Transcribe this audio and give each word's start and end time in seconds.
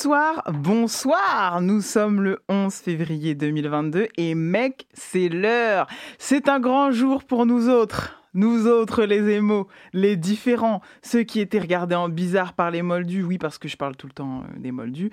Bonsoir, 0.00 0.44
bonsoir. 0.52 1.60
Nous 1.60 1.80
sommes 1.80 2.20
le 2.20 2.38
11 2.48 2.72
février 2.72 3.34
2022 3.34 4.06
et 4.16 4.36
mec, 4.36 4.86
c'est 4.94 5.28
l'heure. 5.28 5.88
C'est 6.18 6.48
un 6.48 6.60
grand 6.60 6.92
jour 6.92 7.24
pour 7.24 7.46
nous 7.46 7.68
autres. 7.68 8.22
Nous 8.32 8.68
autres, 8.68 9.02
les 9.02 9.28
émaux, 9.28 9.66
les 9.92 10.14
différents, 10.14 10.82
ceux 11.02 11.24
qui 11.24 11.40
étaient 11.40 11.58
regardés 11.58 11.96
en 11.96 12.08
bizarre 12.08 12.52
par 12.52 12.70
les 12.70 12.82
moldus, 12.82 13.24
oui, 13.24 13.38
parce 13.38 13.58
que 13.58 13.66
je 13.66 13.76
parle 13.76 13.96
tout 13.96 14.06
le 14.06 14.12
temps 14.12 14.42
euh, 14.42 14.58
des 14.60 14.70
moldus, 14.70 15.10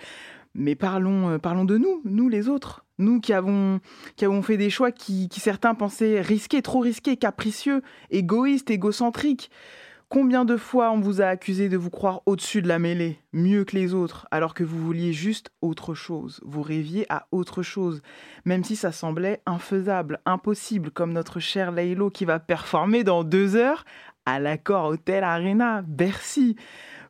mais 0.54 0.76
parlons, 0.76 1.32
euh, 1.32 1.38
parlons 1.40 1.66
de 1.66 1.80
nous, 1.80 2.04
nous 2.06 2.30
les 2.30 2.48
autres, 2.48 2.86
nous 3.00 3.20
qui 3.20 3.34
avons, 3.34 3.80
qui 4.18 4.26
avons 4.26 4.44
fait 4.44 4.58
des 4.58 4.70
choix 4.70 4.92
qui, 4.92 5.30
qui 5.30 5.40
certains 5.40 5.74
pensaient 5.74 6.22
risqués, 6.22 6.62
trop 6.62 6.82
risqués, 6.82 7.18
capricieux, 7.18 7.82
égoïstes, 8.12 8.70
égocentriques. 8.70 9.50
Combien 10.08 10.46
de 10.46 10.56
fois 10.56 10.92
on 10.92 11.00
vous 11.00 11.22
a 11.22 11.26
accusé 11.26 11.68
de 11.68 11.78
vous 11.78 11.90
croire 11.90 12.22
au-dessus 12.28 12.62
de 12.62 12.68
la 12.68 12.78
mêlée, 12.78 13.20
mieux 13.34 13.66
que 13.66 13.76
les 13.76 13.94
autres, 13.94 14.28
alors 14.30 14.54
que 14.54 14.64
vous 14.64 14.78
vouliez 14.78 15.14
juste 15.14 15.50
autre 15.62 15.96
chose, 15.96 16.40
vous 16.46 16.62
rêviez 16.62 17.06
à 17.12 17.28
autre 17.32 17.64
chose, 17.64 18.02
même 18.46 18.64
si 18.64 18.76
ça 18.76 18.92
semblait 18.92 19.42
infaisable, 19.48 20.20
impossible, 20.26 20.92
comme 20.92 21.12
notre 21.12 21.40
cher 21.40 21.72
Laylo 21.72 22.12
qui 22.12 22.24
va 22.24 22.40
performer 22.40 23.04
dans 23.04 23.24
deux 23.24 23.56
heures 23.56 23.84
à 24.28 24.40
l'accord 24.40 24.86
Hotel 24.86 25.24
Arena, 25.24 25.82
Bercy. 25.82 26.56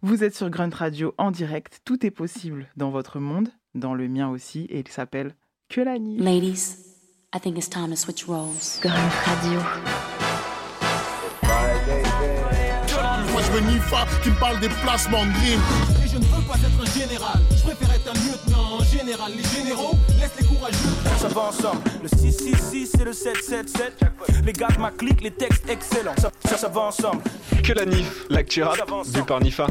Vous 0.02 0.24
êtes 0.24 0.36
sur 0.36 0.50
Grunt 0.50 0.74
Radio 0.74 1.14
en 1.18 1.32
direct, 1.32 1.82
tout 1.84 2.05
est 2.05 2.12
possible 2.12 2.68
dans 2.77 2.91
votre 2.91 3.20
monde, 3.20 3.50
dans 3.74 3.94
le 3.94 4.08
mien 4.08 4.30
aussi, 4.30 4.62
et 4.70 4.80
il 4.80 4.88
s'appelle 4.88 5.36
Que 5.70 5.82
la 5.82 6.00
nuit. 6.00 6.18
Ladies, 6.18 6.77
I 7.34 7.40
think 7.41 7.58
it's 7.58 7.70
time 7.70 7.90
to 7.90 7.98
switch 7.98 8.26
roles. 8.26 8.80
Grunt 8.82 9.12
Radio. 9.26 9.60
Moi 13.36 13.44
je 13.44 13.52
veux 13.52 13.70
Nifa 13.70 14.06
qui 14.24 14.30
me 14.30 14.36
parle 14.36 14.62
des 14.62 14.70
placements 14.70 15.26
de. 15.26 16.06
Et 16.06 16.08
je 16.08 16.18
ne 16.18 16.24
veux 16.24 16.42
pas 16.48 16.56
être 16.56 16.82
un 16.82 16.98
général, 16.98 17.38
je 17.52 17.64
préfère 17.64 17.94
être 17.94 18.10
un 18.10 18.14
lieutenant 18.14 18.80
général. 18.80 19.34
Les 19.36 19.44
généraux 19.44 19.92
laissent 20.18 20.40
les 20.40 20.46
courageux. 20.46 20.78
Ça 21.18 21.28
va 21.28 21.42
ensemble, 21.42 21.82
le 22.02 22.08
666 22.08 22.96
et 23.02 23.04
le 23.04 23.12
777. 23.12 24.00
Les 24.46 24.54
gars 24.54 24.70
de 24.74 24.80
ma 24.80 24.92
clique, 24.92 25.22
les 25.22 25.32
textes 25.32 25.70
excellents. 25.70 26.16
Ça, 26.18 26.32
ça, 26.46 26.55
ça 26.55 26.70
va 26.70 26.80
ensemble. 26.80 27.24
Que 27.62 27.74
la 27.74 27.84
NIF, 27.84 28.24
l'actu 28.30 28.64
rap, 28.64 28.77
vu 29.05 29.24
par 29.24 29.42
Nifa. 29.42 29.68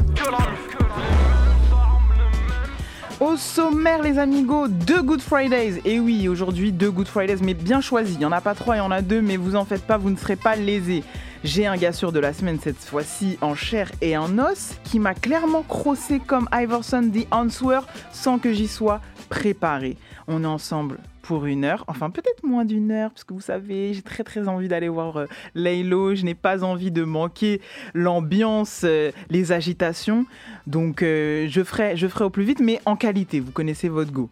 Au 3.19 3.35
sommaire, 3.35 4.03
les 4.03 4.19
amigos, 4.19 4.67
deux 4.67 5.01
Good 5.01 5.21
Fridays. 5.21 5.81
Et 5.85 5.99
oui, 5.99 6.27
aujourd'hui, 6.27 6.71
deux 6.71 6.91
Good 6.91 7.07
Fridays, 7.07 7.37
mais 7.41 7.55
bien 7.55 7.81
choisis. 7.81 8.13
Il 8.13 8.19
n'y 8.19 8.25
en 8.25 8.31
a 8.31 8.41
pas 8.41 8.53
trois, 8.53 8.75
il 8.75 8.79
y 8.79 8.81
en 8.81 8.91
a 8.91 9.01
deux, 9.01 9.21
mais 9.21 9.37
vous 9.37 9.55
en 9.55 9.65
faites 9.65 9.87
pas, 9.87 9.97
vous 9.97 10.11
ne 10.11 10.17
serez 10.17 10.35
pas 10.35 10.55
lésés. 10.55 11.03
J'ai 11.45 11.67
un 11.67 11.77
gars 11.77 11.93
sûr 11.93 12.11
de 12.11 12.17
la 12.17 12.33
semaine, 12.33 12.57
cette 12.59 12.83
fois-ci 12.83 13.37
en 13.39 13.53
chair 13.53 13.91
et 14.01 14.17
en 14.17 14.39
os, 14.39 14.79
qui 14.83 14.97
m'a 14.97 15.13
clairement 15.13 15.61
crossé 15.61 16.19
comme 16.19 16.49
Iverson 16.51 17.07
The 17.13 17.27
Answer 17.29 17.81
sans 18.11 18.39
que 18.39 18.51
j'y 18.51 18.67
sois 18.67 18.99
préparé. 19.29 19.95
On 20.27 20.43
est 20.43 20.47
ensemble 20.47 20.97
pour 21.21 21.45
une 21.45 21.63
heure, 21.63 21.85
enfin 21.87 22.09
peut-être 22.09 22.43
moins 22.43 22.65
d'une 22.65 22.89
heure, 22.89 23.11
parce 23.11 23.23
que 23.23 23.35
vous 23.35 23.41
savez, 23.41 23.93
j'ai 23.93 24.01
très 24.01 24.23
très 24.23 24.47
envie 24.47 24.67
d'aller 24.67 24.89
voir 24.89 25.17
euh, 25.17 25.27
je 25.55 26.25
n'ai 26.25 26.33
pas 26.33 26.63
envie 26.63 26.89
de 26.89 27.03
manquer 27.03 27.61
l'ambiance, 27.93 28.81
euh, 28.83 29.11
les 29.29 29.51
agitations, 29.51 30.25
donc 30.65 31.03
euh, 31.03 31.45
je, 31.47 31.63
ferai, 31.63 31.95
je 31.95 32.07
ferai 32.07 32.25
au 32.25 32.31
plus 32.31 32.43
vite, 32.43 32.59
mais 32.59 32.81
en 32.85 32.95
qualité, 32.95 33.39
vous 33.39 33.51
connaissez 33.51 33.87
votre 33.87 34.11
go. 34.11 34.31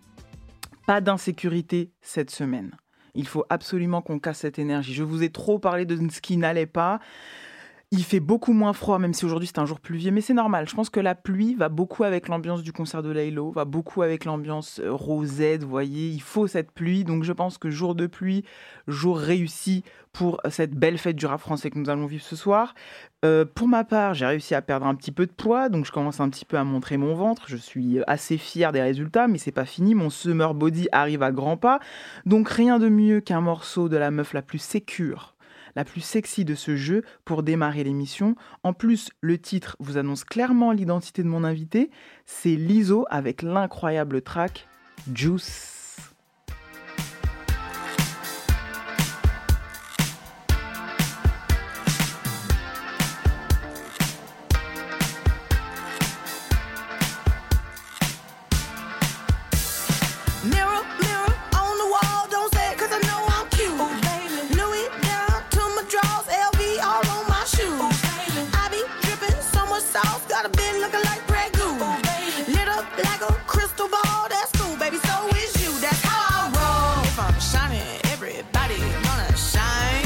Pas 0.88 1.00
d'insécurité 1.00 1.92
cette 2.02 2.32
semaine. 2.32 2.72
Il 3.16 3.28
faut 3.28 3.46
absolument 3.50 4.02
qu'on 4.02 4.20
casse 4.20 4.40
cette 4.40 4.60
énergie. 4.60 4.94
Je 4.94 5.04
vous 5.04 5.24
ai 5.24 5.30
trop 5.30 5.60
parlé 5.60 5.86
de 5.86 5.98
ce 6.10 6.20
qui 6.22 6.38
n'allait 6.38 6.66
pas. 6.66 7.00
Il 7.96 8.04
fait 8.04 8.20
beaucoup 8.20 8.54
moins 8.54 8.74
froid, 8.74 8.98
même 8.98 9.14
si 9.14 9.24
aujourd'hui 9.24 9.46
c'est 9.46 9.60
un 9.60 9.68
jour 9.68 9.80
pluvieux, 9.80 10.10
mais 10.10 10.22
c'est 10.22 10.34
normal. 10.34 10.68
Je 10.68 10.74
pense 10.74 10.90
que 10.90 11.00
la 11.00 11.14
pluie 11.14 11.54
va 11.54 11.70
beaucoup 11.70 12.04
avec 12.04 12.28
l'ambiance 12.28 12.64
du 12.64 12.74
concert 12.74 13.04
de 13.04 13.12
Laylo, 13.12 13.52
va 13.52 13.66
beaucoup 13.66 14.02
avec 14.02 14.26
l'ambiance 14.26 14.80
euh, 14.84 14.92
rosette, 14.92 15.62
vous 15.62 15.70
voyez. 15.70 16.10
Il 16.10 16.22
faut 16.24 16.48
cette 16.48 16.72
pluie, 16.72 17.04
donc 17.04 17.24
je 17.24 17.32
pense 17.32 17.60
que 17.60 17.70
jour 17.70 17.94
de 17.94 18.08
pluie, 18.08 18.46
jour 18.88 19.20
réussi 19.20 19.84
pour 20.12 20.42
cette 20.50 20.74
belle 20.74 20.98
fête 20.98 21.16
du 21.16 21.28
rap 21.28 21.40
français 21.40 21.70
que 21.70 21.78
nous 21.78 21.88
allons 21.88 22.08
vivre 22.08 22.24
ce 22.24 22.36
soir. 22.36 22.74
Euh, 23.26 23.46
pour 23.46 23.68
ma 23.68 23.84
part, 23.84 24.16
j'ai 24.16 24.26
réussi 24.26 24.56
à 24.56 24.64
perdre 24.64 24.88
un 24.88 24.96
petit 24.96 25.12
peu 25.12 25.28
de 25.28 25.32
poids, 25.32 25.70
donc 25.70 25.86
je 25.86 25.92
commence 25.92 26.20
un 26.20 26.30
petit 26.30 26.46
peu 26.46 26.58
à 26.58 26.64
montrer 26.64 26.98
mon 26.98 27.14
ventre. 27.14 27.44
Je 27.46 27.58
suis 27.58 28.00
assez 28.08 28.40
fier 28.40 28.72
des 28.72 28.82
résultats, 28.82 29.28
mais 29.28 29.38
c'est 29.38 29.52
pas 29.52 29.66
fini. 29.66 29.94
Mon 29.94 30.10
summer 30.10 30.56
body 30.56 30.88
arrive 30.92 31.22
à 31.22 31.32
grands 31.32 31.58
pas, 31.58 31.80
donc 32.26 32.50
rien 32.50 32.80
de 32.80 32.90
mieux 32.90 33.22
qu'un 33.22 33.42
morceau 33.42 33.88
de 33.88 33.98
la 33.98 34.10
meuf 34.10 34.34
la 34.34 34.42
plus 34.42 34.58
sécure 34.58 35.33
la 35.76 35.86
plus 35.86 36.02
sexy 36.02 36.46
de 36.46 36.56
ce 36.56 36.76
jeu 36.76 37.04
pour 37.26 37.44
démarrer 37.44 37.84
l'émission. 37.84 38.36
En 38.64 38.74
plus, 38.74 39.10
le 39.22 39.38
titre 39.38 39.76
vous 39.80 39.98
annonce 39.98 40.24
clairement 40.24 40.72
l'identité 40.72 41.24
de 41.24 41.28
mon 41.28 41.44
invité. 41.44 41.90
C'est 42.26 42.56
Lizo 42.56 43.06
avec 43.10 43.42
l'incroyable 43.42 44.22
track 44.22 44.68
Juice. 45.14 45.73
Like 73.04 73.22
a 73.22 73.34
crystal 73.48 73.88
ball, 73.90 74.28
that's 74.30 74.52
cool, 74.60 74.78
baby. 74.78 74.98
So 74.98 75.28
is 75.36 75.54
you, 75.64 75.72
that's 75.80 76.02
how 76.02 76.22
I 76.30 76.52
roll. 76.52 77.04
If 77.06 77.20
I'm 77.20 77.40
shining, 77.40 77.82
everybody 78.12 78.78
gonna 78.78 79.36
shine. 79.38 80.04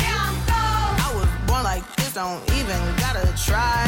I 0.50 1.12
was 1.16 1.30
born 1.48 1.64
like 1.64 1.86
this, 1.96 2.14
don't 2.14 2.42
even 2.54 2.80
gotta 2.98 3.26
try. 3.38 3.88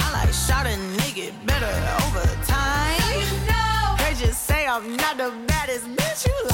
I 0.00 0.10
like 0.12 0.32
shot 0.32 0.66
a 0.66 0.76
nigga 1.00 1.32
better 1.46 1.72
over 2.04 2.26
time. 2.44 3.00
They 3.98 4.14
just 4.14 4.44
say 4.44 4.66
I'm 4.66 4.96
not 4.96 5.16
the 5.16 5.32
baddest 5.46 5.86
bitch 5.86 6.26
you 6.26 6.47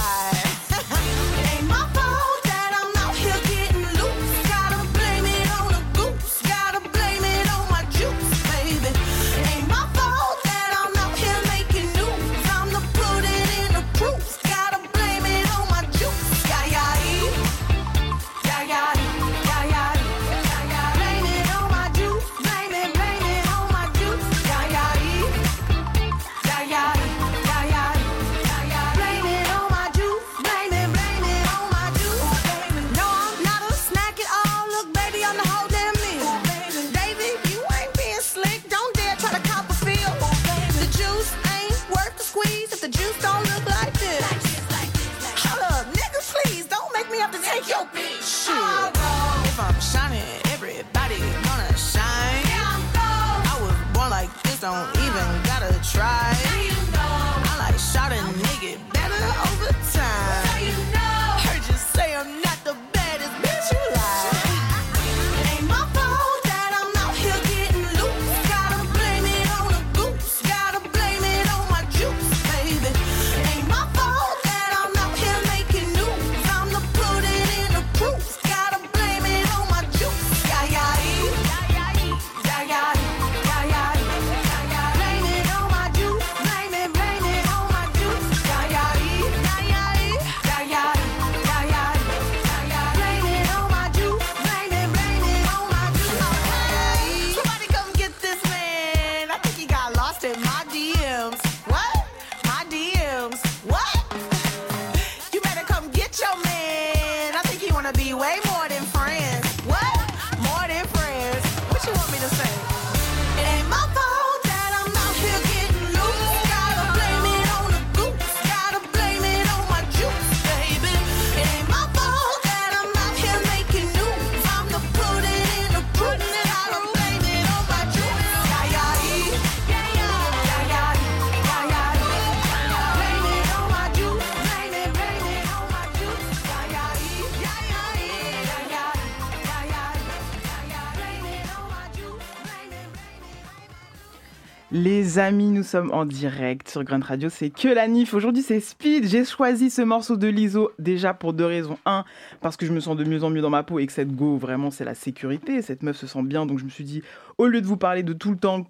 Amis, 145.19 145.51
nous 145.51 145.63
sommes 145.63 145.93
en 145.93 146.05
direct 146.07 146.69
sur 146.69 146.83
Grunt 146.83 147.05
Radio, 147.05 147.29
c'est 147.29 147.51
que 147.51 147.69
la 147.69 147.87
NIF. 147.87 148.15
Aujourd'hui, 148.15 148.43
c'est 148.43 148.59
Speed. 148.59 149.07
J'ai 149.07 149.25
choisi 149.25 149.71
ce 149.71 149.83
morceau 149.83 150.17
de 150.17 150.27
Liso 150.27 150.73
déjà 150.79 151.15
pour 151.15 151.33
deux 151.33 151.45
raisons. 151.45 151.79
Un, 151.87 152.05
parce 152.41 152.57
que 152.57 152.67
je 152.67 152.73
me 152.73 152.81
sens 152.81 152.97
de 152.97 153.05
mieux 153.05 153.23
en 153.23 153.31
mieux 153.31 153.41
dans 153.41 153.51
ma 153.51 153.63
peau 153.63 153.79
et 153.79 153.87
que 153.87 153.93
cette 153.93 154.17
go, 154.17 154.37
vraiment, 154.37 154.71
c'est 154.71 154.85
la 154.85 154.95
sécurité. 154.95 155.63
Cette 155.63 155.83
meuf 155.83 155.97
se 155.97 156.07
sent 156.07 156.23
bien, 156.23 156.47
donc 156.47 156.59
je 156.59 156.65
me 156.65 156.71
suis 156.71 156.85
dit, 156.85 157.03
au 157.39 157.47
lieu 157.47 157.61
de 157.61 157.67
vous 157.67 157.77
parler 157.77 158.03
de 158.03 158.13
tout 158.13 158.31
le 158.31 158.37
temps 158.37 158.67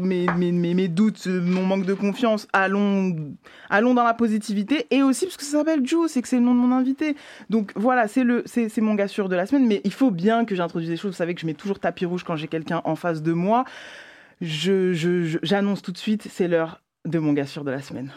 mes, 0.00 0.26
mes, 0.36 0.52
mes, 0.52 0.88
doutes, 0.88 1.26
mon 1.26 1.64
manque 1.64 1.86
de 1.86 1.94
confiance, 1.94 2.46
allons, 2.52 3.16
allons 3.70 3.94
dans 3.94 4.04
la 4.04 4.14
positivité. 4.14 4.86
Et 4.90 5.02
aussi 5.02 5.26
parce 5.26 5.36
que 5.36 5.44
ça 5.44 5.58
s'appelle 5.58 5.86
Juice 5.86 6.16
et 6.16 6.22
que 6.22 6.28
c'est 6.28 6.36
le 6.36 6.42
nom 6.42 6.54
de 6.54 6.60
mon 6.60 6.72
invité. 6.74 7.16
Donc 7.48 7.72
voilà, 7.74 8.08
c'est 8.08 8.24
le, 8.24 8.42
c'est, 8.44 8.68
c'est 8.68 8.80
mon 8.80 8.94
gars 8.94 9.08
sûr 9.08 9.28
de 9.28 9.36
la 9.36 9.46
semaine. 9.46 9.66
Mais 9.66 9.80
il 9.84 9.92
faut 9.92 10.10
bien 10.10 10.44
que 10.44 10.54
j'introduise 10.54 10.90
des 10.90 10.96
choses. 10.96 11.12
Vous 11.12 11.16
savez 11.16 11.34
que 11.34 11.40
je 11.40 11.46
mets 11.46 11.54
toujours 11.54 11.78
tapis 11.78 12.04
rouge 12.04 12.24
quand 12.24 12.36
j'ai 12.36 12.48
quelqu'un 12.48 12.82
en 12.84 12.96
face 12.96 13.22
de 13.22 13.32
moi. 13.32 13.64
Je, 14.40 14.92
je- 14.92 15.24
je- 15.24 15.38
j'annonce 15.42 15.80
tout 15.82 15.92
de 15.92 15.98
suite, 15.98 16.28
c'est 16.30 16.48
l'heure 16.48 16.82
de 17.06 17.18
mon 17.18 17.32
gars 17.32 17.46
sûr 17.46 17.64
de 17.64 17.70
la 17.70 17.80
semaine. 17.80 18.10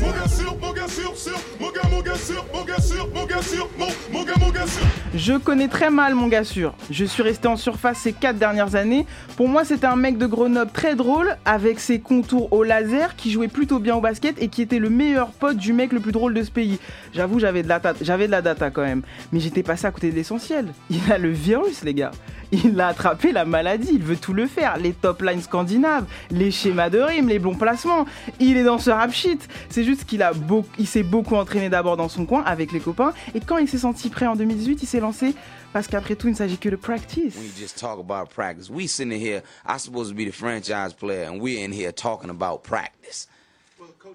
Mon 0.00 0.10
gars 0.10 0.26
sûr, 0.28 0.56
mon 0.60 0.72
gars 0.72 0.88
sûr, 0.88 1.16
sûr. 1.16 1.38
Mon 1.60 1.70
gars, 1.70 1.80
mon 1.90 2.00
gars 2.02 2.14
sûr, 2.16 2.44
mon 2.52 2.64
gars 2.64 2.80
sûr, 2.80 3.08
mon 3.14 3.24
gars 3.26 3.42
sûr. 3.42 3.68
Mon, 3.78 3.86
mon 4.12 4.24
gars, 4.24 4.32
mon 4.40 4.50
gars 4.50 4.66
sûr. 4.66 4.82
Je 5.14 5.34
connais 5.34 5.68
très 5.68 5.90
mal 5.90 6.14
mon 6.14 6.28
gars 6.28 6.44
sûr. 6.44 6.74
Je 6.90 7.04
suis 7.04 7.22
resté 7.22 7.46
en 7.46 7.56
surface 7.56 7.98
ces 7.98 8.12
quatre 8.12 8.36
dernières 8.38 8.74
années. 8.74 9.06
Pour 9.36 9.48
moi, 9.48 9.64
c'était 9.64 9.86
un 9.86 9.96
mec 9.96 10.18
de 10.18 10.26
Grenoble 10.26 10.70
très 10.72 10.96
drôle, 10.96 11.36
avec 11.44 11.78
ses 11.78 12.00
contours 12.00 12.52
au 12.52 12.62
laser, 12.64 13.14
qui 13.16 13.30
jouait 13.30 13.48
plutôt 13.48 13.78
bien 13.78 13.94
au 13.96 14.00
basket 14.00 14.40
et 14.42 14.48
qui 14.48 14.62
était 14.62 14.78
le 14.80 14.90
meilleur 14.90 15.28
pote 15.30 15.56
du 15.56 15.72
mec 15.72 15.92
le 15.92 16.00
plus 16.00 16.12
drôle 16.12 16.34
de 16.34 16.42
ce 16.42 16.50
pays. 16.50 16.78
J'avoue, 17.14 17.38
j'avais 17.38 17.62
de 17.62 17.68
la, 17.68 17.80
j'avais 18.00 18.26
de 18.26 18.32
la 18.32 18.42
data 18.42 18.70
quand 18.70 18.82
même. 18.82 19.02
Mais 19.32 19.40
j'étais 19.40 19.62
passé 19.62 19.86
à 19.86 19.90
côté 19.92 20.10
de 20.10 20.16
l'essentiel. 20.16 20.66
Il 20.90 21.00
a 21.12 21.18
le 21.18 21.30
virus, 21.30 21.82
les 21.84 21.94
gars. 21.94 22.10
Il 22.52 22.80
a 22.80 22.88
attrapé 22.88 23.32
la 23.32 23.44
maladie, 23.44 23.90
il 23.92 24.02
veut 24.02 24.16
tout 24.16 24.32
le 24.32 24.46
faire. 24.46 24.76
Les 24.76 24.92
top 24.92 25.22
lines 25.22 25.42
scandinaves, 25.42 26.06
les 26.30 26.50
schémas 26.50 26.90
de 26.90 26.98
rime, 26.98 27.28
les 27.28 27.38
bons 27.38 27.54
placements. 27.54 28.06
Il 28.40 28.56
est 28.56 28.64
dans 28.64 28.78
ce 28.78 28.90
rap 28.90 29.12
shit. 29.12 29.48
C'est 29.68 29.84
juste 29.84 30.04
qu'il 30.04 30.22
a 30.22 30.32
beaucoup, 30.32 30.68
il 30.78 30.86
s'est 30.86 31.02
beaucoup 31.02 31.34
entraîné 31.34 31.68
d'abord 31.68 31.96
dans 31.96 32.08
son 32.08 32.26
coin 32.26 32.42
avec 32.44 32.72
les 32.72 32.80
copains. 32.80 33.12
Et 33.34 33.40
quand 33.40 33.58
il 33.58 33.68
s'est 33.68 33.78
senti 33.78 34.10
prêt 34.10 34.26
en 34.26 34.36
2018, 34.36 34.82
il 34.82 34.86
s'est 34.86 35.00
lancé 35.00 35.34
parce 35.72 35.88
qu'après 35.88 36.16
tout, 36.16 36.28
il 36.28 36.32
ne 36.32 36.36
s'agit 36.36 36.58
que 36.58 36.68
de 36.68 36.76
practice. 36.76 37.34
We 37.36 37.52
just 37.58 37.78
talk 37.78 37.98
about 37.98 38.30
practice. 38.34 38.70
We 38.70 38.88
sitting 38.88 39.12
here, 39.12 39.42
I'm 39.66 39.78
supposed 39.78 40.10
to 40.10 40.16
be 40.16 40.24
the 40.24 40.32
franchise 40.32 40.94
player, 40.94 41.28
and 41.30 41.40
we're 41.40 41.62
in 41.64 41.72
here 41.72 41.92
talking 41.92 42.30
about 42.30 42.62
practice. 42.62 43.28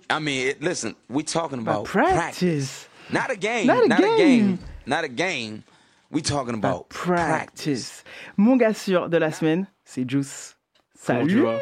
I 0.09 0.19
mean, 0.19 0.47
it, 0.47 0.61
listen, 0.61 0.95
we 1.09 1.23
talking 1.23 1.59
about 1.59 1.83
But 1.83 1.91
practice. 1.91 2.87
Not 3.11 3.29
a 3.29 3.35
game. 3.35 3.67
Not 3.67 3.85
a 4.01 4.17
game. 4.17 4.59
Not 4.85 5.03
a 5.03 5.07
game. 5.07 5.63
We 6.13 6.21
talking 6.21 6.55
about 6.55 6.89
practice. 6.89 8.03
Mon 8.35 8.57
gars 8.57 8.73
sûr 8.73 9.07
de 9.07 9.15
la 9.15 9.31
semaine, 9.31 9.67
c'est 9.85 10.09
Juice. 10.09 10.57
Salut. 10.93 11.41
vas? 11.41 11.57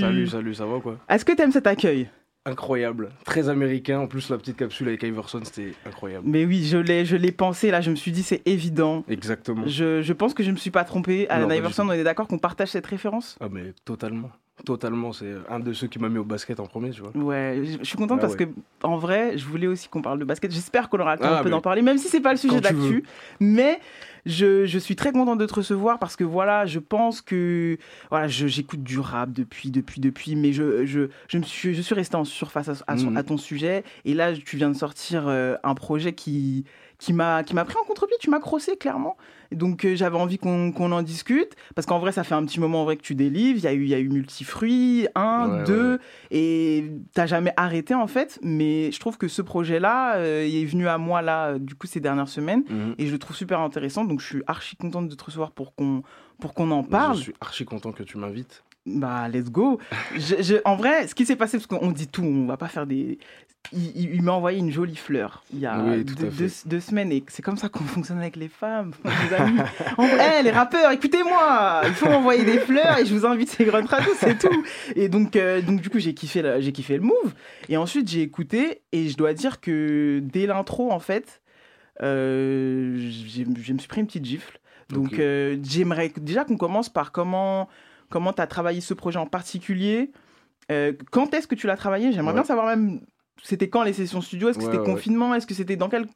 Salut, 0.00 0.26
salut, 0.26 0.54
ça 0.54 0.66
va 0.66 0.80
quoi? 0.80 0.98
Est-ce 1.08 1.24
que 1.24 1.32
t'aimes 1.32 1.52
cet 1.52 1.68
accueil? 1.68 2.10
Incroyable, 2.46 3.10
très 3.24 3.48
américain. 3.48 4.00
En 4.00 4.06
plus, 4.08 4.28
la 4.28 4.38
petite 4.38 4.56
capsule 4.56 4.88
avec 4.88 5.04
Iverson, 5.04 5.40
c'était 5.44 5.72
incroyable. 5.86 6.28
Mais 6.28 6.44
oui, 6.44 6.64
je 6.64 6.78
l'ai, 6.78 7.04
je 7.04 7.16
l'ai 7.16 7.32
pensé. 7.32 7.70
Là, 7.70 7.80
je 7.80 7.90
me 7.90 7.96
suis 7.96 8.10
dit, 8.10 8.22
c'est 8.24 8.42
évident. 8.44 9.04
Exactement. 9.08 9.66
Je, 9.66 10.02
je 10.02 10.12
pense 10.12 10.34
que 10.34 10.42
je 10.42 10.50
me 10.50 10.56
suis 10.56 10.70
pas 10.70 10.84
trompé. 10.84 11.28
Alan 11.30 11.48
Iverson, 11.48 11.88
on 11.88 11.92
est 11.92 12.04
d'accord 12.04 12.26
qu'on 12.26 12.38
partage 12.38 12.68
cette 12.68 12.86
référence? 12.86 13.38
Ah, 13.40 13.46
mais 13.50 13.72
totalement. 13.84 14.30
Totalement, 14.64 15.12
c'est 15.12 15.34
un 15.48 15.60
de 15.60 15.72
ceux 15.72 15.86
qui 15.86 15.98
m'a 15.98 16.08
mis 16.08 16.18
au 16.18 16.24
basket 16.24 16.58
en 16.60 16.66
premier, 16.66 16.90
tu 16.90 17.02
vois. 17.02 17.10
Ouais, 17.14 17.62
je 17.80 17.84
suis 17.84 17.96
contente 17.96 18.18
Ah 18.18 18.22
parce 18.22 18.34
ouais. 18.34 18.46
que 18.46 18.52
en 18.82 18.96
vrai, 18.96 19.36
je 19.36 19.44
voulais 19.46 19.66
aussi 19.66 19.88
qu'on 19.88 20.02
parle 20.02 20.18
de 20.18 20.24
basket. 20.24 20.50
J'espère 20.52 20.88
qu'on 20.88 20.98
aura 21.00 21.14
le 21.16 21.20
temps 21.20 21.28
Ah, 21.28 21.34
un 21.34 21.42
peu 21.42 21.44
mais 21.44 21.50
d'en 21.50 21.60
parler, 21.60 21.82
même 21.82 21.98
si 21.98 22.08
c'est 22.08 22.20
pas 22.20 22.32
le 22.32 22.38
sujet 22.38 22.60
d'actu. 22.60 23.04
Mais 23.40 23.78
je, 24.26 24.64
je 24.64 24.78
suis 24.78 24.96
très 24.96 25.12
contente 25.12 25.38
de 25.38 25.46
te 25.46 25.54
recevoir 25.54 25.98
parce 25.98 26.16
que 26.16 26.24
voilà, 26.24 26.64
je 26.66 26.78
pense 26.78 27.20
que 27.20 27.76
voilà, 28.10 28.26
j'écoute 28.28 28.82
du 28.82 28.98
rap 28.98 29.32
depuis, 29.32 29.70
depuis, 29.70 30.00
depuis, 30.00 30.34
mais 30.36 30.52
je, 30.52 30.86
je, 30.86 31.08
je 31.28 31.38
me 31.38 31.42
suis, 31.42 31.74
je 31.74 31.82
suis 31.82 31.94
resté 31.94 32.16
en 32.16 32.24
surface 32.24 32.68
à, 32.68 32.72
à 32.86 32.96
son- 32.96 33.14
à 33.16 33.22
ton 33.22 33.36
sujet. 33.36 33.84
Et 34.04 34.14
là, 34.14 34.32
tu 34.32 34.56
viens 34.56 34.70
de 34.70 34.76
sortir 34.76 35.28
euh, 35.28 35.56
un 35.62 35.74
projet 35.74 36.12
qui 36.14 36.64
qui 36.98 37.12
m'a 37.12 37.42
qui 37.42 37.54
m'a 37.54 37.64
pris 37.64 37.76
en 37.82 37.84
contre-pied, 37.86 38.16
tu 38.20 38.30
m'as 38.30 38.40
crossé 38.40 38.76
clairement. 38.76 39.16
Et 39.50 39.56
donc 39.56 39.84
euh, 39.84 39.94
j'avais 39.94 40.16
envie 40.16 40.38
qu'on 40.38 40.72
qu'on 40.72 40.90
en 40.92 41.02
discute 41.02 41.54
parce 41.74 41.86
qu'en 41.86 41.98
vrai, 41.98 42.12
ça 42.12 42.24
fait 42.24 42.34
un 42.34 42.44
petit 42.44 42.60
moment 42.60 42.82
en 42.82 42.84
vrai 42.84 42.96
que 42.96 43.02
tu 43.02 43.14
délivres. 43.14 43.58
Il 43.58 43.64
y 43.64 43.66
a 43.66 43.72
eu 43.72 43.82
il 43.82 43.88
y 43.88 43.94
a 43.94 43.98
eu 43.98 44.08
multifruits, 44.08 45.06
un, 45.14 45.58
Ouais, 45.58 45.64
deux. 45.64 45.92
ouais. 45.92 45.98
Et 46.30 46.90
t'as 47.12 47.26
jamais 47.26 47.52
arrêté 47.56 47.94
en 47.94 48.06
fait, 48.06 48.38
mais 48.42 48.90
je 48.92 49.00
trouve 49.00 49.16
que 49.18 49.28
ce 49.28 49.42
projet-là, 49.42 50.16
euh, 50.16 50.46
il 50.48 50.56
est 50.62 50.64
venu 50.64 50.88
à 50.88 50.98
moi 50.98 51.22
là, 51.22 51.48
euh, 51.52 51.58
du 51.58 51.74
coup 51.74 51.86
ces 51.86 52.00
dernières 52.00 52.28
semaines, 52.28 52.64
Mhm. 52.68 52.94
et 52.98 53.06
je 53.06 53.12
le 53.12 53.18
trouve 53.18 53.36
super 53.36 53.60
intéressant. 53.60 54.04
Donc 54.04 54.20
je 54.20 54.26
suis 54.26 54.42
archi 54.46 54.76
contente 54.76 55.08
de 55.08 55.14
te 55.14 55.24
recevoir 55.24 55.50
pour 55.52 55.74
qu'on 55.74 56.02
pour 56.40 56.52
qu'on 56.54 56.70
en 56.72 56.82
parle. 56.82 57.16
Je 57.16 57.22
suis 57.22 57.34
archi 57.40 57.64
content 57.64 57.92
que 57.92 58.02
tu 58.02 58.18
m'invites. 58.18 58.64
Bah 58.86 59.28
let's 59.28 59.50
go. 59.50 59.78
Je- 60.14 60.42
je- 60.42 60.60
en 60.66 60.76
vrai, 60.76 61.06
ce 61.06 61.14
qui 61.14 61.24
s'est 61.24 61.36
passé, 61.36 61.56
parce 61.56 61.66
qu'on 61.66 61.90
dit 61.90 62.06
tout, 62.08 62.22
on 62.22 62.44
va 62.46 62.58
pas 62.58 62.68
faire 62.68 62.86
des. 62.86 63.18
Il, 63.72 64.22
m'a 64.22 64.32
envoyé 64.32 64.58
une 64.60 64.70
jolie 64.70 64.94
fleur 64.94 65.42
il 65.52 65.58
y 65.58 65.66
a 65.66 65.78
Oui, 65.78 66.04
deux, 66.04 66.14
fait. 66.30 66.44
deux- 66.44 66.50
deux 66.66 66.80
semaines 66.80 67.10
et 67.10 67.24
c'est 67.28 67.42
comme 67.42 67.56
ça 67.56 67.68
qu'on 67.68 67.82
fonctionne 67.84 68.18
avec 68.18 68.36
les 68.36 68.48
femmes, 68.48 68.92
les 69.04 69.34
amis. 69.36 69.58
Les 70.44 70.50
rappeurs, 70.50 70.92
écoutez-moi, 70.92 71.82
il 71.86 71.94
faut 71.94 72.08
m'envoyer 72.08 72.44
des 72.44 72.58
fleurs 72.58 72.98
et 72.98 73.06
je 73.06 73.14
vous 73.14 73.26
invite 73.26 73.48
ces 73.50 73.64
Grunt 73.64 73.86
Radio, 73.86 74.12
c'est 74.18 74.38
tout. 74.38 74.64
Et 74.94 75.08
donc, 75.08 75.34
euh, 75.34 75.60
donc 75.62 75.80
du 75.80 75.90
coup, 75.90 75.98
j'ai 75.98 76.14
kiffé, 76.14 76.42
le- 76.42 76.60
j'ai 76.60 76.72
kiffé 76.72 76.96
le 76.96 77.02
move. 77.02 77.34
Et 77.68 77.76
ensuite, 77.76 78.08
j'ai 78.08 78.22
écouté 78.22 78.82
et 78.92 79.08
je 79.08 79.16
dois 79.16 79.32
dire 79.34 79.60
que 79.60 80.20
dès 80.22 80.46
l'intro, 80.46 80.92
en 80.92 81.00
fait, 81.00 81.40
euh, 82.02 82.96
j'ai- 82.98 83.44
je 83.60 83.72
me 83.72 83.78
suis 83.78 83.88
pris 83.88 84.00
une 84.00 84.06
petite 84.06 84.24
gifle. 84.24 84.58
Donc, 84.90 85.18
euh, 85.18 85.56
j'aimerais 85.62 86.12
déjà 86.20 86.44
qu'on 86.44 86.56
commence 86.58 86.88
par 86.90 87.10
comment 87.12 87.68
comment 88.10 88.32
tu 88.32 88.42
as 88.42 88.46
travaillé 88.46 88.80
ce 88.80 88.94
projet 88.94 89.18
en 89.18 89.26
particulier. 89.26 90.12
Euh, 90.70 90.92
quand 91.10 91.34
est-ce 91.34 91.46
que 91.48 91.54
tu 91.54 91.66
l'as 91.66 91.76
travaillé? 91.76 92.12
J'aimerais 92.12 92.28
Ouais. 92.34 92.40
bien 92.40 92.44
savoir 92.44 92.66
même, 92.66 93.00
c'était 93.42 93.68
quand 93.68 93.82
les 93.82 93.92
sessions 93.92 94.20
studio? 94.20 94.48
Est-ce 94.48 94.58
que 94.58 94.64
Ouais, 94.64 94.70
c'était 94.72 94.84
ouais. 94.86 94.92
confinement? 94.92 95.34
Est-ce 95.34 95.46
que 95.46 95.54
c'était 95.54 95.76
dans 95.76 95.88
quel 95.88 96.06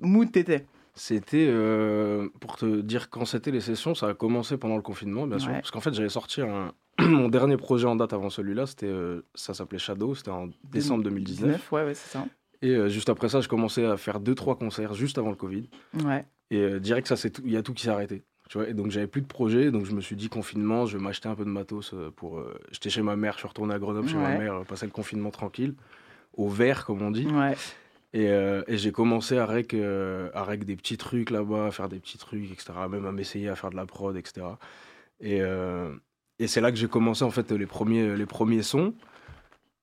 mood 0.00 0.30
t'étais? 0.30 0.66
C'était, 0.96 1.46
euh, 1.48 2.28
pour 2.40 2.56
te 2.56 2.80
dire 2.80 3.10
quand 3.10 3.24
c'était 3.24 3.50
les 3.50 3.60
sessions, 3.60 3.94
ça 3.96 4.08
a 4.08 4.14
commencé 4.14 4.56
pendant 4.56 4.76
le 4.76 4.82
confinement, 4.82 5.26
bien 5.26 5.38
sûr. 5.40 5.48
Ouais. 5.50 5.56
Parce 5.56 5.70
qu'en 5.72 5.80
fait, 5.80 5.92
j'avais 5.92 6.08
sorti 6.08 6.40
un... 6.40 6.72
mon 7.00 7.28
dernier 7.28 7.56
projet 7.56 7.86
en 7.86 7.96
date 7.96 8.12
avant 8.12 8.30
celui-là, 8.30 8.66
c'était, 8.66 8.86
euh, 8.86 9.22
ça 9.34 9.54
s'appelait 9.54 9.78
Shadow, 9.80 10.14
c'était 10.14 10.30
en 10.30 10.48
décembre 10.70 11.02
2019. 11.02 11.72
Ouais, 11.72 11.84
ouais, 11.84 11.94
c'est 11.94 12.10
ça. 12.10 12.24
Et 12.62 12.70
euh, 12.70 12.88
juste 12.88 13.08
après 13.08 13.28
ça, 13.28 13.40
je 13.40 13.48
commençais 13.48 13.84
à 13.84 13.96
faire 13.96 14.20
deux, 14.20 14.36
trois 14.36 14.56
concerts 14.56 14.94
juste 14.94 15.18
avant 15.18 15.30
le 15.30 15.36
Covid. 15.36 15.68
Ouais. 16.04 16.24
Et 16.50 16.78
direct, 16.78 17.08
ça, 17.08 17.16
c'est 17.16 17.30
tout- 17.30 17.42
il 17.44 17.50
y 17.52 17.56
a 17.56 17.62
tout 17.62 17.74
qui 17.74 17.82
s'est 17.82 17.90
arrêté. 17.90 18.22
Tu 18.48 18.58
vois, 18.58 18.68
et 18.68 18.74
donc 18.74 18.90
j'avais 18.90 19.06
plus 19.08 19.22
de 19.22 19.26
projet, 19.26 19.70
donc 19.72 19.86
je 19.86 19.92
me 19.92 20.00
suis 20.00 20.14
dit 20.14 20.28
confinement, 20.28 20.86
je 20.86 20.96
vais 20.98 21.02
m'acheter 21.02 21.28
un 21.28 21.34
peu 21.34 21.44
de 21.44 21.50
matos 21.50 21.94
pour. 22.14 22.44
J'étais 22.70 22.90
chez 22.90 23.00
ma 23.02 23.16
mère, 23.16 23.32
je 23.32 23.38
suis 23.38 23.48
retourné 23.48 23.74
à 23.74 23.78
Grenoble 23.78 24.06
chez 24.08 24.18
ma 24.18 24.36
mère, 24.38 24.62
passer 24.68 24.84
le 24.86 24.92
confinement 24.92 25.30
tranquille, 25.30 25.74
au 26.36 26.48
vert 26.48 26.84
comme 26.84 27.02
on 27.02 27.10
dit. 27.10 27.26
Ouais. 27.26 27.56
Et, 28.12 28.28
euh, 28.28 28.62
et 28.68 28.78
j'ai 28.78 28.92
commencé 28.92 29.38
à 29.38 29.44
rec, 29.44 29.74
euh, 29.74 30.30
à 30.34 30.44
rec 30.44 30.64
des 30.64 30.76
petits 30.76 30.96
trucs 30.96 31.30
là-bas, 31.30 31.66
à 31.66 31.70
faire 31.72 31.88
des 31.88 31.98
petits 31.98 32.18
trucs, 32.18 32.50
etc. 32.52 32.72
Même 32.88 33.06
à 33.06 33.12
m'essayer 33.12 33.48
à 33.48 33.56
faire 33.56 33.70
de 33.70 33.76
la 33.76 33.86
prod, 33.86 34.16
etc. 34.16 34.46
Et, 35.18 35.40
euh, 35.42 35.92
et 36.38 36.46
c'est 36.46 36.60
là 36.60 36.70
que 36.70 36.76
j'ai 36.76 36.86
commencé 36.86 37.24
en 37.24 37.30
fait 37.30 37.50
les 37.50 37.66
premiers, 37.66 38.16
les 38.16 38.26
premiers 38.26 38.62
sons. 38.62 38.94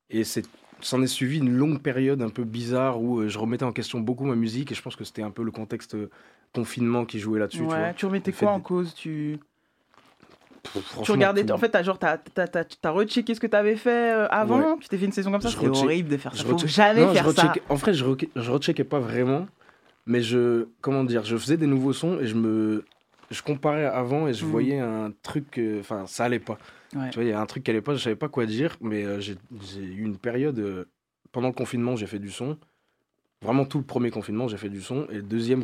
Et 0.10 0.24
c'est 0.24 0.46
s'en 0.80 1.02
est 1.04 1.08
suivi 1.08 1.38
une 1.38 1.52
longue 1.52 1.80
période 1.80 2.24
un 2.24 2.30
peu 2.30 2.44
bizarre 2.44 3.02
où 3.02 3.28
je 3.28 3.38
remettais 3.38 3.66
en 3.66 3.72
question 3.72 4.00
beaucoup 4.00 4.26
ma 4.26 4.34
musique 4.34 4.72
et 4.72 4.76
je 4.76 4.82
pense 4.82 4.96
que 4.96 5.04
c'était 5.04 5.22
un 5.22 5.30
peu 5.30 5.44
le 5.44 5.52
contexte 5.52 5.96
confinement 6.54 7.06
qui 7.06 7.20
jouait 7.20 7.40
là-dessus. 7.40 7.60
tu 7.60 7.64
vois. 7.66 7.76
Ouais, 7.76 7.94
tu 7.94 8.06
remettais 8.08 8.32
quoi 8.32 8.52
en 8.52 8.60
cause? 8.60 8.96
Tu... 8.96 9.40
Tu 11.04 11.12
regardais, 11.12 11.44
tout. 11.46 11.54
en 11.54 11.58
fait, 11.58 11.70
t'as 11.70 11.84
genre, 11.84 11.98
t'as, 12.00 12.18
t'as, 12.18 12.90
rechecké 12.92 13.36
ce 13.36 13.40
que 13.40 13.48
t'avais 13.48 13.76
fait 13.76 14.14
euh, 14.14 14.28
avant, 14.30 14.60
Ouais. 14.60 14.80
tu 14.80 14.88
t'es 14.90 14.98
fait 14.98 15.06
une 15.06 15.12
session 15.12 15.32
comme 15.32 15.42
ça, 15.42 15.50
Je 15.50 15.56
c'était 15.56 15.68
horrible 15.68 16.10
de 16.10 16.18
faire 16.18 16.36
ça. 16.36 16.44
Je 16.44 16.48
Faut 16.48 16.58
jamais 16.68 17.02
Non, 17.02 17.10
je 17.10 17.14
faire 17.14 17.32
ça. 17.32 17.54
En 17.70 17.76
vrai, 17.76 17.94
je, 17.94 18.06
re- 18.06 18.30
je 18.36 18.52
recheckais 18.52 18.84
pas 18.84 19.00
vraiment, 19.00 19.48
mais 20.06 20.22
je, 20.22 20.68
comment 20.82 21.04
dire, 21.04 21.24
je 21.24 21.36
faisais 21.36 21.58
des 21.58 21.68
nouveaux 21.68 21.94
sons 21.94 22.20
et 22.20 22.28
je 22.28 22.36
me, 22.36 22.86
je 23.32 23.42
comparais 23.42 23.86
avant 23.86 24.28
et 24.28 24.34
je 24.34 24.46
Mhm. 24.46 24.52
voyais 24.52 24.80
un 24.80 25.12
truc, 25.24 25.58
euh, 25.58 25.80
enfin, 25.80 26.06
ça 26.08 26.26
allait 26.26 26.40
pas. 26.40 26.58
Ouais. 26.96 27.10
Tu 27.10 27.16
vois, 27.16 27.24
il 27.24 27.30
y 27.30 27.34
a 27.34 27.40
un 27.42 27.46
truc 27.46 27.64
qui 27.64 27.72
allait 27.72 27.82
pas, 27.82 27.96
je 27.96 28.04
savais 28.04 28.16
pas 28.16 28.30
quoi 28.30 28.46
dire, 28.46 28.78
mais 28.82 29.04
euh, 29.04 29.20
j'ai 29.20 29.36
eu 29.80 30.04
une 30.04 30.18
période 30.18 30.60
euh, 30.60 30.86
pendant 31.32 31.48
le 31.48 31.54
confinement, 31.54 31.96
j'ai 31.96 32.08
fait 32.08 32.20
du 32.20 32.30
son. 32.30 32.58
Vraiment 33.42 33.66
tout 33.66 33.80
le 33.80 33.84
premier 33.84 34.12
confinement, 34.12 34.48
j'ai 34.48 34.58
fait 34.58 34.70
du 34.70 34.82
son 34.82 35.08
et 35.10 35.16
le 35.16 35.24
deuxième 35.24 35.64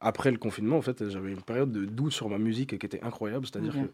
après 0.00 0.30
le 0.30 0.38
confinement, 0.38 0.76
en 0.76 0.82
fait, 0.82 1.08
j'avais 1.08 1.32
une 1.32 1.42
période 1.42 1.72
de 1.72 1.84
doute 1.84 2.12
sur 2.12 2.28
ma 2.28 2.38
musique 2.38 2.78
qui 2.78 2.86
était 2.86 3.02
incroyable, 3.02 3.46
c'est-à-dire 3.46 3.72
que 3.72 3.88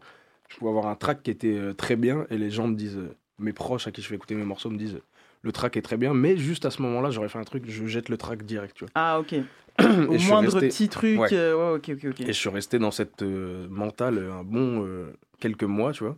je 0.49 0.57
pouvais 0.57 0.69
avoir 0.69 0.87
un 0.87 0.95
track 0.95 1.23
qui 1.23 1.31
était 1.31 1.55
euh, 1.57 1.73
très 1.73 1.95
bien 1.95 2.25
et 2.29 2.37
les 2.37 2.49
gens 2.51 2.67
me 2.67 2.75
disent, 2.75 2.97
euh, 2.97 3.15
mes 3.39 3.53
proches 3.53 3.87
à 3.87 3.91
qui 3.91 4.01
je 4.01 4.07
fais 4.07 4.15
écouter 4.15 4.35
mes 4.35 4.43
morceaux 4.45 4.69
me 4.69 4.77
disent, 4.77 4.99
le 5.41 5.51
track 5.51 5.75
est 5.77 5.81
très 5.81 5.97
bien, 5.97 6.13
mais 6.13 6.37
juste 6.37 6.65
à 6.65 6.71
ce 6.71 6.81
moment-là, 6.81 7.09
j'aurais 7.11 7.29
fait 7.29 7.39
un 7.39 7.43
truc, 7.43 7.63
je 7.67 7.85
jette 7.85 8.09
le 8.09 8.17
track 8.17 8.43
direct, 8.43 8.75
tu 8.75 8.85
vois. 8.85 8.91
Ah, 8.95 9.19
ok. 9.19 9.35
Au 9.79 10.17
moindre 10.19 10.51
resté- 10.53 10.67
petit 10.69 10.87
truc. 10.89 11.19
Ouais. 11.19 11.33
euh, 11.33 11.73
ouais. 11.75 11.81
Et 12.19 12.27
je 12.27 12.31
suis 12.31 12.49
resté 12.49 12.79
dans 12.79 12.91
cette 12.91 13.23
euh, 13.23 13.67
mentale 13.69 14.19
euh, 14.19 14.33
un 14.33 14.43
bon 14.43 14.85
euh, 14.85 15.11
quelques 15.39 15.63
mois, 15.63 15.91
tu 15.93 16.03
vois, 16.03 16.15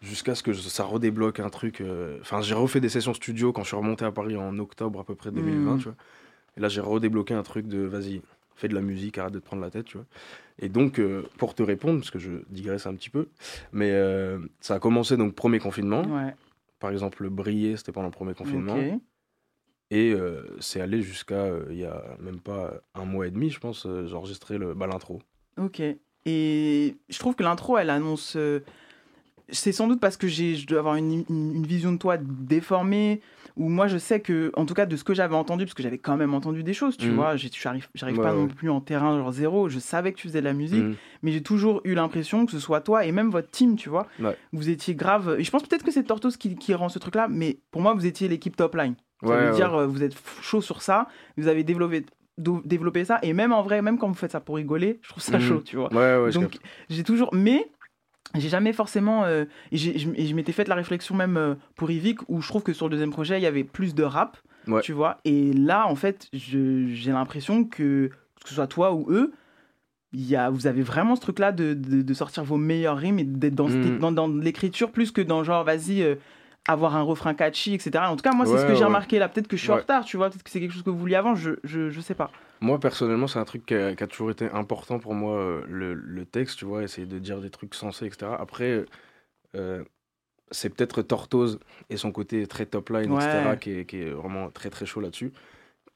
jusqu'à 0.00 0.34
ce 0.34 0.42
que 0.42 0.52
je- 0.52 0.60
ça 0.62 0.84
redébloque 0.84 1.38
un 1.40 1.50
truc. 1.50 1.80
euh, 1.80 2.18
Enfin, 2.22 2.40
j'ai 2.40 2.54
refait 2.54 2.80
des 2.80 2.88
sessions 2.88 3.14
studio 3.14 3.52
quand 3.52 3.62
je 3.62 3.68
suis 3.68 3.76
remonté 3.76 4.04
à 4.04 4.10
Paris 4.12 4.36
en 4.36 4.58
octobre 4.58 5.00
à 5.00 5.04
peu 5.04 5.14
près 5.14 5.30
2020, 5.30 5.74
Mm. 5.74 5.78
tu 5.78 5.84
vois. 5.84 5.94
Et 6.56 6.60
là, 6.60 6.68
j'ai 6.68 6.80
redébloqué 6.80 7.34
un 7.34 7.42
truc 7.42 7.66
de 7.68 7.78
vas-y, 7.80 8.22
fais 8.58 8.68
de 8.68 8.74
la 8.74 8.80
musique, 8.80 9.18
arrête 9.18 9.32
de 9.32 9.38
te 9.38 9.44
prendre 9.44 9.62
la 9.62 9.70
tête, 9.70 9.86
tu 9.86 9.96
vois. 9.96 10.06
Et 10.60 10.68
donc, 10.68 10.98
euh, 10.98 11.22
pour 11.38 11.54
te 11.54 11.62
répondre, 11.62 12.00
parce 12.00 12.10
que 12.10 12.18
je 12.18 12.30
digresse 12.50 12.86
un 12.86 12.94
petit 12.94 13.10
peu, 13.10 13.28
mais 13.72 13.90
euh, 13.92 14.38
ça 14.60 14.74
a 14.74 14.78
commencé 14.80 15.16
donc 15.16 15.34
premier 15.34 15.58
confinement. 15.60 16.02
Ouais. 16.02 16.34
Par 16.80 16.90
exemple, 16.90 17.28
Briller, 17.28 17.76
c'était 17.76 17.92
pendant 17.92 18.08
le 18.08 18.12
premier 18.12 18.34
confinement. 18.34 18.76
Et 19.90 20.12
euh, 20.12 20.42
c'est 20.60 20.80
allé 20.82 21.00
jusqu'à, 21.00 21.48
il 21.70 21.76
y 21.78 21.84
a 21.84 22.04
même 22.20 22.40
pas 22.40 22.74
un 22.94 23.04
mois 23.06 23.26
et 23.26 23.30
demi, 23.30 23.48
je 23.50 23.58
pense, 23.58 23.86
j'ai 24.06 24.14
enregistré 24.14 24.58
le, 24.58 24.74
bah, 24.74 24.86
l'intro. 24.86 25.22
Ok. 25.56 25.80
Et 26.26 26.96
je 27.08 27.18
trouve 27.18 27.34
que 27.34 27.42
l'intro, 27.42 27.78
elle 27.78 27.88
annonce. 27.90 28.36
C'est 29.50 29.72
sans 29.72 29.88
doute 29.88 29.98
parce 30.00 30.18
que 30.18 30.28
je 30.28 30.66
dois 30.66 30.80
avoir 30.80 30.96
une, 30.96 31.24
une- 31.30 31.54
une 31.54 31.66
vision 31.66 31.90
de 31.92 31.96
toi 31.96 32.18
déformée, 32.18 33.22
ou 33.58 33.68
moi 33.68 33.86
je 33.88 33.98
sais 33.98 34.20
que, 34.20 34.50
en 34.56 34.64
tout 34.64 34.72
cas 34.74 34.86
de 34.86 34.96
ce 34.96 35.04
que 35.04 35.12
j'avais 35.14 35.34
entendu, 35.34 35.64
parce 35.64 35.74
que 35.74 35.82
j'avais 35.82 35.98
quand 35.98 36.16
même 36.16 36.32
entendu 36.32 36.62
des 36.62 36.72
choses, 36.72 36.96
tu 36.96 37.08
Mhm. 37.08 37.14
vois, 37.16 37.36
j'arrive, 37.36 37.88
Ouais, 38.16 38.22
pas 38.22 38.32
non 38.32 38.48
plus 38.48 38.70
en 38.70 38.80
terrain 38.80 39.18
genre 39.18 39.32
zéro, 39.32 39.68
je 39.68 39.78
savais 39.78 40.12
que 40.12 40.18
tu 40.18 40.28
faisais 40.28 40.40
de 40.40 40.44
la 40.44 40.52
musique, 40.54 40.84
Mhm. 40.84 40.94
mais 41.22 41.32
j'ai 41.32 41.42
toujours 41.42 41.80
eu 41.84 41.94
l'impression 41.94 42.46
que 42.46 42.52
ce 42.52 42.60
soit 42.60 42.80
toi 42.80 43.04
et 43.04 43.12
même 43.12 43.30
votre 43.30 43.50
team, 43.50 43.76
tu 43.76 43.88
vois, 43.88 44.06
Ouais. 44.20 44.36
vous 44.52 44.70
étiez 44.70 44.94
grave. 44.94 45.36
Et 45.38 45.44
je 45.44 45.50
pense 45.50 45.62
peut-être 45.64 45.84
que 45.84 45.90
c'est 45.90 46.04
Tortos 46.04 46.30
qui, 46.38 46.54
qui 46.56 46.72
rend 46.74 46.88
ce 46.88 46.98
truc-là, 46.98 47.26
mais 47.28 47.58
pour 47.70 47.82
moi 47.82 47.92
vous 47.94 48.06
étiez 48.06 48.28
l'équipe 48.28 48.56
top 48.56 48.74
line. 48.76 48.94
Ça 49.26 49.36
veut 49.36 49.50
dire 49.50 49.74
euh, 49.74 49.86
vous 49.86 50.02
êtes 50.04 50.14
chaud 50.40 50.60
sur 50.62 50.80
ça, 50.80 51.08
vous 51.36 51.48
avez 51.48 51.64
développé, 51.64 52.06
développé 52.64 53.04
ça, 53.04 53.18
et 53.22 53.32
même 53.32 53.52
en 53.52 53.62
vrai, 53.62 53.82
même 53.82 53.98
quand 53.98 54.06
vous 54.08 54.14
faites 54.14 54.30
ça 54.32 54.40
pour 54.40 54.54
rigoler, 54.56 55.00
je 55.02 55.08
trouve 55.08 55.22
ça 55.22 55.38
Mhm. 55.38 55.40
chaud, 55.40 55.62
tu 55.64 55.76
vois. 55.76 55.92
Ouais, 55.92 56.16
ouais, 56.22 56.30
je 56.30 56.38
Donc 56.38 56.58
j'ai 56.88 57.02
toujours, 57.02 57.30
mais 57.34 57.68
j'ai 58.34 58.48
jamais 58.48 58.72
forcément, 58.72 59.24
euh, 59.24 59.44
et, 59.72 59.76
je, 59.76 59.90
et 60.14 60.26
je 60.26 60.34
m'étais 60.34 60.52
fait 60.52 60.68
la 60.68 60.74
réflexion 60.74 61.14
même 61.14 61.36
euh, 61.36 61.54
pour 61.76 61.90
Yvick 61.90 62.20
où 62.28 62.40
je 62.42 62.48
trouve 62.48 62.62
que 62.62 62.72
sur 62.72 62.86
le 62.86 62.90
deuxième 62.90 63.10
projet 63.10 63.38
il 63.38 63.42
y 63.42 63.46
avait 63.46 63.64
plus 63.64 63.94
de 63.94 64.02
rap, 64.02 64.36
Ouais. 64.66 64.82
tu 64.82 64.92
vois. 64.92 65.18
Et 65.24 65.52
là 65.54 65.86
en 65.86 65.94
fait 65.94 66.28
j'ai 66.32 67.10
l'impression 67.12 67.64
que 67.64 68.10
que 68.42 68.48
ce 68.48 68.54
soit 68.54 68.66
toi 68.66 68.92
ou 68.92 69.06
eux, 69.10 69.32
y 70.12 70.36
a, 70.36 70.50
vous 70.50 70.66
avez 70.66 70.82
vraiment 70.82 71.16
ce 71.16 71.20
truc 71.22 71.38
là 71.38 71.52
de, 71.52 71.72
de, 71.74 72.02
de 72.02 72.14
sortir 72.14 72.44
vos 72.44 72.56
meilleurs 72.58 72.96
rimes 72.98 73.18
et 73.18 73.24
d'être 73.24 73.54
dans, 73.54 74.12
dans 74.12 74.28
l'écriture 74.28 74.90
plus 74.92 75.10
que 75.10 75.20
dans 75.22 75.42
genre 75.44 75.64
vas-y. 75.64 76.02
euh, 76.02 76.14
avoir 76.66 76.96
un 76.96 77.02
refrain 77.02 77.34
catchy, 77.34 77.74
etc. 77.74 77.92
En 77.98 78.16
tout 78.16 78.22
cas, 78.22 78.32
moi, 78.32 78.46
c'est 78.46 78.58
ce 78.58 78.66
que 78.66 78.74
j'ai 78.74 78.80
ouais. 78.80 78.86
remarqué 78.86 79.18
là. 79.18 79.28
Peut-être 79.28 79.48
que 79.48 79.56
je 79.56 79.62
suis 79.62 79.70
en 79.70 79.76
retard, 79.76 80.04
tu 80.04 80.16
vois. 80.16 80.28
Peut-être 80.28 80.42
que 80.42 80.50
c'est 80.50 80.60
quelque 80.60 80.72
chose 80.72 80.82
que 80.82 80.90
vous 80.90 80.98
vouliez 80.98 81.16
avant, 81.16 81.34
je, 81.34 81.52
je, 81.64 81.90
je 81.90 82.00
sais 82.00 82.14
pas. 82.14 82.30
Moi, 82.60 82.78
personnellement, 82.80 83.26
c'est 83.26 83.38
un 83.38 83.44
truc 83.44 83.64
qui 83.64 83.74
a, 83.74 83.94
qui 83.94 84.02
a 84.02 84.06
toujours 84.06 84.30
été 84.30 84.46
important 84.50 84.98
pour 84.98 85.14
moi, 85.14 85.38
euh, 85.38 85.62
le, 85.68 85.94
le 85.94 86.24
texte, 86.24 86.58
tu 86.58 86.64
vois, 86.64 86.82
essayer 86.82 87.06
de 87.06 87.18
dire 87.18 87.40
des 87.40 87.50
trucs 87.50 87.74
sensés, 87.74 88.06
etc. 88.06 88.32
Après, 88.38 88.84
euh, 89.54 89.84
c'est 90.50 90.68
peut-être 90.70 91.02
Tortoise 91.02 91.58
et 91.90 91.96
son 91.96 92.12
côté 92.12 92.46
très 92.46 92.66
top 92.66 92.90
line, 92.90 93.14
etc., 93.14 93.56
qui 93.60 93.70
est, 93.72 93.84
qui 93.86 94.02
est 94.02 94.10
vraiment 94.10 94.50
très 94.50 94.70
très 94.70 94.86
chaud 94.86 95.00
là-dessus, 95.00 95.32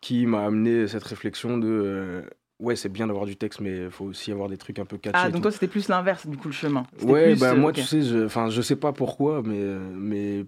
qui 0.00 0.26
m'a 0.26 0.44
amené 0.44 0.86
cette 0.88 1.04
réflexion 1.04 1.58
de 1.58 1.68
euh, 1.68 2.22
ouais, 2.62 2.76
c'est 2.76 2.88
bien 2.88 3.06
d'avoir 3.06 3.26
du 3.26 3.36
texte, 3.36 3.60
mais 3.60 3.84
il 3.84 3.90
faut 3.90 4.06
aussi 4.06 4.32
avoir 4.32 4.48
des 4.48 4.56
trucs 4.56 4.78
un 4.78 4.84
peu 4.84 4.96
catchy. 4.96 5.18
Ah, 5.18 5.28
donc 5.28 5.42
toi, 5.42 5.50
c'était 5.50 5.68
plus 5.68 5.88
l'inverse, 5.88 6.26
du 6.26 6.36
coup, 6.36 6.48
le 6.48 6.54
chemin. 6.54 6.86
Ouais, 7.02 7.30
plus, 7.32 7.40
bah 7.40 7.52
euh, 7.52 7.56
moi, 7.56 7.72
tu 7.72 7.82
sais, 7.82 8.02
je, 8.02 8.24
enfin, 8.24 8.48
je 8.48 8.62
sais 8.62 8.76
pas 8.76 8.92
pourquoi, 8.92 9.42
mais, 9.42 9.58
euh, 9.58 9.92
mais 9.94 10.46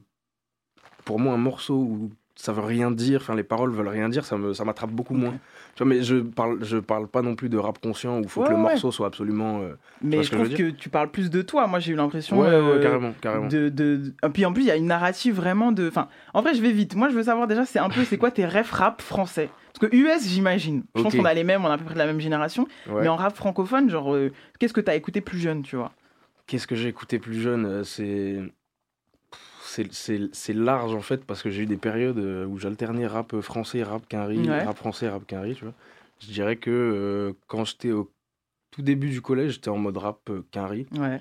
pour 1.04 1.18
moi, 1.18 1.34
un 1.34 1.38
morceau 1.38 1.76
où 1.76 2.10
ça 2.36 2.52
veut 2.52 2.62
rien 2.62 2.90
dire, 2.90 3.20
enfin, 3.22 3.34
les 3.36 3.44
paroles 3.44 3.70
veulent 3.70 3.86
rien 3.88 4.08
dire, 4.08 4.24
ça 4.24 4.36
me, 4.36 4.52
ça 4.54 4.64
m'attrape 4.64 4.90
beaucoup 4.90 5.14
moins. 5.14 5.34
Tu 5.76 5.82
vois, 5.84 5.86
mais 5.92 6.02
je 6.02 6.16
parle, 6.16 6.64
je 6.64 6.78
parle 6.78 7.06
pas 7.06 7.22
non 7.22 7.36
plus 7.36 7.48
de 7.48 7.56
rap 7.58 7.78
conscient 7.80 8.18
où 8.18 8.22
il 8.22 8.28
faut 8.28 8.40
Ouais, 8.42 8.46
que 8.48 8.52
le 8.52 8.56
ouais. 8.58 8.62
morceau 8.62 8.90
soit 8.90 9.06
absolument. 9.06 9.60
euh, 9.60 9.74
Mais 10.02 10.22
je 10.22 10.30
que 10.30 10.36
trouve 10.36 10.48
que 10.52 10.70
tu 10.70 10.88
parles 10.88 11.10
plus 11.10 11.30
de 11.30 11.42
toi. 11.42 11.66
Moi, 11.68 11.78
j'ai 11.78 11.92
eu 11.92 11.96
l'impression. 11.96 12.40
Ouais, 12.40 12.48
euh, 12.48 12.82
carrément, 12.82 13.12
carrément. 13.20 13.46
De, 13.46 13.68
de... 13.68 14.12
Et 14.24 14.28
puis 14.30 14.44
en 14.44 14.52
plus, 14.52 14.62
il 14.62 14.66
y 14.68 14.70
a 14.72 14.76
une 14.76 14.86
narrative 14.86 15.34
vraiment 15.34 15.70
de. 15.72 15.86
Enfin, 15.88 16.08
en 16.32 16.42
vrai, 16.42 16.54
je 16.54 16.60
vais 16.62 16.72
vite. 16.72 16.96
Moi, 16.96 17.08
je 17.08 17.14
veux 17.14 17.22
savoir 17.24 17.46
déjà, 17.46 17.64
c'est 17.64 17.78
un 17.78 17.88
peu, 17.88 18.04
c'est 18.04 18.18
quoi 18.18 18.30
tes 18.32 18.46
refs 18.46 18.72
rap 18.72 19.00
français? 19.00 19.48
Parce 19.72 19.90
que 19.90 19.96
US, 19.96 20.26
j'imagine. 20.28 20.84
Je 20.96 21.02
pense 21.02 21.14
qu'on 21.14 21.24
a 21.24 21.34
les 21.34 21.44
mêmes, 21.44 21.64
on 21.64 21.68
a 21.68 21.74
à 21.74 21.78
peu 21.78 21.84
près 21.84 21.94
de 21.94 21.98
la 21.98 22.06
même 22.06 22.20
génération. 22.20 22.66
Mais 23.00 23.08
en 23.08 23.16
rap 23.16 23.34
francophone, 23.36 23.90
genre, 23.90 24.12
euh, 24.14 24.32
qu'est-ce 24.58 24.72
que 24.72 24.80
t'as 24.80 24.94
écouté 24.96 25.20
plus 25.20 25.38
jeune, 25.38 25.62
tu 25.62 25.76
vois? 25.76 25.92
Qu'est-ce 26.46 26.66
que 26.66 26.74
j'ai 26.76 26.88
écouté 26.88 27.18
plus 27.18 27.40
jeune 27.40 27.82
C'est. 27.84 28.38
C'est- 29.92 30.52
large 30.54 30.94
en 30.94 31.00
fait 31.00 31.24
parce 31.24 31.42
que 31.42 31.50
j'ai 31.50 31.62
eu 31.62 31.66
des 31.66 31.76
périodes 31.76 32.18
euh, 32.18 32.46
où 32.46 32.58
j'alternais 32.58 33.06
rap 33.06 33.40
français, 33.40 33.82
rap 33.82 34.06
quinri, 34.08 34.48
Ouais. 34.48 34.64
rap 34.64 34.76
français, 34.76 35.08
rap 35.08 35.26
quinri, 35.26 35.54
tu 35.54 35.64
vois. 35.64 35.74
Je 36.20 36.26
dirais 36.28 36.56
que 36.56 36.70
euh, 36.70 37.32
quand 37.46 37.64
j'étais 37.64 37.90
au 37.92 38.10
tout 38.70 38.82
début 38.82 39.10
du 39.10 39.20
collège, 39.20 39.52
j'étais 39.54 39.70
en 39.70 39.78
mode 39.78 39.96
rap 39.96 40.18
euh, 40.30 40.42
quinri 40.50 40.86
Ouais. 40.96 41.20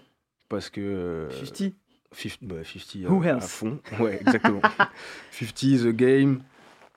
parce 0.49 0.69
que. 0.69 0.81
euh, 0.81 1.29
50 1.29 1.73
50, 2.15 2.43
bah, 2.43 2.55
50 2.63 3.09
Who 3.09 3.23
euh, 3.23 3.27
à 3.27 3.39
else? 3.39 3.51
fond. 3.51 3.79
Ouais, 3.99 4.17
exactement. 4.21 4.61
50 5.31 5.55
The 5.83 5.87
Game, 5.95 6.41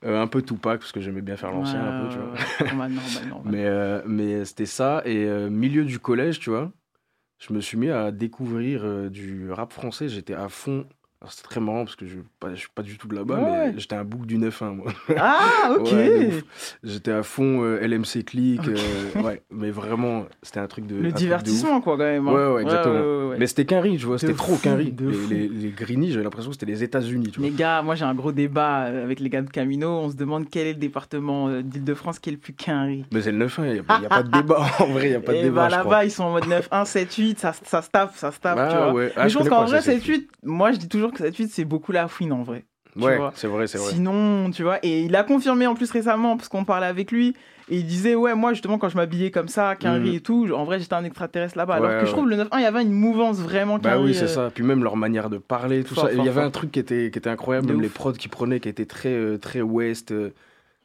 euh, 0.04 0.20
un 0.20 0.26
peu 0.26 0.42
Tupac 0.42 0.80
parce 0.80 0.92
que 0.92 1.00
j'aimais 1.00 1.22
bien 1.22 1.36
faire 1.36 1.52
l'ancien 1.52 1.80
un 1.88 1.92
peu, 1.92 2.08
tu 2.10 2.18
vois. 2.18 2.32
Ouais, 2.32 2.38
ouais. 2.70 2.72
Mais, 3.44 3.64
euh, 3.64 4.02
mais 4.06 4.44
c'était 4.44 4.66
ça. 4.66 5.02
Et 5.06 5.24
euh, 5.24 5.48
milieu 5.48 5.84
du 5.84 5.98
collège, 5.98 6.38
tu 6.38 6.50
vois, 6.50 6.70
je 7.38 7.52
me 7.54 7.60
suis 7.60 7.78
mis 7.78 7.90
à 7.90 8.12
découvrir 8.12 8.84
euh, 8.84 9.08
du 9.08 9.50
rap 9.52 9.72
français. 9.72 10.08
J'étais 10.08 10.34
à 10.34 10.48
fond. 10.48 10.86
C'était 11.30 11.48
très 11.48 11.60
marrant 11.60 11.84
parce 11.84 11.96
que 11.96 12.06
je 12.06 12.16
ne 12.16 12.54
suis 12.56 12.68
pas 12.74 12.82
du 12.82 12.98
tout 12.98 13.08
de 13.08 13.14
là-bas, 13.14 13.34
Ouais, 13.36 13.72
mais 13.72 13.78
j'étais 13.78 13.96
un 13.96 14.04
bouc 14.04 14.26
du 14.26 14.38
9-1, 14.38 14.74
moi. 14.74 14.92
Ah, 15.16 15.70
ok 15.78 15.92
Ouais. 15.92 16.30
J'étais 16.84 17.10
à 17.12 17.22
fond 17.22 17.62
euh, 17.62 17.78
LMC 17.86 18.24
Click. 18.24 18.60
Euh, 18.68 19.22
ouais, 19.22 19.42
mais 19.50 19.70
vraiment, 19.70 20.26
c'était 20.42 20.60
un 20.60 20.66
truc 20.66 20.86
de. 20.86 20.94
Le 20.96 21.00
truc 21.02 21.12
de 21.14 21.18
divertissement, 21.18 21.80
quoi, 21.80 21.96
quand 21.96 22.04
même. 22.04 22.28
hein. 22.28 22.32
Ouais, 22.32 22.54
ouais, 22.54 22.62
exactement. 22.62 22.94
Ouais. 23.36 23.40
Mais 23.40 23.46
c'était 23.46 23.64
qu'un 23.64 23.80
riz, 23.80 23.96
tu 23.98 24.06
vois, 24.06 24.18
c'était 24.18 24.34
trop 24.34 24.56
qu'un 24.56 24.74
riz. 24.76 24.94
Les, 24.98 25.36
les, 25.36 25.48
les 25.48 25.68
Greenies, 25.70 26.10
j'avais 26.10 26.24
l'impression 26.24 26.50
que 26.50 26.56
c'était 26.56 26.70
les 26.70 26.82
États-Unis, 26.82 27.30
tu 27.32 27.40
vois. 27.40 27.48
Les 27.48 27.54
gars, 27.54 27.82
moi 27.82 27.94
j'ai 27.94 28.04
un 28.04 28.14
gros 28.14 28.32
débat 28.32 28.84
euh, 28.86 29.04
avec 29.04 29.20
les 29.20 29.28
gars 29.30 29.42
de 29.42 29.50
Camino. 29.50 29.88
On 29.88 30.10
se 30.10 30.16
demande 30.16 30.50
quel 30.50 30.66
est 30.66 30.72
le 30.72 30.78
département 30.78 31.48
euh, 31.48 31.62
d'Île-de-France 31.62 32.18
qui 32.18 32.30
est 32.30 32.32
le 32.32 32.38
plus 32.38 32.52
quinri. 32.54 33.04
Mais 33.12 33.22
c'est 33.22 33.32
le 33.32 33.46
9-1, 33.46 33.52
il 33.58 33.62
n'y 33.64 33.68
a, 33.70 34.00
y 34.02 34.06
a 34.06 34.08
pas 34.08 34.22
de 34.22 34.30
débat. 34.30 34.66
En 34.80 34.86
vrai, 34.86 35.06
il 35.06 35.10
n'y 35.10 35.14
a 35.16 35.20
pas 35.20 35.32
de 35.32 35.36
Et 35.38 35.42
débat. 35.44 35.68
bah 35.68 35.78
crois. 35.78 35.84
là-bas, 35.84 36.04
ils 36.04 36.10
sont 36.10 36.24
en 36.24 36.30
mode 36.32 36.46
9, 36.48 36.68
1, 36.70 36.84
7, 36.84 37.14
8, 37.14 37.38
ça, 37.38 37.52
ça 37.64 37.82
se 37.82 37.90
tape, 37.90 38.12
ça 38.16 38.32
se 38.32 38.40
tape, 38.40 38.58
Ah 38.60 38.68
tu 38.70 38.76
vois. 38.76 38.92
ouais. 38.92 39.12
Ah, 39.16 39.24
Mais 39.24 39.28
je 39.30 39.38
pense 39.38 39.48
qu'en 39.48 39.64
vrai, 39.64 39.80
ça, 39.82 39.92
7, 39.92 40.04
8, 40.04 40.28
moi 40.44 40.72
je 40.72 40.78
dis 40.78 40.88
toujours 40.88 41.12
que 41.12 41.18
7, 41.18 41.36
8, 41.36 41.48
c'est 41.48 41.64
beaucoup 41.64 41.92
la 41.92 42.08
fouine 42.08 42.32
en 42.32 42.42
vrai. 42.42 42.64
Tu 42.98 43.04
Ouais, 43.04 43.18
c'est 43.34 43.46
vrai, 43.46 43.66
c'est 43.66 43.78
vrai. 43.78 43.92
Sinon, 43.92 44.50
tu 44.50 44.62
vois, 44.62 44.78
et 44.84 45.02
il 45.02 45.14
a 45.16 45.22
confirmé 45.24 45.66
en 45.66 45.74
plus 45.74 45.90
récemment, 45.90 46.36
parce 46.36 46.48
qu'on 46.48 46.64
parlait 46.64 46.86
avec 46.86 47.12
lui, 47.12 47.34
et 47.68 47.76
il 47.78 47.86
disait, 47.86 48.14
ouais, 48.14 48.34
moi 48.34 48.52
justement, 48.52 48.78
quand 48.78 48.88
je 48.88 48.96
m'habillais 48.96 49.30
comme 49.30 49.48
ça, 49.48 49.74
quinri 49.76 50.10
Mhm. 50.10 50.14
et 50.16 50.20
tout, 50.20 50.52
en 50.52 50.64
vrai, 50.64 50.78
j'étais 50.78 50.94
un 50.94 51.04
extraterrestre 51.04 51.56
là-bas. 51.58 51.74
Alors 51.74 51.90
Ouais, 51.90 51.98
que 52.00 52.06
je 52.06 52.12
trouve 52.12 52.28
le 52.28 52.36
9-1, 52.36 52.58
il 52.58 52.62
y 52.62 52.66
avait 52.66 52.82
une 52.82 52.92
mouvance 52.92 53.38
vraiment 53.40 53.78
Bah 53.78 53.98
oui, 53.98 54.14
c'est 54.14 54.24
euh, 54.24 54.28
ça. 54.28 54.50
Puis 54.54 54.62
même 54.64 54.82
leur 54.84 54.96
manière 54.96 55.28
de 55.30 55.38
parler, 55.38 55.82
tout 55.84 55.94
Fort, 55.94 56.06
ça. 56.06 56.12
Il 56.12 56.24
y 56.24 56.28
avait 56.28 56.40
un 56.42 56.50
truc 56.50 56.70
qui 56.72 56.78
était, 56.78 57.10
qui 57.10 57.18
était 57.18 57.30
incroyable, 57.30 57.66
De 57.66 57.72
même 57.72 57.80
ouf. 57.80 57.88
les 57.88 57.92
prods 57.94 58.12
qu'ils 58.12 58.30
prenaient, 58.30 58.60
qui 58.60 58.68
étaient 58.68 58.86
très, 58.86 59.12
euh, 59.12 59.38
très 59.38 59.62
West. 59.62 60.12
euh, 60.12 60.30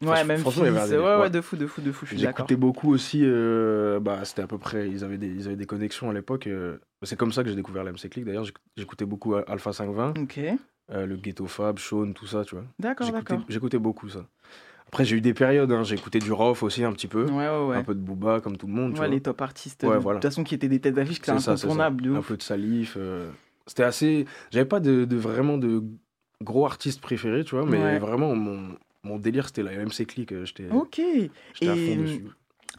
Ouais, 0.02 0.24
même 0.24 0.40
franchement, 0.40 0.64
fils, 0.66 0.90
ouais, 0.92 0.98
ouais, 0.98 1.16
ouais. 1.18 1.30
de 1.30 1.42
fou, 1.42 1.56
de 1.56 1.68
fou, 1.68 1.80
de 1.82 1.92
fou. 1.92 2.08
J'écoutais 2.12 2.56
beaucoup 2.56 2.92
aussi, 2.92 3.22
euh, 3.24 4.00
bah, 4.00 4.22
c'était 4.24 4.42
à 4.42 4.48
peu 4.48 4.58
près, 4.58 4.90
ils 4.90 5.04
avaient 5.04 5.20
des, 5.20 5.28
ils 5.28 5.46
avaient 5.46 5.56
des 5.56 5.68
connexions 5.68 6.10
à 6.10 6.14
l'époque. 6.14 6.48
euh, 6.48 6.78
c'est 7.04 7.16
comme 7.16 7.32
ça 7.32 7.44
que 7.44 7.50
j'ai 7.50 7.56
découvert 7.56 7.84
la 7.84 7.92
MC 7.92 8.10
Click. 8.10 8.26
D'ailleurs, 8.26 8.44
j'éc- 8.44 8.58
j'écoutais 8.76 9.06
beaucoup 9.06 9.36
Alpha 9.36 9.72
520, 9.74 10.16
Ok, 10.20 10.40
euh, 10.92 11.06
le 11.06 11.16
Ghetto 11.18 11.46
Fab, 11.48 11.80
Sean, 11.80 12.12
tout 12.14 12.28
ça, 12.28 12.44
tu 12.46 12.56
vois. 12.56 12.66
d'accord, 12.80 13.12
d'accord. 13.12 13.42
J'écoutais 13.50 13.78
beaucoup 13.80 14.10
ça. 14.10 14.26
Après, 14.88 15.06
j'ai 15.06 15.16
eu 15.16 15.22
des 15.22 15.34
périodes, 15.34 15.72
hein, 15.72 15.84
j'ai 15.84 15.96
écouté 15.96 16.20
du 16.20 16.34
Rof 16.34 16.64
aussi 16.64 16.84
un 16.84 16.92
petit 16.92 17.08
peu, 17.08 17.24
Ouais, 17.26 17.48
ouais, 17.48 17.66
ouais. 17.68 17.78
un 17.78 17.84
peu 17.84 17.96
de 17.96 18.00
Booba, 18.02 18.42
comme 18.42 18.58
tout 18.58 18.68
le 18.68 18.74
monde, 18.74 18.92
tu 18.92 18.98
vois. 18.98 19.08
les 19.08 19.22
top 19.22 19.42
artistes, 19.42 19.84
Ouais, 19.84 19.96
de 19.96 20.00
voilà. 20.00 20.20
toute 20.20 20.30
façon, 20.30 20.44
qui 20.44 20.54
étaient 20.54 20.68
des 20.68 20.82
têtes 20.82 20.96
d'affiche, 20.96 21.18
étaient 21.20 21.32
C'est 21.32 21.40
ça, 21.40 21.56
ça. 21.56 21.68
Un 22.18 22.22
peu 22.22 22.36
de 22.36 22.42
Salif. 22.44 22.96
euh, 22.98 23.30
C'était 23.68 23.84
assez. 23.84 24.26
J'avais 24.52 24.66
pas 24.66 24.82
de, 24.82 25.06
de 25.06 25.16
vraiment 25.16 25.58
de 25.58 25.82
gros 26.42 26.66
artistes 26.66 27.00
préférés, 27.00 27.46
tu 27.46 27.56
vois, 27.56 27.66
mais 27.66 28.00
vraiment, 28.00 28.36
mon, 28.36 28.76
mon 29.04 29.18
délire, 29.18 29.48
c'était 29.48 29.64
la 29.64 29.72
MC 29.74 30.06
Click. 30.06 30.34
euh, 30.34 30.44
J'étais 30.44 30.70
Ok. 30.70 31.00
j'étais 31.54 31.70
à 31.70 31.74
Et, 31.74 31.86
fond 31.86 32.02
dessus. 32.02 32.26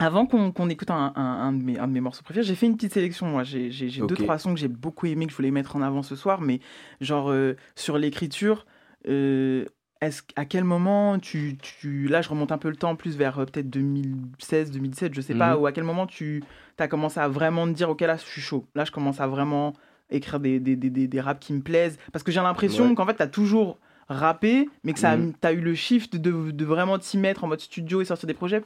Avant 0.04 0.26
qu'on 0.26 0.68
écoute 0.68 0.90
un, 0.90 1.12
un- 1.14 1.22
un 1.22 1.52
de 1.52 1.62
mes, 1.62 1.78
un 1.78 1.86
de 1.86 1.92
mes 1.92 2.00
morceaux 2.00 2.22
préférés, 2.24 2.44
j'ai 2.44 2.56
fait 2.56 2.66
une 2.66 2.74
petite 2.76 2.92
sélection. 2.92 3.26
Moi, 3.26 3.44
j'ai 3.44 3.70
j'ai 3.70 3.88
deux 4.00 4.16
trois 4.16 4.36
sons 4.38 4.52
que 4.52 4.58
j'ai 4.58 4.66
beaucoup 4.68 5.06
aimé 5.06 5.26
que 5.26 5.30
je 5.32 5.36
voulais 5.36 5.52
mettre 5.52 5.76
en 5.76 5.82
avant 5.82 6.02
ce 6.02 6.16
soir, 6.16 6.40
mais 6.40 6.58
genre 7.00 7.30
euh, 7.30 7.54
sur 7.76 7.98
l'écriture. 7.98 8.66
euh, 9.08 9.64
est-ce 10.00 10.22
à 10.34 10.44
quel 10.44 10.64
moment 10.64 11.20
tu, 11.20 11.56
tu 11.62 12.08
là 12.08 12.22
je 12.22 12.28
remonte 12.28 12.50
un 12.50 12.58
peu 12.58 12.68
le 12.68 12.74
temps 12.74 12.96
plus 12.96 13.16
vers 13.16 13.38
euh, 13.38 13.44
peut-être 13.44 13.70
2016 13.70 14.72
2017 14.72 15.14
je 15.14 15.20
sais 15.20 15.36
pas 15.36 15.54
Mhm. 15.54 15.62
ou 15.62 15.66
à 15.66 15.72
quel 15.72 15.84
moment 15.84 16.08
tu 16.08 16.42
as 16.80 16.88
commencé 16.88 17.20
à 17.20 17.28
vraiment 17.28 17.66
te 17.68 17.72
dire 17.72 17.88
ok 17.88 18.00
là 18.00 18.16
je 18.16 18.22
suis 18.24 18.40
chaud 18.40 18.66
là 18.74 18.84
je 18.84 18.90
commence 18.90 19.20
à 19.20 19.28
vraiment 19.28 19.74
écrire 20.10 20.40
des, 20.40 20.58
des, 20.58 20.74
des, 20.74 20.90
des, 20.90 21.06
des 21.06 21.20
raps 21.20 21.38
qui 21.46 21.52
me 21.52 21.60
plaisent 21.60 21.98
parce 22.12 22.24
que 22.24 22.32
j'ai 22.32 22.40
l'impression 22.40 22.88
Ouais. 22.88 22.94
qu'en 22.96 23.06
fait 23.06 23.14
tu 23.14 23.22
as 23.22 23.28
toujours 23.28 23.78
rappé 24.08 24.68
mais 24.82 24.92
que 24.92 24.98
ça 24.98 25.16
Mhm. 25.16 25.34
tu 25.40 25.46
as 25.46 25.52
eu 25.52 25.60
le 25.60 25.74
shift 25.76 26.16
de, 26.16 26.50
de 26.50 26.64
vraiment 26.64 26.98
t'y 26.98 27.16
mettre 27.16 27.44
en 27.44 27.46
mode 27.46 27.60
studio 27.60 28.00
et 28.00 28.04
sortir 28.04 28.26
des 28.26 28.34
projets 28.34 28.62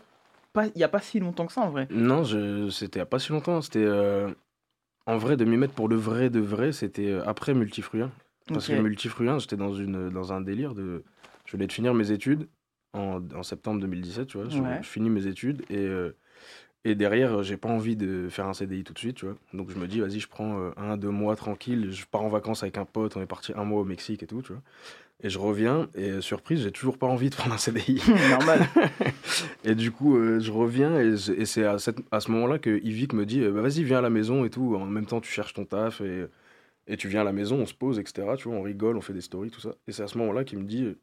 pas- 0.57 0.67
il 0.75 0.79
y 0.81 0.85
a 0.85 0.89
pas 0.89 1.01
si 1.01 1.21
longtemps 1.21 1.47
que 1.47 1.53
ça 1.53 1.61
en 1.63 1.71
vrai 1.71 1.87
Non, 1.91 2.25
je... 2.25 2.69
c'était 2.71 2.99
il 2.99 3.01
y 3.01 3.03
a 3.03 3.07
pas 3.07 3.19
si 3.19 3.33
longtemps. 3.33 3.61
C'était. 3.63 3.85
euh, 3.85 4.31
En 5.07 5.19
vrai, 5.19 5.37
de 5.37 5.45
m'y 5.45 5.57
mettre 5.57 5.75
pour 5.75 5.89
le 5.89 5.97
vrai 5.97 6.31
de 6.31 6.41
vrai, 6.41 6.73
c'était 6.73 7.09
euh, 7.11 7.23
après 7.27 7.55
Multifruin. 7.55 8.11
Parce 8.49 8.69
Ok. 8.69 8.77
que 8.77 8.81
Multifruin, 8.81 9.39
j'étais 9.39 9.57
dans, 9.57 9.75
une... 9.75 10.11
dans 10.11 10.33
un 10.33 10.41
délire 10.41 10.75
de. 10.75 11.05
Je 11.47 11.53
venais 11.53 11.67
de 11.69 11.73
finir 11.73 11.95
mes 11.95 12.11
études 12.13 12.49
en, 12.95 13.23
en 13.35 13.43
septembre 13.43 13.81
2017, 13.81 14.29
tu 14.29 14.39
vois. 14.39 14.49
Je, 14.49 14.63
Ouais. 14.63 14.81
je 14.83 14.89
finis 14.89 15.11
mes 15.11 15.27
études 15.27 15.63
et. 15.71 15.79
euh, 15.79 16.17
Et 16.85 16.95
derrière, 16.95 17.41
euh, 17.41 17.43
j'ai 17.45 17.57
pas 17.59 17.69
envie 17.71 17.97
de 17.97 18.29
faire 18.31 18.47
un 18.49 18.55
CDI 18.55 18.85
tout 18.85 18.95
de 18.95 18.99
suite, 19.01 19.17
tu 19.17 19.27
vois. 19.27 19.37
Donc 19.55 19.71
je 19.71 19.79
me 19.79 19.87
dis, 19.89 20.01
vas-y, 20.01 20.21
je 20.21 20.29
prends 20.29 20.59
euh, 20.61 20.71
un, 20.77 20.97
deux 20.97 21.11
mois 21.11 21.37
tranquille. 21.37 21.91
Je 21.93 22.07
pars 22.07 22.23
en 22.23 22.29
vacances 22.29 22.63
avec 22.63 22.79
un 22.79 22.85
pote. 22.87 23.17
On 23.17 23.23
est 23.23 23.27
parti 23.27 23.53
un 23.57 23.65
mois 23.65 23.81
au 23.83 23.85
Mexique 23.85 24.23
et 24.23 24.27
tout, 24.29 24.43
tu 24.43 24.53
vois. 24.53 24.63
Et 25.23 25.31
je 25.31 25.39
reviens 25.39 25.89
et 25.95 26.11
euh, 26.11 26.21
surprise, 26.21 26.63
j'ai 26.63 26.71
toujours 26.73 26.99
pas 26.99 27.07
envie 27.07 27.31
de 27.31 27.35
prendre 27.35 27.55
un 27.55 27.59
CDI. 27.59 28.03
Normal. 28.31 28.69
Et 29.65 29.75
du 29.75 29.91
coup, 29.91 30.17
euh, 30.17 30.41
je 30.41 30.53
reviens 30.53 31.01
et, 31.01 31.17
c'est 31.47 31.65
à, 31.65 31.79
cette- 31.79 32.01
à 32.13 32.21
ce 32.21 32.31
moment-là 32.33 32.59
que 32.59 32.79
Yvick 32.85 33.13
me 33.15 33.25
dit, 33.27 33.41
euh, 33.43 33.51
bah, 33.51 33.63
vas-y, 33.63 33.83
viens 33.83 33.99
à 33.99 34.03
la 34.03 34.11
maison 34.11 34.45
et 34.45 34.51
tout. 34.51 34.77
En 34.77 34.85
même 34.87 35.07
temps, 35.07 35.21
tu 35.21 35.31
cherches 35.31 35.55
ton 35.55 35.65
taf 35.65 36.01
et, 36.03 36.27
et 36.89 36.97
tu 36.99 37.09
viens 37.09 37.23
à 37.23 37.25
la 37.25 37.33
maison, 37.33 37.59
on 37.61 37.67
se 37.67 37.75
pose, 37.75 37.99
etc. 37.99 38.37
Tu 38.37 38.49
vois, 38.49 38.59
on 38.59 38.63
rigole, 38.63 38.97
on 38.97 39.01
fait 39.03 39.15
des 39.15 39.23
stories, 39.23 39.51
tout 39.51 39.61
ça. 39.61 39.75
Et 39.89 39.93
c'est 39.93 40.03
à 40.05 40.09
ce 40.09 40.19
moment-là 40.19 40.45
qu'il 40.45 40.59
me 40.61 40.65
dit, 40.67 40.97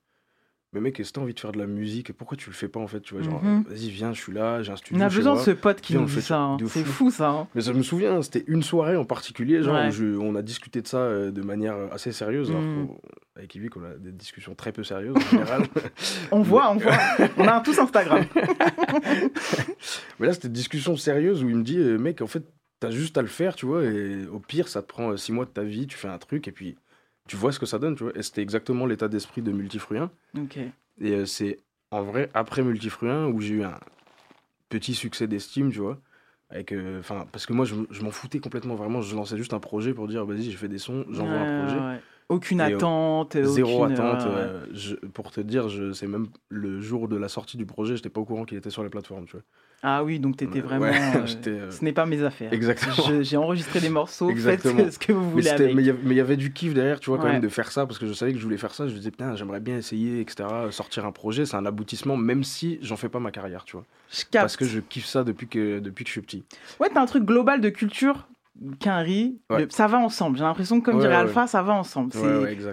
mais 0.73 0.81
mec, 0.81 0.99
est-ce 0.99 1.09
que 1.09 1.15
t'as 1.15 1.21
envie 1.21 1.33
de 1.33 1.39
faire 1.39 1.51
de 1.51 1.59
la 1.59 1.67
musique? 1.67 2.11
Pourquoi 2.13 2.35
tu 2.37 2.49
le 2.49 2.55
fais 2.55 2.67
pas 2.67 2.79
en 2.79 2.87
fait 2.87 3.01
Tu 3.01 3.13
vois, 3.13 3.23
genre, 3.23 3.43
Mhm. 3.43 3.63
vas-y, 3.69 3.89
viens, 3.89 4.11
je 4.13 4.21
suis 4.21 4.33
là, 4.33 4.61
j'ai 4.63 4.71
un 4.71 4.75
studio. 4.75 4.97
On 5.01 5.05
a 5.05 5.09
besoin 5.09 5.35
de 5.35 5.39
ce 5.39 5.51
pote 5.51 5.81
qui 5.81 5.93
Viens, 5.93 6.01
nous 6.01 6.07
fait 6.07 6.21
ça. 6.21 6.39
hein. 6.39 6.57
C'est 6.67 6.83
fou. 6.83 6.91
fou 7.05 7.11
ça. 7.11 7.29
hein. 7.29 7.47
Mais 7.55 7.61
je 7.61 7.71
me 7.71 7.83
souviens, 7.83 8.21
c'était 8.21 8.43
une 8.47 8.63
soirée 8.63 8.95
en 8.97 9.05
particulier, 9.05 9.61
genre 9.63 9.75
Ouais. 9.75 9.87
où 9.87 9.91
je- 9.91 10.17
on 10.17 10.35
a 10.35 10.41
discuté 10.41 10.81
de 10.81 10.87
ça 10.87 10.97
euh, 10.97 11.31
de 11.31 11.41
manière 11.41 11.75
assez 11.91 12.11
sérieuse. 12.11 12.49
Mm. 12.51 12.87
qu'au- 12.87 13.01
avec 13.35 13.55
Yvick, 13.55 13.75
on 13.77 13.83
a 13.83 13.95
des 13.97 14.11
discussions 14.11 14.53
très 14.53 14.71
peu 14.71 14.83
sérieuses 14.83 15.15
en 15.15 15.19
général. 15.31 15.63
On 16.31 16.41
voit, 16.43 16.69
on 16.71 16.75
voit. 16.75 16.93
On 17.37 17.47
a 17.47 17.59
tous 17.61 17.79
Instagram. 17.79 18.23
Mais 20.19 20.27
là, 20.27 20.33
c'était 20.33 20.47
une 20.47 20.53
discussion 20.53 20.95
sérieuse 20.95 21.43
où 21.43 21.49
il 21.49 21.55
me 21.57 21.63
dit, 21.63 21.77
euh, 21.77 21.97
mec, 21.97 22.21
en 22.21 22.27
fait, 22.27 22.43
t'as 22.79 22.91
juste 22.91 23.17
à 23.17 23.21
le 23.21 23.27
faire, 23.27 23.55
tu 23.55 23.65
vois, 23.65 23.83
et 23.83 24.25
au 24.27 24.39
pire, 24.39 24.67
ça 24.67 24.81
te 24.81 24.87
prend 24.87 25.11
euh, 25.11 25.17
six 25.17 25.31
mois 25.31 25.45
de 25.45 25.49
ta 25.49 25.63
vie, 25.63 25.87
tu 25.87 25.97
fais 25.97 26.07
un 26.09 26.17
truc, 26.17 26.47
et 26.47 26.51
puis 26.51 26.75
tu 27.27 27.35
vois 27.35 27.51
ce 27.51 27.59
que 27.59 27.65
ça 27.65 27.79
donne, 27.79 27.95
tu 27.95 28.03
vois. 28.03 28.17
Et 28.17 28.23
c'était 28.23 28.41
exactement 28.41 28.85
l'état 28.85 29.07
d'esprit 29.07 29.41
de 29.41 29.51
Multifruin. 29.51 30.11
Ok. 30.37 30.57
Et 30.57 31.11
euh, 31.11 31.25
c'est 31.25 31.57
en 31.91 32.03
vrai, 32.03 32.29
après 32.33 32.63
Multifruin, 32.63 33.27
où 33.27 33.39
j'ai 33.39 33.55
eu 33.55 33.63
un 33.63 33.79
petit 34.69 34.95
succès 34.95 35.27
d'estime, 35.27 35.71
tu 35.71 35.79
vois. 35.79 35.99
Avec, 36.49 36.71
euh, 36.71 37.01
parce 37.31 37.45
que 37.45 37.53
moi, 37.53 37.65
je, 37.65 37.75
je 37.89 38.03
m'en 38.03 38.11
foutais 38.11 38.39
complètement, 38.39 38.75
vraiment. 38.75 39.01
Je 39.01 39.15
lançais 39.15 39.37
juste 39.37 39.53
un 39.53 39.59
projet 39.59 39.93
pour 39.93 40.07
dire, 40.07 40.25
vas-y, 40.25 40.43
j'ai 40.43 40.57
fait 40.57 40.67
des 40.67 40.77
sons, 40.77 41.05
j'envoie 41.09 41.39
un 41.39 41.43
Ouais, 41.43 41.57
projet. 41.57 41.79
ouais. 41.79 41.99
Aucune 42.29 42.59
Et, 42.61 42.63
euh, 42.71 42.75
attente. 42.77 43.37
Zéro 43.41 43.83
aucune- 43.85 43.93
attente. 43.99 44.23
ouais. 44.29 44.37
euh, 44.37 44.65
je- 44.73 44.95
pour 44.95 45.31
te 45.31 45.41
dire, 45.41 45.69
je, 45.69 45.91
c'est 45.93 46.07
même 46.07 46.27
le 46.49 46.79
jour 46.81 47.07
de 47.07 47.15
la 47.17 47.27
sortie 47.27 47.57
du 47.57 47.65
projet, 47.65 47.95
j'étais 47.95 48.09
pas 48.09 48.21
au 48.21 48.25
courant 48.25 48.45
qu'il 48.45 48.57
était 48.57 48.69
sur 48.69 48.83
les 48.83 48.89
plateformes, 48.89 49.25
tu 49.25 49.33
vois. 49.33 49.41
Ah 49.85 50.01
oui, 50.05 50.17
donc 50.17 50.37
t'étais 50.37 50.61
Ouais, 50.61 50.61
vraiment. 50.61 50.85
ouais, 50.85 50.91
euh, 51.17 51.47
euh, 51.47 51.71
Ce 51.71 51.83
n'est 51.83 51.91
pas 51.91 52.05
mes 52.05 52.23
affaires. 52.23 52.53
Exactement. 52.53 53.21
J'ai 53.21 53.35
enregistré 53.35 53.81
des 53.81 53.89
morceaux, 53.89 54.29
Exactement. 54.29 54.75
faites 54.77 54.93
ce 54.93 54.99
que 54.99 55.11
vous 55.11 55.29
voulez 55.29 55.43
mais 55.59 55.73
il 55.73 55.85
y 55.85 55.89
avait- 55.89 55.99
mais 56.03 56.13
il 56.13 56.17
y 56.17 56.21
avait 56.21 56.37
du 56.37 56.53
kiff 56.53 56.73
derrière, 56.73 57.01
tu 57.01 57.09
vois, 57.09 57.17
quand 57.19 57.25
Ouais. 57.25 57.33
même, 57.33 57.41
de 57.41 57.49
faire 57.49 57.69
ça, 57.69 57.85
parce 57.85 57.99
que 57.99 58.07
je 58.07 58.13
savais 58.13 58.31
que 58.31 58.39
je 58.39 58.43
voulais 58.45 58.55
faire 58.57 58.73
ça. 58.73 58.87
Je 58.87 58.93
me 58.93 58.97
disais, 58.97 59.11
putain, 59.11 59.35
j'aimerais 59.35 59.59
bien 59.59 59.75
essayer, 59.77 60.21
etc. 60.21 60.47
Sortir 60.71 61.05
un 61.05 61.11
projet, 61.11 61.45
c'est 61.45 61.57
un 61.57 61.65
aboutissement, 61.65 62.15
même 62.15 62.45
si 62.45 62.79
j'en 62.81 62.95
fais 62.95 63.09
pas 63.09 63.19
ma 63.19 63.31
carrière, 63.31 63.65
tu 63.65 63.73
vois. 63.75 63.85
Je 64.09 64.21
capte. 64.21 64.31
Parce 64.43 64.55
que 64.55 64.63
je 64.65 64.79
kiffe 64.79 65.05
ça 65.05 65.25
depuis 65.25 65.47
que, 65.47 65.79
depuis 65.79 66.05
que 66.05 66.07
je 66.07 66.13
suis 66.13 66.21
petit. 66.21 66.43
Ouais, 66.79 66.87
t'as 66.93 67.01
un 67.01 67.05
truc 67.05 67.25
global 67.25 67.59
de 67.59 67.67
culture 67.69 68.27
qu'un 68.79 68.97
riz. 68.99 69.39
Ouais. 69.49 69.65
Ça 69.69 69.87
va 69.87 69.97
ensemble. 69.97 70.37
J'ai 70.37 70.43
l'impression 70.43 70.79
que, 70.79 70.85
comme 70.85 70.95
Ouais, 70.97 71.01
dirait 71.01 71.15
Alpha, 71.15 71.47
ça 71.47 71.61
va 71.63 71.73
ensemble. 71.73 72.11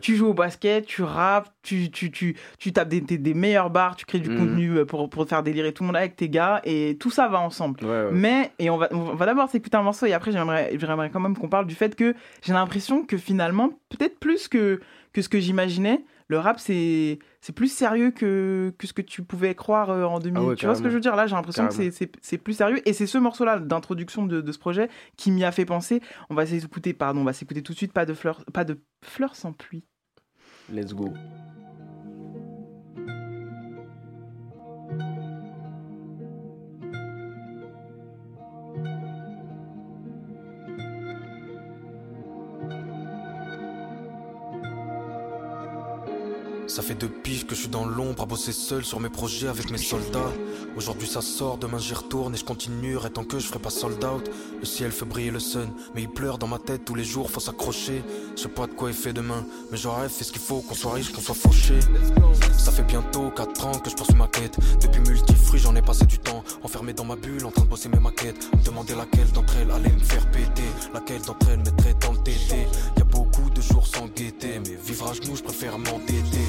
Tu 0.02 0.14
joues 0.16 0.28
au 0.28 0.34
basket, 0.34 0.84
tu 0.86 1.02
rappes, 1.02 1.48
tu, 1.62 1.90
tu, 1.90 2.10
tu, 2.10 2.36
tu 2.58 2.72
tapes 2.72 2.88
des, 2.88 3.00
des, 3.00 3.18
des 3.18 3.34
meilleurs 3.34 3.70
bars, 3.70 3.96
tu 3.96 4.04
crées 4.04 4.18
du 4.20 4.28
Mhm. 4.30 4.36
contenu 4.38 4.70
euh, 4.76 4.84
pour, 4.84 5.08
pour 5.08 5.26
faire 5.26 5.42
délirer 5.42 5.72
tout 5.72 5.82
le 5.82 5.88
monde 5.88 5.96
avec 5.96 6.16
tes 6.16 6.28
gars, 6.28 6.60
et 6.64 6.96
tout 7.00 7.10
ça 7.10 7.28
va 7.28 7.40
ensemble. 7.40 7.80
Mais, 8.12 8.52
et 8.58 8.68
on 8.70 8.76
va, 8.76 8.88
on 8.92 9.14
va 9.14 9.26
d'abord 9.26 9.48
s'écouter 9.48 9.76
un 9.76 9.82
morceau, 9.82 10.06
et 10.06 10.12
après 10.12 10.32
j'aimerais 10.32 10.70
j'aimerais 10.78 11.10
quand 11.10 11.20
même 11.20 11.36
qu'on 11.36 11.48
parle 11.48 11.66
du 11.66 11.74
fait 11.74 11.96
que 11.96 12.14
j'ai 12.42 12.52
l'impression 12.52 13.04
que 13.04 13.16
finalement, 13.16 13.70
peut-être 13.88 14.18
plus 14.18 14.48
que, 14.48 14.80
que 15.12 15.22
ce 15.22 15.28
que 15.28 15.40
j'imaginais, 15.40 16.04
le 16.28 16.38
rap 16.38 16.60
c'est 16.60 17.18
c'est 17.40 17.54
plus 17.54 17.72
sérieux 17.72 18.10
que, 18.10 18.74
que 18.76 18.86
ce 18.86 18.92
que 18.92 19.02
tu 19.02 19.22
pouvais 19.22 19.54
croire 19.54 19.90
euh, 19.90 20.04
en 20.04 20.18
2000. 20.18 20.36
Ah 20.36 20.46
ouais, 20.46 20.56
tu 20.56 20.66
vois 20.66 20.74
ce 20.74 20.82
que 20.82 20.90
je 20.90 20.94
veux 20.94 21.00
dire? 21.00 21.16
Là, 21.16 21.26
j'ai 21.26 21.34
l'impression 21.34 21.66
que 21.68 21.74
c'est 21.74 22.38
plus 22.38 22.54
sérieux, 22.54 22.86
et 22.88 22.92
c'est 22.92 23.06
ce 23.06 23.18
morceau-là 23.18 23.58
d'introduction 23.58 24.26
de, 24.26 24.40
de 24.40 24.52
ce 24.52 24.58
projet 24.58 24.88
qui 25.16 25.30
m'y 25.30 25.44
a 25.44 25.52
fait 25.52 25.64
penser. 25.64 26.00
On 26.28 26.34
va 26.34 26.46
s'écouter, 26.46 26.92
pardon, 26.92 27.20
on 27.20 27.24
va 27.24 27.32
s'écouter 27.32 27.62
tout 27.62 27.72
de 27.72 27.78
suite, 27.78 27.92
pas 27.92 28.06
de 28.06 28.14
fleurs, 28.14 28.44
pas 28.52 28.64
de 28.64 28.78
fleurs 29.02 29.36
sans 29.36 29.52
pluie. 29.52 29.84
Let's 30.72 30.94
go. 30.94 31.12
Ça 46.70 46.82
fait 46.82 46.94
deux 46.94 47.08
piges 47.08 47.48
que 47.48 47.56
je 47.56 47.62
suis 47.62 47.68
dans 47.68 47.84
l'ombre 47.84 48.22
à 48.22 48.26
bosser 48.26 48.52
seul 48.52 48.84
sur 48.84 49.00
mes 49.00 49.08
projets 49.08 49.48
avec 49.48 49.72
mes 49.72 49.76
soldats. 49.76 50.32
Aujourd'hui 50.76 51.08
ça 51.08 51.20
sort, 51.20 51.58
demain 51.58 51.78
j'y 51.78 51.94
retourne 51.94 52.32
et 52.32 52.38
je 52.38 52.44
continuerai 52.44 53.10
tant 53.10 53.24
que 53.24 53.40
je 53.40 53.46
ferai 53.48 53.58
pas 53.58 53.70
sold 53.70 54.02
out. 54.04 54.30
Le 54.60 54.64
ciel 54.64 54.92
fait 54.92 55.04
briller 55.04 55.32
le 55.32 55.40
sun, 55.40 55.68
mais 55.96 56.02
il 56.02 56.08
pleure 56.08 56.38
dans 56.38 56.46
ma 56.46 56.60
tête 56.60 56.84
tous 56.84 56.94
les 56.94 57.02
jours, 57.02 57.28
faut 57.28 57.40
s'accrocher. 57.40 58.04
Je 58.36 58.42
sais 58.42 58.48
pas 58.48 58.68
de 58.68 58.72
quoi 58.72 58.90
il 58.90 58.94
fait 58.94 59.12
demain, 59.12 59.44
mais 59.72 59.78
j'aurais 59.78 60.08
fait 60.08 60.22
ce 60.22 60.30
qu'il 60.30 60.40
faut, 60.40 60.60
qu'on 60.60 60.76
soit 60.76 60.92
riche, 60.92 61.12
qu'on 61.12 61.20
soit 61.20 61.34
fauché. 61.34 61.80
Ça 62.56 62.70
fait 62.70 62.84
bientôt 62.84 63.30
4 63.30 63.66
ans 63.66 63.72
que 63.72 63.90
je 63.90 63.96
poursuis 63.96 64.14
ma 64.14 64.28
quête. 64.28 64.56
Depuis 64.80 65.00
multifruits, 65.00 65.58
j'en 65.58 65.74
ai 65.74 65.82
passé 65.82 66.06
du 66.06 66.20
temps. 66.20 66.44
Enfermé 66.62 66.92
dans 66.92 67.04
ma 67.04 67.16
bulle, 67.16 67.44
en 67.46 67.50
train 67.50 67.64
de 67.64 67.68
bosser 67.68 67.88
mes 67.88 67.98
maquettes. 67.98 68.48
Me 68.56 68.62
demander 68.62 68.94
laquelle 68.94 69.30
d'entre 69.32 69.56
elles 69.56 69.70
allait 69.72 69.92
me 69.92 69.98
faire 69.98 70.30
péter. 70.30 70.70
Laquelle 70.94 71.22
d'entre 71.22 71.48
elles 71.48 71.58
mettrait 71.58 71.96
dans 72.00 72.12
le 72.12 72.18
TT. 72.18 72.68
Y 72.96 73.00
a 73.00 73.04
beaucoup 73.04 73.50
de 73.50 73.60
jours 73.60 73.88
sans 73.88 74.06
gaieté, 74.06 74.60
mais 74.64 74.78
vivre 74.86 75.08
à 75.08 75.14
genoux, 75.14 75.34
je 75.34 75.42
préfère 75.42 75.76
m'entêter. 75.76 76.46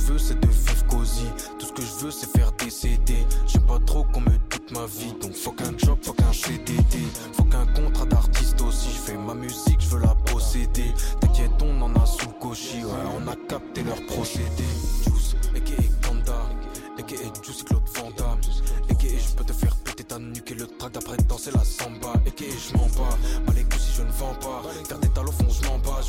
Je 0.00 0.12
veux, 0.12 0.18
c'est 0.18 0.40
de 0.40 0.46
vivre 0.46 0.86
cosy. 0.86 1.26
Tout 1.58 1.66
ce 1.66 1.72
que 1.72 1.82
je 1.82 2.04
veux, 2.04 2.10
c'est 2.10 2.30
faire 2.30 2.52
décéder. 2.52 3.26
J'aime 3.46 3.66
pas 3.66 3.78
trop 3.86 4.04
qu'on 4.04 4.20
me 4.20 4.30
doute 4.30 4.70
ma 4.72 4.86
vie. 4.86 5.12
Donc 5.20 5.34
faut 5.34 5.52
qu'un 5.52 5.76
job, 5.76 5.98
faut 6.02 6.12
qu'un 6.12 6.32
CDD. 6.32 6.98
Faut 7.32 7.44
qu'un 7.44 7.66
contrat 7.66 8.06
d'artiste 8.06 8.60
aussi. 8.62 8.88
Je 8.90 9.12
fais 9.12 9.16
ma 9.18 9.34
musique, 9.34 9.80
je 9.80 9.88
veux 9.88 10.00
la 10.00 10.14
posséder. 10.26 10.94
T'inquiète, 11.20 11.50
on 11.62 11.82
en 11.82 11.94
a 11.94 12.06
sous 12.06 12.28
le. 12.28 12.84
Ouais, 12.84 12.92
on 13.16 13.28
a 13.28 13.36
capté 13.48 13.82
leur 13.82 14.00
procédé. 14.06 14.64
Juice, 15.04 15.36
aka 15.54 15.82
Kanda. 16.02 16.40
Aka 16.98 17.16
Juicy 17.42 17.64
Claude 17.64 17.82
Van. 17.94 18.08
Aka 18.90 19.08
je 19.08 19.34
peux 19.36 19.44
te 19.44 19.52
faire 19.52 19.76
péter 19.76 20.04
ta 20.04 20.18
nuque 20.18 20.50
et 20.50 20.54
le 20.54 20.66
track 20.66 20.92
d'après 20.92 21.16
danser 21.28 21.50
la 21.52 21.64
samba. 21.64 22.12
Aka 22.26 22.44
je 22.44 22.76
m'en 22.76 22.86
bats. 22.86 23.16
Mal 23.46 23.56
les 23.56 23.64
coups 23.64 23.82
si 23.82 23.92
je 23.98 24.02
ne 24.02 24.12
vends 24.12 24.34
pas. 24.40 24.62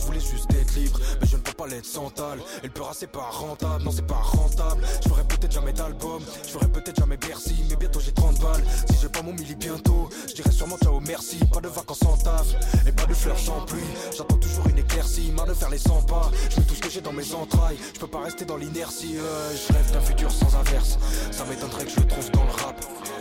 Je 0.01 0.05
voulais 0.07 0.19
juste 0.19 0.51
être 0.53 0.75
libre, 0.75 0.99
mais 1.21 1.27
je 1.27 1.37
ne 1.37 1.41
peux 1.41 1.53
pas 1.53 1.67
l'être 1.67 1.85
sans 1.85 2.09
tal. 2.09 2.39
Et 2.63 2.67
le 2.67 2.73
c'est 2.93 3.11
pas 3.11 3.29
rentable. 3.31 3.83
Non, 3.83 3.91
c'est 3.91 4.05
pas 4.05 4.15
rentable. 4.15 4.81
Je 5.03 5.09
ferai 5.09 5.23
peut-être 5.23 5.51
jamais 5.51 5.73
d'album. 5.73 6.21
Je 6.43 6.49
ferai 6.49 6.67
peut-être 6.67 6.99
jamais 6.99 7.17
Bercy. 7.17 7.63
Mais 7.69 7.75
bientôt 7.75 7.99
j'ai 7.99 8.11
30 8.11 8.39
balles. 8.39 8.63
Si 8.89 8.97
j'ai 9.01 9.09
pas 9.09 9.21
mon 9.21 9.33
milli 9.33 9.55
bientôt, 9.55 10.09
je 10.27 10.33
dirais 10.33 10.51
sûrement 10.51 10.77
ciao, 10.77 10.99
merci. 10.99 11.37
Pas 11.53 11.61
de 11.61 11.67
vacances 11.67 11.99
sans 11.99 12.17
taf. 12.17 12.47
Et 12.87 12.91
pas 12.91 13.05
de 13.05 13.13
fleurs 13.13 13.37
sans 13.37 13.61
pluie. 13.65 13.79
J'attends 14.17 14.37
toujours 14.37 14.67
une 14.67 14.79
éclaircie. 14.79 15.31
Marre 15.31 15.47
de 15.47 15.53
faire 15.53 15.69
les 15.69 15.77
100 15.77 16.01
pas. 16.03 16.31
Je 16.49 16.59
mets 16.59 16.65
tout 16.65 16.75
ce 16.75 16.81
que 16.81 16.89
j'ai 16.89 17.01
dans 17.01 17.13
mes 17.13 17.33
entrailles. 17.33 17.77
Je 17.93 17.99
peux 17.99 18.07
pas 18.07 18.21
rester 18.21 18.45
dans 18.45 18.57
l'inertie. 18.57 19.17
euh, 19.17 19.53
je 19.55 19.73
rêve 19.73 19.91
d'un 19.91 20.01
futur 20.01 20.31
sans 20.31 20.55
averse. 20.55 20.97
Ça 21.31 21.45
m'étonnerait 21.45 21.85
que 21.85 21.91
je 21.91 21.99
le 21.99 22.07
trouve 22.07 22.31
dans 22.31 22.43
le 22.43 22.51
rap. 22.51 22.75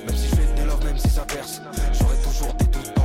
Même 0.06 0.16
si 0.16 0.28
je 0.28 0.36
fais 0.36 0.54
des 0.54 0.64
love, 0.64 0.82
même 0.84 0.98
si 0.98 1.10
ça 1.10 1.22
perce. 1.26 1.60
J'aurai 1.92 2.16
toujours 2.22 2.54
des 2.54 2.66
doutes 2.66 2.99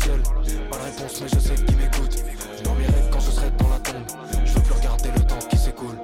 Pas 0.00 0.76
de 0.76 0.82
réponse, 0.82 1.22
mais 1.22 1.28
je 1.28 1.38
sais 1.38 1.54
qui 1.54 1.74
m'écoute. 1.74 2.24
Je 2.56 2.62
dormirai 2.62 2.92
quand 3.10 3.20
je 3.20 3.30
serai 3.30 3.50
dans 3.58 3.68
la 3.68 3.78
tombe. 3.80 4.04
Je 4.44 4.54
veux 4.54 4.62
plus 4.62 4.72
regarder 4.72 5.08
le 5.16 5.26
temps 5.26 5.38
qui 5.50 5.56
s'écoule. 5.56 5.96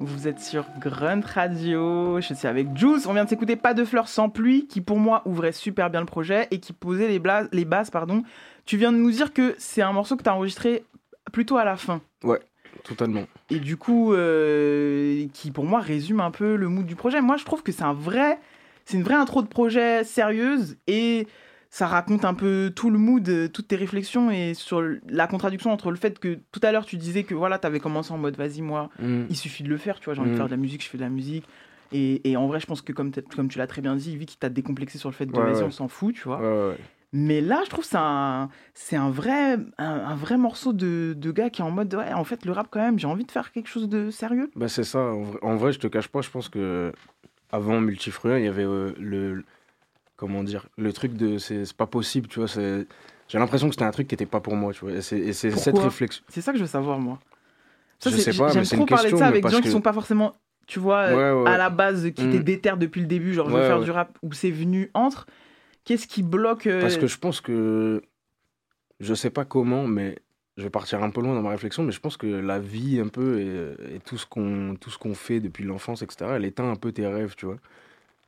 Vous 0.00 0.28
êtes 0.28 0.40
sur 0.40 0.64
Grunt 0.80 1.22
Radio, 1.24 2.20
je 2.20 2.32
suis 2.34 2.46
avec 2.46 2.76
Juice, 2.76 3.06
on 3.06 3.12
vient 3.12 3.24
de 3.24 3.28
s'écouter 3.28 3.56
Pas 3.56 3.74
de 3.74 3.84
fleurs 3.84 4.08
sans 4.08 4.28
pluie, 4.28 4.66
qui 4.66 4.80
pour 4.80 4.98
moi 4.98 5.22
ouvrait 5.26 5.52
super 5.52 5.90
bien 5.90 6.00
le 6.00 6.06
projet 6.06 6.46
et 6.50 6.60
qui 6.60 6.72
posait 6.72 7.08
les 7.08 7.64
bases. 7.64 7.90
Pardon. 7.90 8.22
Tu 8.64 8.76
viens 8.76 8.92
de 8.92 8.98
nous 8.98 9.10
dire 9.10 9.32
que 9.32 9.54
c'est 9.58 9.82
un 9.82 9.92
morceau 9.92 10.16
que 10.16 10.22
tu 10.22 10.28
as 10.28 10.34
enregistré 10.34 10.84
plutôt 11.32 11.56
à 11.56 11.64
la 11.64 11.76
fin. 11.76 12.00
Ouais, 12.22 12.40
totalement. 12.84 13.24
Et 13.50 13.58
du 13.58 13.76
coup, 13.76 14.12
euh, 14.12 15.26
qui 15.32 15.50
pour 15.50 15.64
moi 15.64 15.80
résume 15.80 16.20
un 16.20 16.30
peu 16.30 16.56
le 16.56 16.68
mood 16.68 16.86
du 16.86 16.96
projet. 16.96 17.20
Moi, 17.20 17.36
je 17.36 17.44
trouve 17.44 17.62
que 17.62 17.72
c'est 17.72 17.84
un 17.84 17.92
vrai, 17.92 18.38
c'est 18.88 18.96
une 18.96 19.02
vraie 19.02 19.14
intro 19.14 19.42
de 19.42 19.48
projet 19.48 20.02
sérieuse 20.04 20.76
et 20.86 21.26
ça 21.70 21.86
raconte 21.86 22.24
un 22.24 22.32
peu 22.32 22.72
tout 22.74 22.88
le 22.88 22.98
mood, 22.98 23.28
euh, 23.28 23.46
toutes 23.48 23.68
tes 23.68 23.76
réflexions 23.76 24.30
et 24.30 24.54
sur 24.54 24.82
la 25.06 25.26
contradiction 25.26 25.70
entre 25.70 25.90
le 25.90 25.96
fait 25.98 26.18
que 26.18 26.38
tout 26.50 26.60
à 26.62 26.72
l'heure 26.72 26.86
tu 26.86 26.96
disais 26.96 27.24
que 27.24 27.34
voilà, 27.34 27.58
t'avais 27.58 27.80
commencé 27.80 28.10
en 28.12 28.16
mode 28.18 28.36
vas-y 28.36 28.62
moi, 28.62 28.88
Mm. 28.98 29.24
il 29.28 29.36
suffit 29.36 29.62
de 29.62 29.68
le 29.68 29.76
faire, 29.76 29.98
tu 30.00 30.06
vois, 30.06 30.14
j'ai 30.14 30.20
envie 30.20 30.30
de 30.30 30.34
Mm. 30.34 30.38
faire 30.38 30.46
de 30.46 30.50
la 30.52 30.56
musique, 30.56 30.82
je 30.82 30.88
fais 30.88 30.96
de 30.98 31.02
la 31.02 31.10
musique. 31.10 31.44
Et, 31.92 32.30
et 32.30 32.36
en 32.38 32.46
vrai, 32.46 32.60
je 32.60 32.66
pense 32.66 32.80
que 32.82 32.92
comme, 32.92 33.12
comme 33.36 33.48
tu 33.48 33.58
l'as 33.58 33.66
très 33.66 33.82
bien 33.82 33.96
dit, 33.96 34.16
vu 34.16 34.24
qu'il 34.26 34.38
t'a 34.38 34.48
décomplexé 34.48 34.96
sur 34.98 35.08
le 35.10 35.14
fait 35.14 35.26
de 35.26 35.32
Ouais, 35.32 35.44
vas-y, 35.44 35.56
ouais. 35.60 35.64
on 35.64 35.70
s'en 35.70 35.88
fout, 35.88 36.14
tu 36.14 36.22
vois. 36.24 36.40
Ouais. 36.70 36.76
Mais 37.12 37.40
là, 37.40 37.62
je 37.64 37.70
trouve 37.70 37.84
que 37.84 37.90
c'est 37.90 37.96
un, 37.98 38.50
c'est 38.74 38.96
un 38.96 39.08
vrai, 39.10 39.54
un, 39.54 39.60
un 39.78 40.14
vrai 40.14 40.36
morceau 40.36 40.72
de, 40.74 41.14
de 41.16 41.30
gars 41.32 41.48
qui 41.48 41.62
est 41.62 41.64
en 41.64 41.70
mode 41.70 41.94
ouais, 41.94 42.12
en 42.12 42.24
fait, 42.24 42.44
le 42.44 42.52
rap 42.52 42.68
quand 42.70 42.80
même, 42.80 42.98
j'ai 42.98 43.06
envie 43.06 43.24
de 43.24 43.30
faire 43.30 43.52
quelque 43.52 43.68
chose 43.68 43.88
de 43.88 44.10
sérieux. 44.10 44.50
Bah, 44.56 44.68
c'est 44.68 44.84
ça. 44.84 44.98
En 45.00 45.22
vrai, 45.22 45.38
en 45.42 45.56
vrai, 45.56 45.72
je 45.72 45.78
te 45.78 45.86
cache 45.86 46.08
pas, 46.08 46.20
je 46.20 46.28
pense 46.30 46.48
que 46.50 46.92
avant 47.50 47.80
Multifruin, 47.80 48.38
il 48.38 48.44
y 48.44 48.48
avait 48.48 48.64
euh, 48.64 48.92
le. 48.98 49.44
Comment 50.16 50.42
dire 50.42 50.66
Le 50.76 50.92
truc 50.92 51.14
de. 51.14 51.38
C'est 51.38 51.72
pas 51.74 51.86
possible, 51.86 52.28
tu 52.28 52.40
vois. 52.40 52.48
J'ai 53.28 53.38
l'impression 53.38 53.68
que 53.68 53.74
c'était 53.74 53.84
un 53.84 53.90
truc 53.90 54.08
qui 54.08 54.14
était 54.14 54.26
pas 54.26 54.40
pour 54.40 54.56
moi, 54.56 54.72
tu 54.72 54.80
vois. 54.80 54.92
Et 54.92 55.02
c'est 55.02 55.18
et 55.18 55.32
c'est 55.32 55.50
cette 55.52 55.78
réflexion. 55.78 56.24
C'est 56.28 56.40
ça 56.40 56.52
que 56.52 56.58
je 56.58 56.64
veux 56.64 56.68
savoir, 56.68 56.98
moi. 56.98 57.18
Ça, 58.00 58.10
Je 58.10 58.16
sais 58.16 58.32
pas, 58.36 58.48
J'aime 58.48 58.60
mais 58.60 58.64
c'est 58.64 58.76
trop 58.76 58.84
une 58.84 58.88
parler 58.88 59.04
de 59.04 59.10
question, 59.10 59.18
ça 59.18 59.26
avec 59.26 59.44
des 59.44 59.50
gens 59.50 59.56
qui 59.58 59.64
que- 59.64 59.70
sont 59.70 59.80
pas 59.80 59.92
forcément 59.92 60.36
tu 60.66 60.78
vois, 60.80 61.08
Ouais, 61.08 61.32
ouais. 61.42 61.48
à 61.50 61.56
la 61.56 61.70
base, 61.70 62.10
qui 62.12 62.24
Mm. 62.24 62.28
était 62.28 62.38
déter 62.40 62.72
depuis 62.76 63.00
le 63.00 63.06
début, 63.06 63.32
genre 63.32 63.48
je 63.48 63.54
veux 63.54 63.60
Ouais, 63.60 63.66
faire 63.66 63.80
du 63.80 63.90
rap, 63.90 64.18
ou 64.22 64.32
c'est 64.34 64.50
venu 64.50 64.90
entre 64.94 65.26
Qu'est-ce 65.84 66.06
qui 66.06 66.22
bloque 66.22 66.66
euh, 66.66 66.80
Parce 66.82 66.96
que 66.98 67.06
je 67.06 67.16
pense 67.18 67.40
que. 67.40 68.02
Je 69.00 69.14
sais 69.14 69.30
pas 69.30 69.44
comment, 69.46 69.86
mais 69.86 70.18
je 70.58 70.62
vais 70.64 70.70
partir 70.70 71.02
un 71.02 71.08
peu 71.10 71.22
loin 71.22 71.34
dans 71.34 71.40
ma 71.42 71.50
réflexion, 71.50 71.82
mais 71.84 71.92
je 71.92 72.00
pense 72.00 72.16
que 72.18 72.26
la 72.26 72.58
vie, 72.58 73.00
un 73.00 73.08
peu, 73.08 73.40
et, 73.40 73.94
et 73.96 74.00
tout 74.00 74.18
ce 74.18 74.26
qu'on 74.26 74.74
qu'on 75.00 75.14
fait 75.14 75.40
depuis 75.40 75.64
l'enfance, 75.64 76.02
etc., 76.02 76.32
elle 76.34 76.44
éteint 76.44 76.70
un 76.70 76.76
peu 76.76 76.92
tes 76.92 77.06
rêves, 77.06 77.34
tu 77.36 77.46
vois. 77.46 77.56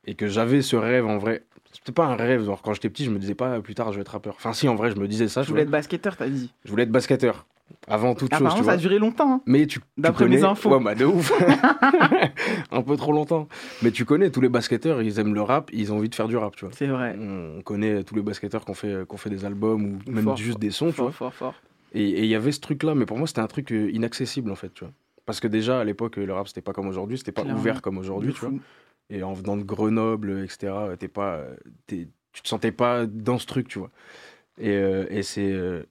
Et 0.07 0.15
que 0.15 0.27
j'avais 0.27 0.61
ce 0.63 0.75
rêve 0.75 1.05
en 1.05 1.17
vrai. 1.19 1.43
C'était 1.73 1.91
pas 1.91 2.05
un 2.05 2.15
rêve, 2.15 2.43
genre 2.45 2.61
quand 2.63 2.73
j'étais 2.73 2.89
petit, 2.89 3.05
je 3.05 3.11
me 3.11 3.19
disais 3.19 3.35
pas 3.35 3.61
plus 3.61 3.75
tard 3.75 3.91
je 3.91 3.97
vais 3.97 4.01
être 4.01 4.09
rappeur. 4.13 4.33
Enfin, 4.37 4.51
si, 4.53 4.67
en 4.67 4.75
vrai, 4.75 4.89
je 4.91 4.95
me 4.97 5.07
disais 5.07 5.27
ça. 5.27 5.41
je 5.41 5.45
tu 5.45 5.51
voulais 5.51 5.63
être 5.63 5.69
basketteur, 5.69 6.17
t'as 6.17 6.27
dit. 6.27 6.51
Je 6.65 6.71
voulais 6.71 6.83
être 6.83 6.91
basketteur. 6.91 7.45
Avant 7.87 8.15
toute 8.15 8.33
chose, 8.33 8.41
Apparemment, 8.41 8.59
tu 8.61 8.65
ça 8.65 8.73
a 8.73 8.77
duré 8.77 8.99
longtemps. 8.99 9.31
hein. 9.35 9.41
Mais 9.45 9.65
tu, 9.65 9.79
tu 9.79 9.85
D'après 9.97 10.27
mes 10.27 10.43
infos. 10.43 10.69
Ouais, 10.75 10.83
bah 10.83 10.93
de 10.95 11.05
ouf. 11.05 11.31
un 12.71 12.81
peu 12.81 12.97
trop 12.97 13.13
longtemps. 13.13 13.47
Mais 13.81 13.91
tu 13.91 14.03
connais 14.05 14.29
tous 14.29 14.41
les 14.41 14.49
basketteurs, 14.49 15.01
ils 15.01 15.19
aiment 15.19 15.33
le 15.33 15.41
rap, 15.41 15.69
ils 15.73 15.91
ont 15.93 15.97
envie 15.97 16.09
de 16.09 16.15
faire 16.15 16.27
du 16.27 16.35
rap, 16.37 16.55
tu 16.55 16.65
vois. 16.65 16.73
C'est 16.75 16.87
vrai. 16.87 17.15
On 17.19 17.61
connaît 17.61 18.03
tous 18.03 18.15
les 18.15 18.21
basketteurs 18.21 18.65
qui 18.65 18.71
ont 18.71 18.75
fait, 18.75 19.05
qui 19.07 19.13
ont 19.13 19.17
fait 19.17 19.29
des 19.29 19.45
albums 19.45 19.83
ou 20.05 20.11
même 20.11 20.23
Fort, 20.25 20.37
juste 20.37 20.59
des 20.59 20.71
sons, 20.71 20.87
tu 20.87 20.93
Fort, 20.93 21.05
vois. 21.07 21.13
fort, 21.13 21.33
fort. 21.33 21.55
Et 21.93 22.21
il 22.21 22.25
y 22.27 22.35
avait 22.35 22.51
ce 22.51 22.59
truc-là, 22.61 22.95
mais 22.95 23.05
pour 23.05 23.17
moi, 23.17 23.27
c'était 23.27 23.41
un 23.41 23.47
truc 23.47 23.71
euh, 23.71 23.89
inaccessible, 23.91 24.49
en 24.51 24.55
fait, 24.55 24.73
tu 24.73 24.83
vois. 24.85 24.93
Parce 25.25 25.39
que 25.39 25.47
déjà, 25.47 25.79
à 25.81 25.83
l'époque, 25.83 26.15
le 26.17 26.31
rap, 26.33 26.47
c'était 26.47 26.61
pas 26.61 26.73
comme 26.73 26.87
aujourd'hui, 26.87 27.17
c'était 27.17 27.31
pas 27.31 27.41
Clairement. 27.43 27.59
ouvert 27.59 27.81
comme 27.81 27.97
aujourd'hui, 27.97 28.33
tu 28.33 28.39
vois. 28.39 28.53
Et 29.09 29.23
en 29.23 29.33
venant 29.33 29.57
de 29.57 29.63
Grenoble, 29.63 30.41
etc., 30.43 30.89
euh, 30.91 30.95
t'es 30.95 31.07
pas, 31.09 31.35
euh, 31.35 31.55
t'es- 31.87 32.07
tu 32.33 32.41
te 32.41 32.47
sentais 32.47 32.71
pas 32.71 33.05
dans 33.05 33.37
ce 33.37 33.45
truc, 33.45 33.67
tu 33.67 33.79
vois. 33.79 33.91
Et, 34.57 34.69
euh, 34.69 35.05
et 35.09 35.21
c'est, 35.21 35.51
euh, 35.51 35.83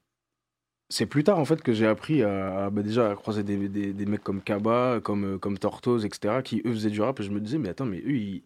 c'est 0.88 1.06
plus 1.06 1.22
tard, 1.22 1.38
en 1.38 1.44
fait, 1.44 1.62
que 1.62 1.72
j'ai 1.72 1.86
appris 1.86 2.22
à, 2.22 2.64
à, 2.66 2.70
bah, 2.70 2.82
déjà 2.82 3.10
à 3.10 3.14
croiser 3.14 3.42
des, 3.44 3.68
des, 3.68 3.92
des 3.92 4.06
mecs 4.06 4.22
comme 4.24 4.40
Kaba, 4.40 5.00
comme, 5.02 5.34
euh, 5.34 5.38
comme 5.38 5.58
Tortoise, 5.58 6.04
etc., 6.04 6.42
qui 6.42 6.62
eux 6.64 6.72
faisaient 6.72 6.90
du 6.90 7.00
rap. 7.00 7.20
Et 7.20 7.22
je 7.22 7.30
me 7.30 7.40
disais, 7.40 7.58
mais 7.58 7.68
attends, 7.68 7.84
mais 7.86 7.98
eux, 7.98 8.16
ils, 8.16 8.42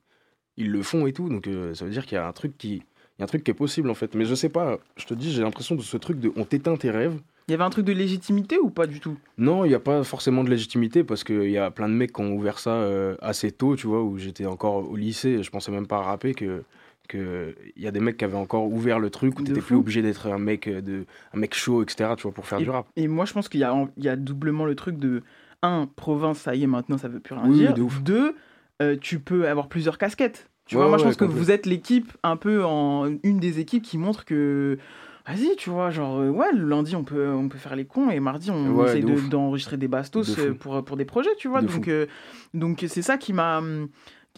ils 0.56 0.70
le 0.70 0.82
font 0.82 1.06
et 1.06 1.12
tout. 1.12 1.28
Donc 1.28 1.46
euh, 1.46 1.74
ça 1.74 1.84
veut 1.84 1.90
dire 1.90 2.04
qu'il 2.04 2.16
y 2.16 2.18
a 2.18 2.26
un 2.26 2.32
truc 2.32 2.58
qui. 2.58 2.74
Il 3.16 3.20
y 3.20 3.22
a 3.22 3.24
un 3.24 3.28
truc 3.28 3.44
qui 3.44 3.52
est 3.52 3.54
possible 3.54 3.90
en 3.90 3.94
fait, 3.94 4.16
mais 4.16 4.24
je 4.24 4.34
sais 4.34 4.48
pas, 4.48 4.78
je 4.96 5.06
te 5.06 5.14
dis, 5.14 5.30
j'ai 5.32 5.42
l'impression 5.42 5.76
de 5.76 5.82
ce 5.82 5.96
truc 5.96 6.18
de 6.18 6.32
on 6.34 6.44
t'éteint 6.44 6.76
tes 6.76 6.90
rêves. 6.90 7.20
Il 7.48 7.52
y 7.52 7.54
avait 7.54 7.64
un 7.64 7.70
truc 7.70 7.84
de 7.84 7.92
légitimité 7.92 8.58
ou 8.58 8.70
pas 8.70 8.86
du 8.86 9.00
tout? 9.00 9.16
Non, 9.36 9.64
il 9.64 9.68
n'y 9.68 9.74
a 9.74 9.80
pas 9.80 10.02
forcément 10.02 10.44
de 10.44 10.50
légitimité 10.50 11.04
parce 11.04 11.24
qu'il 11.24 11.50
y 11.50 11.58
a 11.58 11.70
plein 11.70 11.88
de 11.88 11.94
mecs 11.94 12.12
qui 12.12 12.22
ont 12.22 12.32
ouvert 12.32 12.58
ça 12.58 12.70
euh, 12.70 13.16
assez 13.20 13.52
tôt, 13.52 13.76
tu 13.76 13.86
vois, 13.86 14.02
où 14.02 14.16
j'étais 14.16 14.46
encore 14.46 14.90
au 14.90 14.96
lycée, 14.96 15.42
je 15.42 15.50
pensais 15.50 15.70
même 15.70 15.86
pas 15.86 15.98
à 15.98 16.02
rapper, 16.02 16.34
que 16.34 16.62
que 17.06 17.54
il 17.76 17.82
y 17.82 17.86
a 17.86 17.90
des 17.90 18.00
mecs 18.00 18.16
qui 18.16 18.24
avaient 18.24 18.36
encore 18.36 18.64
ouvert 18.66 18.98
le 18.98 19.10
truc 19.10 19.38
où 19.38 19.42
t'étais 19.42 19.60
plus 19.60 19.76
obligé 19.76 20.00
d'être 20.00 20.26
un 20.26 20.38
mec 20.38 20.66
euh, 20.66 20.80
de 20.80 21.04
un 21.34 21.38
mec 21.38 21.54
chaud, 21.54 21.82
etc. 21.82 22.12
Tu 22.16 22.22
vois, 22.22 22.32
pour 22.32 22.46
faire 22.46 22.58
du 22.58 22.70
rap. 22.70 22.86
Et 22.96 23.08
moi, 23.08 23.26
je 23.26 23.34
pense 23.34 23.50
qu'il 23.50 23.60
y 23.60 23.64
a, 23.64 23.88
il 23.98 24.04
y 24.04 24.08
a 24.08 24.16
doublement 24.16 24.64
le 24.64 24.74
truc 24.74 24.98
de 24.98 25.22
un, 25.62 25.86
province, 25.96 26.38
ça 26.38 26.54
y 26.54 26.62
est, 26.62 26.66
maintenant, 26.66 26.96
ça 26.98 27.08
veut 27.08 27.20
plus 27.20 27.34
rien 27.34 27.46
Oui, 27.46 27.58
dire. 27.58 27.74
de 27.74 27.82
ouf. 27.82 28.02
Deux, 28.02 28.34
euh, 28.82 28.96
tu 29.00 29.18
peux 29.18 29.48
avoir 29.48 29.68
plusieurs 29.68 29.98
casquettes. 29.98 30.48
Tu 30.66 30.76
Ouais, 30.76 30.82
vois, 30.82 30.88
moi, 30.88 30.98
je 30.98 31.04
pense 31.04 31.16
que 31.16 31.24
vous 31.24 31.50
êtes 31.50 31.66
l'équipe, 31.66 32.12
un 32.22 32.36
peu 32.36 32.64
en 32.64 33.06
une 33.22 33.38
des 33.38 33.60
équipes 33.60 33.82
qui 33.82 33.98
montre 33.98 34.24
que. 34.24 34.78
Vas-y, 35.26 35.56
tu 35.56 35.70
vois, 35.70 35.90
genre, 35.90 36.18
euh, 36.20 36.28
ouais, 36.28 36.52
le 36.52 36.68
lundi, 36.68 36.94
on 36.96 37.02
peut, 37.04 37.28
on 37.30 37.48
peut 37.48 37.56
faire 37.56 37.76
les 37.76 37.86
cons 37.86 38.10
et 38.10 38.20
mardi, 38.20 38.50
on 38.50 38.74
Ouais, 38.74 39.00
de- 39.00 39.06
ouf. 39.06 39.28
d'enregistrer 39.30 39.78
des 39.78 39.88
bastos 39.88 40.36
De 40.36 40.42
euh, 40.42 40.54
pour, 40.54 40.84
pour 40.84 40.96
des 40.98 41.06
projets, 41.06 41.34
tu 41.38 41.48
vois. 41.48 41.62
De 41.62 41.66
Donc, 41.66 41.88
euh, 41.88 42.06
donc 42.52 42.84
c'est 42.88 43.00
ça 43.02 43.16
qui 43.16 43.32
m'a. 43.32 43.58
hum, 43.58 43.88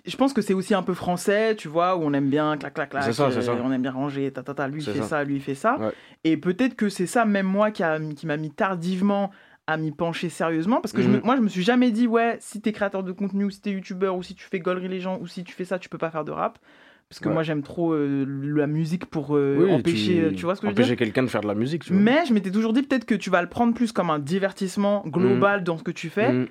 Je 0.07 0.17
pense 0.17 0.33
que 0.33 0.43
c'est 0.43 0.55
aussi 0.55 0.75
un 0.75 0.83
peu 0.85 0.95
français, 0.95 1.57
tu 1.57 1.67
vois, 1.69 1.97
où 1.97 2.03
on 2.03 2.13
aime 2.13 2.29
bien 2.31 2.57
clac 2.57 2.75
clac 2.75 2.91
clac, 2.91 3.03
C'est 3.03 3.15
ça, 3.15 3.31
c'est 3.33 3.43
ça. 3.43 3.53
euh, 3.53 3.61
on 3.65 3.73
aime 3.73 3.83
bien 3.83 3.91
ranger, 3.91 4.31
ta 4.31 4.43
ta 4.45 4.55
ta, 4.55 4.69
lui 4.69 4.81
il 4.83 4.85
fait 4.85 4.99
ça. 4.99 5.09
ça. 5.09 5.25
lui 5.25 5.37
il 5.37 5.41
fait 5.43 5.55
ça. 5.57 5.79
Ouais. 5.79 5.91
Et 6.23 6.37
peut-être 6.37 6.77
que 6.77 6.89
c'est 6.89 7.07
ça, 7.07 7.25
même 7.25 7.47
moi, 7.47 7.71
qui, 7.73 7.83
a- 7.83 7.99
qui 8.15 8.27
m'a 8.27 8.37
mis 8.37 8.51
tardivement 8.53 9.31
à 9.67 9.79
m'y 9.79 9.91
pencher 9.91 10.29
sérieusement. 10.29 10.81
Parce 10.81 10.93
que 10.93 11.03
je 11.03 11.09
me- 11.09 11.17
Mhm. 11.17 11.23
moi, 11.25 11.35
je 11.35 11.41
me 11.41 11.49
suis 11.49 11.63
jamais 11.63 11.91
dit, 11.91 12.07
ouais, 12.07 12.37
si 12.41 12.61
t'es 12.61 12.71
créateur 12.71 13.03
de 13.03 13.11
contenu, 13.11 13.45
ou 13.47 13.51
si 13.51 13.61
t'es 13.61 13.73
youtubeur, 13.73 14.15
ou 14.17 14.23
si 14.23 14.37
tu 14.37 14.45
fais 14.47 14.61
gaulerie 14.61 14.87
les 14.87 15.01
gens, 15.01 15.19
ou 15.21 15.27
si 15.27 15.43
tu 15.43 15.53
fais 15.53 15.65
ça, 15.65 15.81
tu 15.81 15.89
peux 15.89 15.99
pas 15.99 16.11
faire 16.11 16.25
de 16.25 16.31
rap. 16.31 16.61
Parce 17.09 17.21
que 17.21 17.29
Ouais. 17.29 17.35
moi, 17.35 17.43
j'aime 17.45 17.63
trop 17.63 17.93
euh, 17.93 18.25
la 18.57 18.67
musique 18.67 19.07
pour 19.07 19.37
euh, 19.37 19.57
Oui, 19.61 19.73
empêcher. 19.73 20.21
euh, 20.21 20.33
Tu... 20.33 20.45
vois 20.45 20.57
ce 20.57 20.61
que 20.61 20.67
je 20.67 20.71
veux 20.71 20.75
dire? 20.75 20.85
empêcher 20.85 20.97
quelqu'un 20.97 21.23
de 21.23 21.29
faire 21.29 21.41
de 21.43 21.47
la 21.47 21.55
musique, 21.55 21.85
tu 21.85 21.93
vois. 21.93 22.03
Mais 22.03 22.27
je 22.27 22.33
m'étais 22.35 22.51
toujours 22.51 22.73
dit, 22.73 22.83
peut-être 22.83 23.05
que 23.05 23.15
tu 23.15 23.31
vas 23.31 23.43
le 23.43 23.49
prendre 23.49 23.75
plus 23.75 23.93
comme 23.93 24.11
un 24.11 24.19
divertissement 24.19 25.05
global 25.07 25.63
dans 25.63 25.79
ce 25.79 25.85
que 25.85 25.93
tu 25.93 26.11
fais. 26.11 26.33
Mm. 26.33 26.47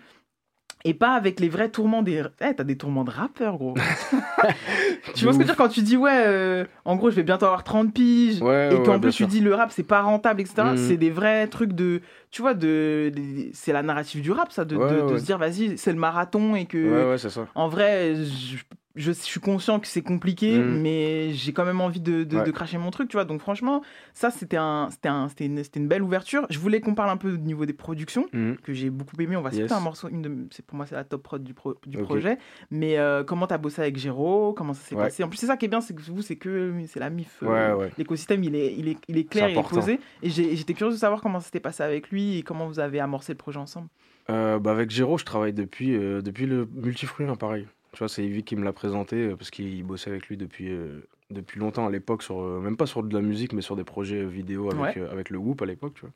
Et 0.88 0.94
pas 0.94 1.14
avec 1.16 1.40
les 1.40 1.50
vrais 1.50 1.70
tourments 1.70 2.04
des. 2.04 2.22
Eh, 2.42 2.54
t'as 2.54 2.64
des 2.64 2.78
tourments 2.78 3.04
de 3.04 3.10
rappeur, 3.10 3.58
gros. 3.58 3.74
tu 5.16 5.24
vois 5.26 5.34
ce 5.34 5.38
que 5.40 5.40
je 5.40 5.40
veux 5.40 5.44
dire? 5.46 5.56
Quand 5.56 5.68
tu 5.68 5.82
dis, 5.82 5.98
ouais, 5.98 6.24
euh, 6.28 6.66
en 6.86 6.96
gros, 6.96 7.10
je 7.10 7.16
vais 7.16 7.24
bientôt 7.24 7.46
avoir 7.48 7.64
30 7.64 7.92
piges. 7.94 8.42
Ouais, 8.42 8.70
et 8.72 8.76
ouais, 8.78 8.84
qu'en 8.84 8.94
ouais, 8.94 9.00
plus, 9.00 9.10
tu 9.12 9.18
sûr. 9.18 9.28
dis, 9.28 9.42
le 9.42 9.54
rap, 9.56 9.72
c'est 9.72 9.84
pas 9.84 10.02
rentable, 10.02 10.42
etc. 10.42 10.72
Mhm. 10.72 10.78
C'est 10.78 10.98
des 10.98 11.10
vrais 11.10 11.48
trucs 11.48 11.74
de. 11.74 12.02
Tu 12.32 12.42
vois, 12.44 12.54
de. 12.54 13.12
de- 13.14 13.50
C'est 13.54 13.74
la 13.74 13.82
narrative 13.84 14.22
du 14.22 14.32
rap, 14.32 14.52
ça, 14.52 14.64
de, 14.64 14.78
se 15.18 15.24
dire, 15.26 15.38
vas-y, 15.40 15.78
c'est 15.78 15.92
le 15.92 16.00
marathon 16.00 16.56
et 16.56 16.66
que. 16.66 16.78
Ouais, 16.78 17.10
ouais, 17.12 17.18
c'est 17.18 17.30
ça. 17.32 17.48
En 17.56 17.68
vrai, 17.68 18.14
je, 18.16 18.58
je, 18.96 19.12
suis 19.12 19.40
conscient 19.40 19.80
que 19.80 19.88
c'est 19.88 20.02
compliqué, 20.02 20.58
Mhm. 20.58 20.82
mais 20.82 21.34
j'ai 21.34 21.54
quand 21.54 21.66
même 21.66 21.82
envie 21.82 22.00
de, 22.00 22.24
de, 22.24 22.38
Ouais. 22.38 22.44
de 22.44 22.52
cracher 22.52 22.78
mon 22.78 22.92
truc, 22.92 23.10
tu 23.10 23.18
vois. 23.18 23.26
Donc 23.26 23.42
franchement, 23.42 23.82
ça, 24.14 24.32
c'était 24.32 24.58
un, 24.58 24.90
un, 25.06 25.28
une, 25.40 25.62
une 25.76 25.88
belle 25.88 26.02
ouverture. 26.04 26.46
Je 26.50 26.60
voulais 26.60 26.80
qu'on 26.82 26.96
parle 26.96 27.10
un 27.10 27.18
peu 27.18 27.34
au 27.34 27.38
niveau 27.38 27.66
des 27.66 27.74
productions, 27.74 28.26
Mhm. 28.34 28.58
que 28.64 28.74
j'ai 28.74 28.90
beaucoup 28.90 29.16
aimé. 29.20 29.36
On 29.36 29.42
va 29.42 29.52
Yes. 29.52 29.72
un 29.72 29.80
morceau, 29.80 30.08
une 30.10 30.22
de, 30.22 30.48
pour 30.68 30.78
moi, 30.78 30.86
c'est 30.86 30.96
la 30.96 31.04
top 31.04 31.24
prod 31.24 31.44
du, 31.44 31.54
pro- 31.54 31.76
du 31.86 31.98
projet. 31.98 32.38
Mais 32.72 32.98
euh, 32.98 33.24
comment 33.24 33.48
t'as 33.48 33.58
bossé 33.58 33.82
avec 33.82 33.98
Géraud? 33.98 34.54
Comment 34.54 34.74
ça 34.74 34.82
s'est 34.82 34.96
Ouais. 34.96 35.04
passé? 35.04 35.24
En 35.24 35.30
plus, 35.30 35.38
c'est 35.38 35.48
ça 35.48 35.58
qui 35.58 35.66
est 35.66 35.70
bien, 35.70 35.82
c'est 35.82 35.94
que 35.94 36.02
vous, 36.02 36.22
c'est 36.22 36.36
que 36.38 36.74
c'est 36.88 37.00
la 37.00 37.10
MIF. 37.10 37.40
euh, 37.44 37.76
Ouais. 37.76 37.92
L'écosystème, 37.98 38.44
il 38.44 38.56
est, 38.56 38.74
il, 38.78 38.88
est, 38.88 38.98
il 39.08 39.18
est 39.18 39.24
clair, 39.26 39.50
il 39.50 39.56
est 39.56 39.58
important. 39.58 39.78
posé. 39.82 40.00
Et 40.24 40.30
j'étais 40.30 40.74
curieuse 40.74 40.96
de 40.96 41.00
savoir 41.00 41.22
comment 41.22 41.40
ça 41.40 41.46
s'était 41.46 41.60
passé 41.60 41.84
avec 41.84 42.10
lui 42.10 42.38
et 42.38 42.44
comment 42.44 42.68
vous 42.68 42.80
avez 42.80 43.00
amorcé 43.00 43.34
le 43.34 43.38
projet 43.38 43.60
ensemble. 43.60 43.88
Euh, 44.30 44.58
bah 44.60 44.72
avec 44.72 44.90
Géraud, 44.90 45.18
je 45.20 45.26
travaille 45.26 45.54
depuis, 45.54 45.96
euh, 45.96 46.22
depuis 46.22 46.46
le 46.48 46.68
multifruit, 46.74 47.28
hein, 47.28 47.36
pareil. 47.36 47.68
Tu 47.96 48.00
vois, 48.00 48.10
c'est 48.10 48.26
Yvick 48.26 48.46
qui 48.46 48.56
me 48.58 48.66
l'a 48.66 48.74
présenté 48.74 49.16
euh, 49.16 49.36
parce 49.38 49.50
qu'il 49.52 49.82
bossait 49.86 50.10
avec 50.10 50.28
lui 50.28 50.36
depuis, 50.36 50.70
euh, 50.70 51.00
depuis 51.32 51.62
longtemps 51.62 51.88
à 51.88 51.90
l'époque, 51.90 52.24
sur, 52.24 52.42
euh, 52.42 52.60
même 52.60 52.76
pas 52.76 52.86
sur 52.86 53.02
de 53.04 53.16
la 53.16 53.22
musique, 53.22 53.54
mais 53.54 53.62
sur 53.62 53.78
des 53.78 53.86
projets 53.86 54.26
vidéo 54.26 54.70
avec, 54.70 54.98
Ouais. 54.98 55.02
euh, 55.02 55.10
avec 55.12 55.30
le 55.30 55.38
Whoop 55.38 55.62
à 55.62 55.66
l'époque, 55.66 55.94
tu 55.96 56.02
vois. 56.02 56.12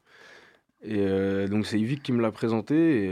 Et 0.81 1.47
donc 1.49 1.65
c'est 1.65 1.77
Yvick 1.79 2.01
qui 2.03 2.13
me 2.13 2.21
l'a 2.21 2.31
présenté 2.31 3.03
et 3.05 3.11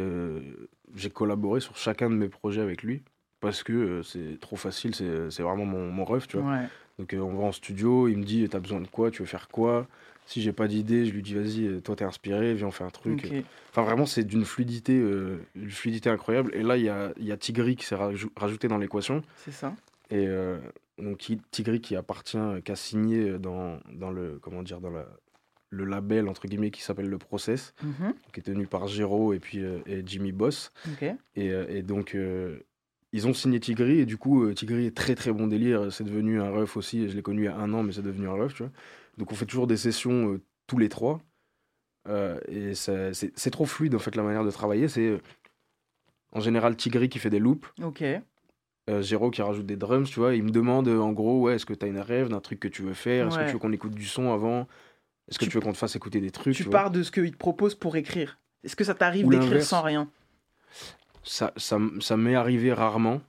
j'ai 0.96 1.10
collaboré 1.10 1.60
sur 1.60 1.76
chacun 1.76 2.10
de 2.10 2.16
mes 2.16 2.30
projets 2.30 2.62
avec 2.62 2.82
lui 2.82 3.04
parce 3.42 3.62
que 3.62 4.02
c'est 4.04 4.40
trop 4.40 4.56
facile, 4.56 4.96
c'est 4.96 5.30
c'est 5.32 5.44
vraiment 5.44 5.66
mon, 5.66 5.92
mon 5.92 6.06
rêve, 6.06 6.28
tu 6.28 6.38
vois. 6.38 6.50
Ouais. 6.50 6.66
Donc 6.98 7.14
on 7.14 7.36
va 7.36 7.44
en 7.44 7.52
studio, 7.52 8.08
il 8.08 8.20
me 8.20 8.24
dit 8.24 8.48
t'as 8.48 8.62
besoin 8.62 8.80
de 8.80 8.88
quoi, 8.88 9.12
tu 9.12 9.22
veux 9.22 9.28
faire 9.28 9.50
quoi? 9.50 9.86
Si 10.28 10.42
j'ai 10.42 10.52
pas 10.54 10.68
d'idée, 10.68 11.06
je 11.06 11.12
lui 11.14 11.22
dis 11.24 11.34
vas-y, 11.34 11.66
euh, 11.66 11.80
toi 11.82 11.96
t'es 11.96 12.04
inspiré, 12.06 12.54
viens 12.54 12.68
on 12.68 12.72
fait 12.72 12.84
un 12.84 12.90
truc. 12.90 13.24
Enfin 13.72 13.84
vraiment 13.84 14.06
c'est 14.06 14.24
d'une 14.26 14.44
fluidité, 14.46 14.94
euh, 15.00 15.38
une 15.56 15.72
fluidité 15.72 16.10
incroyable. 16.10 16.52
Et 16.54 16.62
là 16.64 16.78
il 16.78 16.84
y 16.84 16.90
a, 16.90 17.14
y 17.18 17.32
a 17.32 17.38
Tigri 17.38 17.76
qui 17.78 17.86
s'est 17.86 17.96
rajou- 17.96 18.30
rajouté 18.36 18.68
dans 18.68 18.78
l'équation. 18.78 19.22
C'est 19.38 19.52
ça. 19.54 19.74
Et 20.12 20.28
euh, 20.28 20.60
donc 21.00 21.26
Tigri 21.52 21.80
qui 21.82 21.96
appartient, 21.96 22.38
euh, 22.38 22.60
qui 22.62 22.72
a 22.72 22.76
signé 22.76 23.40
dans, 23.40 23.80
dans 23.94 24.12
le 24.12 24.38
comment 24.42 24.64
dire 24.64 24.82
dans 24.82 24.90
la, 24.92 25.06
le 25.70 25.86
label 25.86 26.28
entre 26.28 26.46
guillemets 26.48 26.72
qui 26.72 26.82
s'appelle 26.82 27.08
le 27.10 27.18
Process, 27.18 27.74
Mhm. 27.82 28.14
qui 28.34 28.40
est 28.42 28.44
tenu 28.44 28.68
par 28.68 28.88
Géraud 28.88 29.34
et 29.34 29.40
puis 29.40 29.64
euh, 29.64 29.80
et 29.86 30.04
Jimmy 30.06 30.34
Boss. 30.34 30.72
Ok. 30.92 31.04
Et, 31.38 31.48
et 31.70 31.84
donc, 31.84 32.18
ils 33.14 33.28
ont 33.28 33.34
signé 33.34 33.60
Tigri, 33.60 34.00
et 34.00 34.06
du 34.06 34.18
coup, 34.18 34.52
Tigri 34.54 34.86
est 34.88 34.96
très 34.96 35.16
très 35.16 35.32
bon 35.32 35.48
délire. 35.48 35.92
C'est 35.94 36.04
devenu 36.04 36.42
un 36.42 36.50
ref 36.50 36.76
aussi. 36.78 37.08
Je 37.10 37.16
l'ai 37.16 37.22
connu 37.22 37.44
il 37.44 37.46
y 37.46 37.48
a 37.48 37.56
un 37.56 37.74
an, 37.74 37.84
mais 37.84 37.92
c'est 37.94 38.02
devenu 38.02 38.28
un 38.28 38.34
ref, 38.34 38.54
tu 38.56 38.64
vois. 38.64 38.72
Donc, 39.18 39.32
on 39.32 39.36
fait 39.36 39.46
toujours 39.46 39.68
des 39.68 39.78
sessions 39.78 40.34
euh, 40.34 40.42
tous 40.68 40.78
les 40.78 40.90
trois. 40.90 41.20
Euh, 42.08 42.40
et 42.48 42.74
c'est 42.74 43.52
trop 43.52 43.66
fluide, 43.66 43.96
en 43.96 44.00
fait, 44.00 44.16
la 44.16 44.24
manière 44.24 44.44
de 44.46 44.52
travailler. 44.52 44.88
C'est 44.88 45.08
euh, 45.08 45.22
en 46.32 46.40
général 46.40 46.76
Tigri 46.76 47.10
qui 47.10 47.20
fait 47.20 47.30
des 47.30 47.40
loops, 47.40 47.68
Ok. 47.84 48.04
Géraud 49.02 49.32
qui 49.32 49.42
rajoute 49.42 49.66
des 49.66 49.76
drums, 49.76 50.10
tu 50.10 50.20
vois. 50.22 50.34
Il 50.34 50.44
me 50.44 50.50
demande 50.50 50.88
en 50.88 51.12
gros, 51.12 51.42
ouais, 51.42 51.56
est-ce 51.56 51.66
que 51.66 51.74
tu 51.74 51.86
as 51.86 51.90
une 51.90 52.00
rêve 52.00 52.30
d'un 52.30 52.40
truc 52.40 52.60
que 52.62 52.70
tu 52.70 52.84
veux 52.84 52.94
faire? 52.94 53.28
Est-ce 53.28 53.38
que 53.40 53.46
tu 53.48 53.54
veux 53.54 53.60
qu'on 53.60 53.74
écoute 53.74 53.94
du 53.94 54.06
son 54.06 54.32
avant? 54.32 54.66
Est-ce 55.28 55.38
que 55.38 55.44
Tu- 55.44 55.52
tu 55.52 55.58
veux 55.58 55.62
qu'on 55.62 55.74
te 55.74 55.78
fasse 55.78 55.98
écouter 55.98 56.22
des 56.22 56.32
trucs 56.32 56.56
tu 56.56 56.64
pars 56.64 56.90
de 56.90 57.04
ce 57.04 57.12
qu'il 57.12 57.32
te 57.32 57.38
propose 57.38 57.76
pour 57.76 57.98
écrire. 57.98 58.40
Est-ce 58.64 58.78
que 58.78 58.86
ça 58.86 58.94
t'arrive 58.96 59.28
d'écrire 59.28 59.62
sans 59.62 59.82
rien? 59.82 60.10
Ça, 61.24 61.52
ça, 61.58 61.78
ça 62.00 62.16
m'est 62.16 62.36
arrivé 62.36 62.72
rarement 62.72 63.20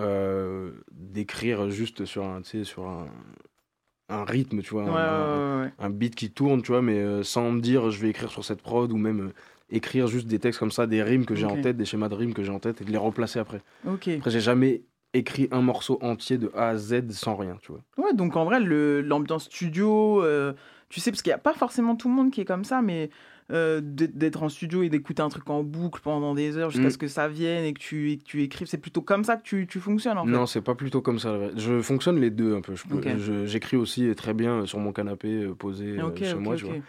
euh, 0.00 0.72
d'écrire 0.90 1.70
juste 1.70 2.04
sur 2.04 2.24
un, 2.24 2.42
sur 2.42 2.88
un, 2.88 3.06
un 4.08 4.24
rythme, 4.24 4.62
tu 4.62 4.70
vois, 4.70 4.84
Ouais, 4.84 4.90
un, 4.90 4.94
un- 4.94 5.30
ouais, 5.32 5.56
ouais, 5.56 5.62
ouais. 5.66 5.72
un 5.78 5.90
beat 5.90 6.14
qui 6.14 6.30
tourne, 6.30 6.62
tu 6.62 6.72
vois, 6.72 6.82
mais 6.82 6.98
euh, 6.98 7.22
sans 7.22 7.50
me 7.52 7.60
dire 7.60 7.90
je 7.90 8.00
vais 8.00 8.08
écrire 8.10 8.30
sur 8.30 8.44
cette 8.44 8.62
prod 8.62 8.90
ou 8.92 8.96
même 8.96 9.20
euh, 9.28 9.32
écrire 9.70 10.06
juste 10.06 10.26
des 10.26 10.38
textes 10.38 10.58
comme 10.58 10.70
ça, 10.70 10.86
des 10.86 11.02
rimes 11.02 11.26
que 11.26 11.34
j'ai 11.34 11.44
en 11.46 11.56
tête, 11.60 11.76
des 11.76 11.84
schémas 11.84 12.08
de 12.08 12.14
rimes 12.14 12.32
que 12.34 12.42
j'ai 12.42 12.50
en 12.52 12.58
tête 12.58 12.80
et 12.80 12.84
de 12.84 12.90
les 12.90 12.96
replacer 12.98 13.38
après. 13.38 13.60
Après, 14.18 14.30
j'ai 14.30 14.40
jamais 14.40 14.82
écrit 15.14 15.48
un 15.50 15.62
morceau 15.62 15.98
entier 16.02 16.38
de 16.38 16.50
A 16.54 16.68
à 16.70 16.76
Z 16.76 17.10
sans 17.12 17.36
rien, 17.36 17.56
tu 17.62 17.72
vois. 17.72 17.82
Ouais, 17.96 18.14
donc 18.14 18.36
en 18.36 18.44
vrai, 18.44 18.60
l'ambiance 18.60 19.44
studio, 19.44 20.22
euh, 20.22 20.52
tu 20.88 21.00
sais, 21.00 21.10
parce 21.10 21.22
qu'il 21.22 21.30
n'y 21.30 21.34
a 21.34 21.38
pas 21.38 21.54
forcément 21.54 21.96
tout 21.96 22.08
le 22.08 22.14
monde 22.14 22.30
qui 22.30 22.40
est 22.40 22.44
comme 22.44 22.64
ça, 22.64 22.82
mais 22.82 23.10
euh, 23.50 23.80
d'être 23.82 24.42
en 24.42 24.48
studio 24.48 24.82
et 24.82 24.88
d'écouter 24.90 25.22
un 25.22 25.28
truc 25.28 25.48
en 25.48 25.62
boucle 25.62 26.00
pendant 26.02 26.34
des 26.34 26.56
heures 26.56 26.70
jusqu'à 26.70 26.88
Mm. 26.88 26.90
ce 26.90 26.98
que 26.98 27.08
ça 27.08 27.28
vienne 27.28 27.64
et 27.64 27.72
que 27.72 27.78
tu, 27.80 28.12
et 28.12 28.18
que 28.18 28.24
tu 28.24 28.42
écrives, 28.42 28.68
c'est 28.68 28.76
plutôt 28.78 29.00
comme 29.00 29.24
ça 29.24 29.36
que 29.36 29.42
tu, 29.42 29.66
tu 29.66 29.80
fonctionnes 29.80 30.18
en 30.18 30.24
fait. 30.24 30.30
Non, 30.30 30.46
c'est 30.46 30.60
pas 30.60 30.74
plutôt 30.74 31.00
comme 31.00 31.18
ça. 31.18 31.38
Je 31.56 31.80
fonctionne 31.80 32.20
les 32.20 32.30
deux 32.30 32.54
un 32.56 32.60
peu. 32.60 32.74
J'écris 33.46 33.76
aussi 33.76 34.14
très 34.14 34.34
bien 34.34 34.66
sur 34.66 34.78
mon 34.78 34.92
canapé 34.92 35.28
euh, 35.44 35.54
posé 35.54 35.98
euh, 35.98 36.14
chez 36.16 36.34
moi, 36.34 36.56
tu 36.56 36.64
ok. 36.64 36.70
vois. 36.70 36.80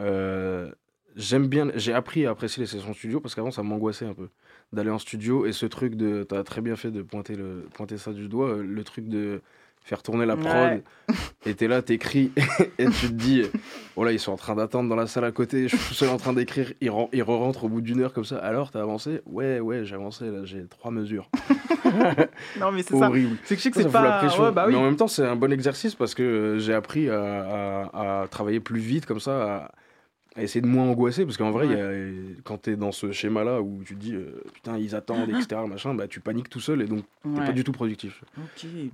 Euh, 0.00 0.70
j'aime 1.16 1.48
bien, 1.48 1.70
j'ai 1.74 1.92
appris 1.92 2.26
à 2.26 2.30
apprécier 2.30 2.62
les 2.62 2.66
sessions 2.66 2.94
studio 2.94 3.20
parce 3.20 3.34
qu'avant 3.34 3.50
ça 3.50 3.62
m'angoissait 3.62 4.06
un 4.06 4.14
peu 4.14 4.28
d'aller 4.72 4.90
en 4.90 4.98
studio 4.98 5.46
et 5.46 5.52
ce 5.52 5.66
truc 5.66 5.96
de, 5.96 6.22
t'as 6.22 6.44
très 6.44 6.60
bien 6.60 6.76
fait 6.76 6.90
de 6.90 7.02
pointer 7.02 7.34
le, 7.34 7.66
pointer 7.74 7.98
ça 7.98 8.12
du 8.12 8.28
doigt, 8.28 8.50
euh, 8.50 8.62
le 8.62 8.84
truc 8.84 9.08
de 9.08 9.42
faire 9.82 10.02
tourner 10.02 10.26
la 10.26 10.36
prod 10.36 10.52
Ouais. 10.52 10.82
et 11.46 11.54
t'es 11.54 11.66
là, 11.68 11.82
t'écris 11.82 12.30
et 12.78 12.86
tu 12.86 13.06
te 13.08 13.12
dis, 13.12 13.42
oh 13.96 14.04
là 14.04 14.12
ils 14.12 14.20
sont 14.20 14.32
en 14.32 14.36
train 14.36 14.54
d'attendre 14.54 14.88
dans 14.88 14.96
la 14.96 15.06
salle 15.06 15.24
à 15.24 15.32
côté, 15.32 15.68
je 15.68 15.76
suis 15.76 15.88
tout 15.88 15.94
seul 15.94 16.08
en 16.10 16.16
train 16.16 16.32
d'écrire, 16.32 16.72
ils, 16.80 16.90
ren- 16.90 17.08
ils 17.12 17.22
re-rentrent 17.22 17.64
au 17.64 17.68
bout 17.68 17.80
d'une 17.80 18.00
heure 18.00 18.12
comme 18.12 18.24
ça. 18.24 18.38
Alors 18.38 18.70
t'as 18.70 18.80
avancé? 18.82 19.20
Ouais 19.26 19.58
ouais 19.60 19.84
j'ai 19.84 19.94
avancé 19.96 20.26
là, 20.26 20.44
j'ai 20.44 20.64
trois 20.66 20.90
mesures. 20.90 21.28
Non, 22.60 22.70
mais 22.72 22.82
c'est 22.82 22.96
ça. 22.96 23.08
Horrible. 23.08 23.36
C'est 23.44 23.54
que 23.56 23.58
je 23.58 23.62
sais 23.64 23.70
que 23.70 23.82
c'est 23.82 23.88
pas. 23.90 24.22
Ouais, 24.38 24.52
bah 24.52 24.64
oui. 24.66 24.72
Mais 24.72 24.78
en 24.78 24.84
même 24.84 24.96
temps, 24.96 25.08
c'est 25.08 25.26
un 25.26 25.34
bon 25.34 25.52
exercice 25.52 25.94
parce 25.94 26.14
que 26.14 26.22
euh, 26.22 26.58
j'ai 26.58 26.72
appris 26.74 27.08
à, 27.10 27.88
à- 27.92 28.22
à 28.22 28.28
travailler 28.28 28.60
plus 28.60 28.78
vite 28.80 29.06
comme 29.06 29.18
ça, 29.20 29.72
à, 30.36 30.42
essayer 30.42 30.60
de 30.60 30.66
moins 30.66 30.84
angoisser. 30.84 31.24
Parce 31.24 31.36
qu'en 31.36 31.50
vrai, 31.50 31.66
il 31.66 31.72
y 31.72 31.80
a- 31.80 32.40
quand 32.44 32.62
tu 32.62 32.70
es 32.70 32.76
dans 32.76 32.92
ce 32.92 33.12
schéma-là 33.12 33.60
où 33.62 33.82
tu 33.84 33.94
te 33.94 34.00
dis 34.00 34.14
euh, 34.14 34.42
putain, 34.54 34.78
ils 34.78 34.94
attendent, 34.94 35.28
etc., 35.30 35.60
machin, 35.68 35.94
bah, 35.94 36.06
tu 36.08 36.20
paniques 36.20 36.48
tout 36.48 36.60
seul 36.60 36.82
et 36.82 36.86
donc 36.86 37.04
t'es 37.22 37.28
Ouais. 37.28 37.46
pas 37.46 37.52
du 37.52 37.64
tout 37.64 37.72
productif. 37.72 38.22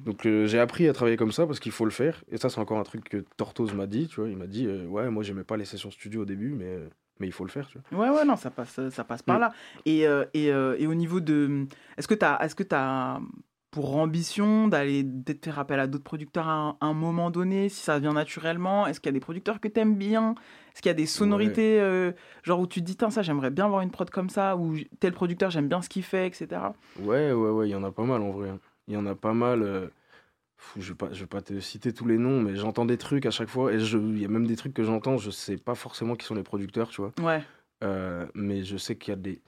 Donc 0.05 0.27
euh, 0.27 0.46
j'ai 0.46 0.59
appris 0.59 0.88
à 0.88 0.92
travailler 0.92 1.16
comme 1.16 1.33
ça 1.33 1.46
parce 1.46 1.61
qu'il 1.61 1.72
faut 1.72 1.85
le 1.85 1.90
faire. 1.90 2.22
Et 2.31 2.37
ça, 2.38 2.49
c'est 2.49 2.59
encore 2.61 2.79
un 2.79 2.83
truc 2.85 3.09
que 3.09 3.25
Tortoise 3.37 3.75
m'a 3.75 3.87
dit. 3.87 4.09
Tu 4.09 4.20
vois, 4.20 4.29
il 4.29 4.37
m'a 4.37 4.46
dit 4.46 4.66
euh, 4.66 4.87
ouais, 4.87 5.09
moi 5.11 5.22
j'aimais 5.22 5.44
pas 5.44 5.57
les 5.57 5.64
sessions 5.64 5.90
studio 5.90 6.22
au 6.22 6.25
début, 6.25 6.51
mais, 6.51 6.64
euh, 6.66 6.88
mais 7.20 7.27
il 7.27 7.33
faut 7.33 7.44
le 7.44 7.51
faire. 7.51 7.66
Tu 7.68 7.79
vois. 7.90 8.09
Ouais, 8.11 8.16
ouais, 8.18 8.25
non, 8.25 8.37
ça 8.37 8.51
passe, 8.51 8.81
ça 8.90 9.05
passe 9.05 9.22
par 9.22 9.37
Mm. 9.38 9.40
là. 9.40 9.53
Et, 9.85 10.07
euh, 10.07 10.25
et, 10.35 10.53
euh, 10.53 10.77
et 10.79 10.87
au 10.87 10.94
niveau 10.94 11.20
de. 11.20 11.66
Est-ce 11.96 12.09
que 12.09 12.14
tu 12.14 12.25
as, 12.25 12.38
est-ce 12.44 12.55
que 12.55 12.64
as 12.75 13.20
pour 13.77 13.95
ambition 13.99 14.69
d'aller 14.69 15.05
peut-être 15.05 15.45
faire 15.45 15.59
appel 15.59 15.79
à 15.81 15.87
d'autres 15.87 16.03
producteurs 16.03 16.49
à 16.49 16.53
un, 16.55 16.69
à 16.81 16.87
un 16.87 16.95
moment 16.95 17.31
donné, 17.31 17.69
si 17.69 17.83
ça 17.83 17.99
vient 17.99 18.15
naturellement? 18.15 18.87
Est-ce 18.87 19.01
qu'il 19.01 19.09
y 19.09 19.11
a 19.11 19.12
des 19.12 19.21
producteurs 19.21 19.61
que 19.61 19.69
tu 19.69 19.79
aimes 19.81 19.97
bien? 19.97 20.35
Est-ce 20.73 20.81
qu'il 20.81 20.89
y 20.89 20.91
a 20.91 20.95
des 20.95 21.05
sonorités, 21.05 21.79
euh, 21.79 22.12
genre 22.43 22.61
où 22.61 22.67
tu 22.67 22.81
te 22.81 22.87
dis, 22.87 22.97
Tain, 22.97 23.11
ça, 23.11 23.21
j'aimerais 23.21 23.51
bien 23.51 23.67
avoir 23.67 23.83
une 23.83 23.91
prod 23.91 24.09
comme 24.09 24.31
ça, 24.31 24.57
ou 24.57 24.77
tel 24.99 25.12
producteur, 25.12 25.51
j'aime 25.51 25.69
bien 25.69 25.83
ce 25.83 25.91
qu'il 25.91 26.05
fait, 26.05 26.27
etc. 26.27 26.73
Ouais, 27.01 27.33
ouais, 27.33 27.51
ouais, 27.51 27.69
il 27.69 27.73
y 27.73 27.75
en 27.75 27.85
a 27.85 27.93
pas 27.93 28.05
mal 28.05 28.23
en 28.23 28.31
vrai. 28.31 28.49
hein. 28.49 28.61
Il 28.89 28.95
y 28.95 28.97
en 28.97 29.05
a 29.05 29.15
pas 29.15 29.35
mal. 29.35 29.62
euh, 29.62 29.89
je 30.79 30.93
vais 30.93 30.97
pas, 30.97 31.12
je 31.12 31.21
vais 31.21 31.27
pas 31.27 31.43
te 31.43 31.61
citer 31.61 31.93
tous 31.93 32.07
les 32.07 32.17
noms, 32.17 32.41
mais 32.41 32.57
j'entends 32.57 32.87
des 32.87 32.97
trucs 32.97 33.27
à 33.27 33.31
chaque 33.31 33.51
fois. 33.51 33.75
Et 33.75 33.79
je- 33.79 33.99
il 33.99 34.19
y 34.19 34.25
a 34.25 34.29
même 34.29 34.47
des 34.47 34.57
trucs 34.57 34.73
que 34.73 34.85
j'entends, 34.85 35.19
je 35.19 35.31
sais 35.31 35.59
pas 35.59 35.75
forcément 35.75 36.17
qui 36.17 36.25
sont 36.25 36.35
les 36.35 36.43
producteurs, 36.43 36.89
tu 36.89 37.03
vois? 37.03 37.12
Ouais. 37.21 37.43
Euh, 37.85 38.25
mais 38.35 38.65
je 38.65 38.79
sais 38.79 38.97
qu'il 38.97 39.11
y 39.12 39.12
a 39.12 39.21
des. 39.21 39.43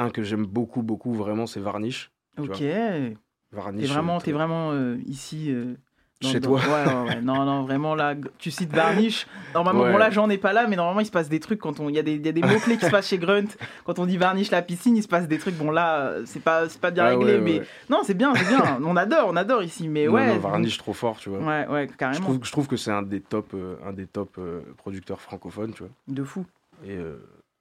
Un 0.00 0.10
que 0.10 0.24
j'aime 0.24 0.44
beaucoup, 0.44 0.82
beaucoup, 0.82 1.14
vraiment, 1.14 1.46
c'est 1.46 1.60
Varnish. 1.60 2.10
Ok. 2.38 2.58
T'es 2.58 3.14
Varnish. 3.52 3.88
vraiment, 3.88 4.20
t'es 4.20 4.32
vraiment 4.32 4.72
euh, 4.72 4.96
ici. 5.06 5.50
euh, 5.50 5.74
dans- 6.22 6.28
Chez 6.30 6.40
dans- 6.40 6.48
toi. 6.48 6.60
Ouais, 6.60 6.92
ouais, 6.94 7.08
ouais. 7.10 7.20
Non, 7.20 7.44
non, 7.44 7.62
vraiment 7.64 7.94
là, 7.94 8.14
tu 8.38 8.50
cites 8.50 8.72
Varnish. 8.72 9.26
Normalement, 9.54 9.82
Ouais. 9.82 9.92
bon 9.92 9.98
là, 9.98 10.08
j'en 10.10 10.30
ai 10.30 10.38
pas 10.38 10.54
là, 10.54 10.66
mais 10.66 10.74
normalement, 10.76 11.00
il 11.00 11.06
se 11.06 11.10
passe 11.10 11.28
des 11.28 11.40
trucs 11.40 11.58
quand 11.60 11.78
on. 11.78 11.90
Il 11.90 11.94
y 11.94 11.98
a 11.98 12.02
des, 12.02 12.14
il 12.14 12.24
y 12.24 12.28
a 12.28 12.32
des 12.32 12.40
mots-clés 12.40 12.78
qui 12.78 12.86
se 12.86 12.90
passent 12.90 13.08
chez 13.08 13.18
Grunt. 13.18 13.44
Quand 13.84 13.98
on 13.98 14.06
dit 14.06 14.16
Varnish 14.16 14.50
la 14.50 14.62
piscine, 14.62 14.96
il 14.96 15.02
se 15.02 15.08
passe 15.08 15.28
des 15.28 15.36
trucs. 15.38 15.56
Bon 15.56 15.70
là, 15.70 16.14
c'est 16.24 16.40
pas, 16.42 16.68
c'est 16.70 16.80
pas 16.80 16.90
bien 16.90 17.04
Ah 17.04 17.08
réglé, 17.10 17.24
ouais, 17.24 17.32
ouais, 17.34 17.40
mais. 17.40 17.58
ouais. 17.60 17.66
Non, 17.90 18.00
c'est 18.02 18.14
bien, 18.14 18.34
c'est 18.34 18.48
bien. 18.48 18.78
On 18.82 18.96
adore, 18.96 19.28
on 19.30 19.36
adore 19.36 19.62
ici, 19.62 19.88
mais 19.88 20.06
Non, 20.06 20.14
ouais. 20.14 20.26
non, 20.28 20.38
Varnish 20.38 20.78
trop 20.78 20.94
fort, 20.94 21.18
tu 21.18 21.28
vois. 21.28 21.38
Ouais, 21.40 21.66
ouais, 21.68 21.88
Je 21.90 21.96
carrément. 21.96 22.24
trouve, 22.24 22.38
je 22.42 22.50
trouve 22.52 22.66
que 22.66 22.76
c'est 22.78 22.90
un 22.92 23.02
des 23.02 23.20
top, 23.20 23.50
euh, 23.54 23.76
un 23.86 23.92
des 23.92 24.06
top 24.06 24.36
euh, 24.38 24.60
producteurs 24.78 25.20
francophones, 25.20 25.72
tu 25.74 25.82
vois. 25.82 25.92
De 26.08 26.24
fou. 26.24 26.46
Et 26.86 26.92
euh, 26.96 27.16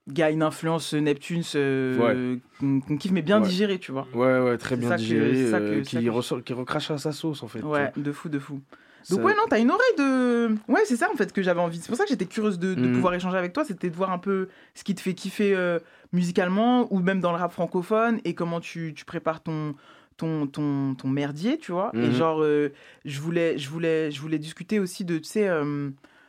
Gars, 0.08 0.30
une 0.30 0.44
influence 0.44 0.94
euh, 0.94 1.00
Neptune 1.00 1.42
euh, 1.56 2.38
qu'on 2.60 2.80
qu'on 2.80 2.98
kiffe, 2.98 3.12
mais 3.12 3.24
bien 3.24 3.40
Ouais. 3.42 3.48
digéré, 3.48 3.80
tu 3.80 3.92
vois. 3.92 4.08
ouais, 4.14 4.40
ouais, 4.40 4.58
très 4.58 4.76
bien 4.78 4.96
digéré, 4.96 5.34
euh, 5.54 5.82
qui, 5.82 6.04
que- 6.04 6.10
ressort, 6.12 6.44
qui 6.44 6.54
recrache 6.54 6.92
à 6.92 6.98
sa 7.00 7.12
sauce, 7.12 7.42
en 7.42 7.48
fait. 7.48 7.62
Ouais, 7.64 7.92
de 7.98 8.12
fou, 8.12 8.30
de 8.30 8.38
fou. 8.38 8.62
Ça- 9.02 9.16
Donc 9.16 9.26
ouais, 9.26 9.34
non, 9.34 9.44
t'as 9.50 9.60
une 9.60 9.70
oreille 9.72 9.96
de... 9.98 10.56
Ouais, 10.68 10.82
c'est 10.86 10.96
ça 10.96 11.10
en 11.12 11.16
fait 11.16 11.32
que 11.32 11.42
j'avais 11.44 11.60
envie. 11.60 11.80
C'est 11.80 11.88
pour 11.90 11.98
ça 11.98 12.04
que 12.06 12.10
j'étais 12.10 12.26
curieuse 12.26 12.58
de, 12.60 12.74
de 12.74 12.82
Mhm. 12.88 12.92
pouvoir 12.94 13.14
échanger 13.14 13.38
avec 13.38 13.54
toi, 13.54 13.64
c'était 13.64 13.90
de 13.92 13.96
voir 13.96 14.12
un 14.12 14.18
peu 14.18 14.48
ce 14.74 14.84
qui 14.84 14.96
te 14.96 15.02
fait 15.02 15.14
kiffer 15.14 15.56
euh, 15.56 15.78
musicalement 16.12 16.92
ou 16.92 17.00
même 17.00 17.20
dans 17.20 17.32
le 17.32 17.38
rap 17.38 17.52
francophone 17.52 18.20
et 18.26 18.34
comment 18.36 18.60
tu, 18.60 18.94
tu 18.96 19.06
prépares 19.06 19.42
ton, 19.44 19.76
ton, 20.18 20.48
ton, 20.48 20.96
ton 20.96 21.08
merdier, 21.08 21.58
tu 21.60 21.72
vois. 21.72 21.92
Et 21.94 22.08
Mhm. 22.08 22.12
genre, 22.14 22.42
euh, 22.44 22.70
je, 23.06 23.20
voulais, 23.20 23.58
je, 23.60 23.70
voulais, 23.70 24.10
je 24.12 24.20
voulais 24.22 24.40
discuter 24.40 24.80
aussi 24.80 25.06
de, 25.06 25.18
tu 25.20 25.26
sais, 25.26 25.50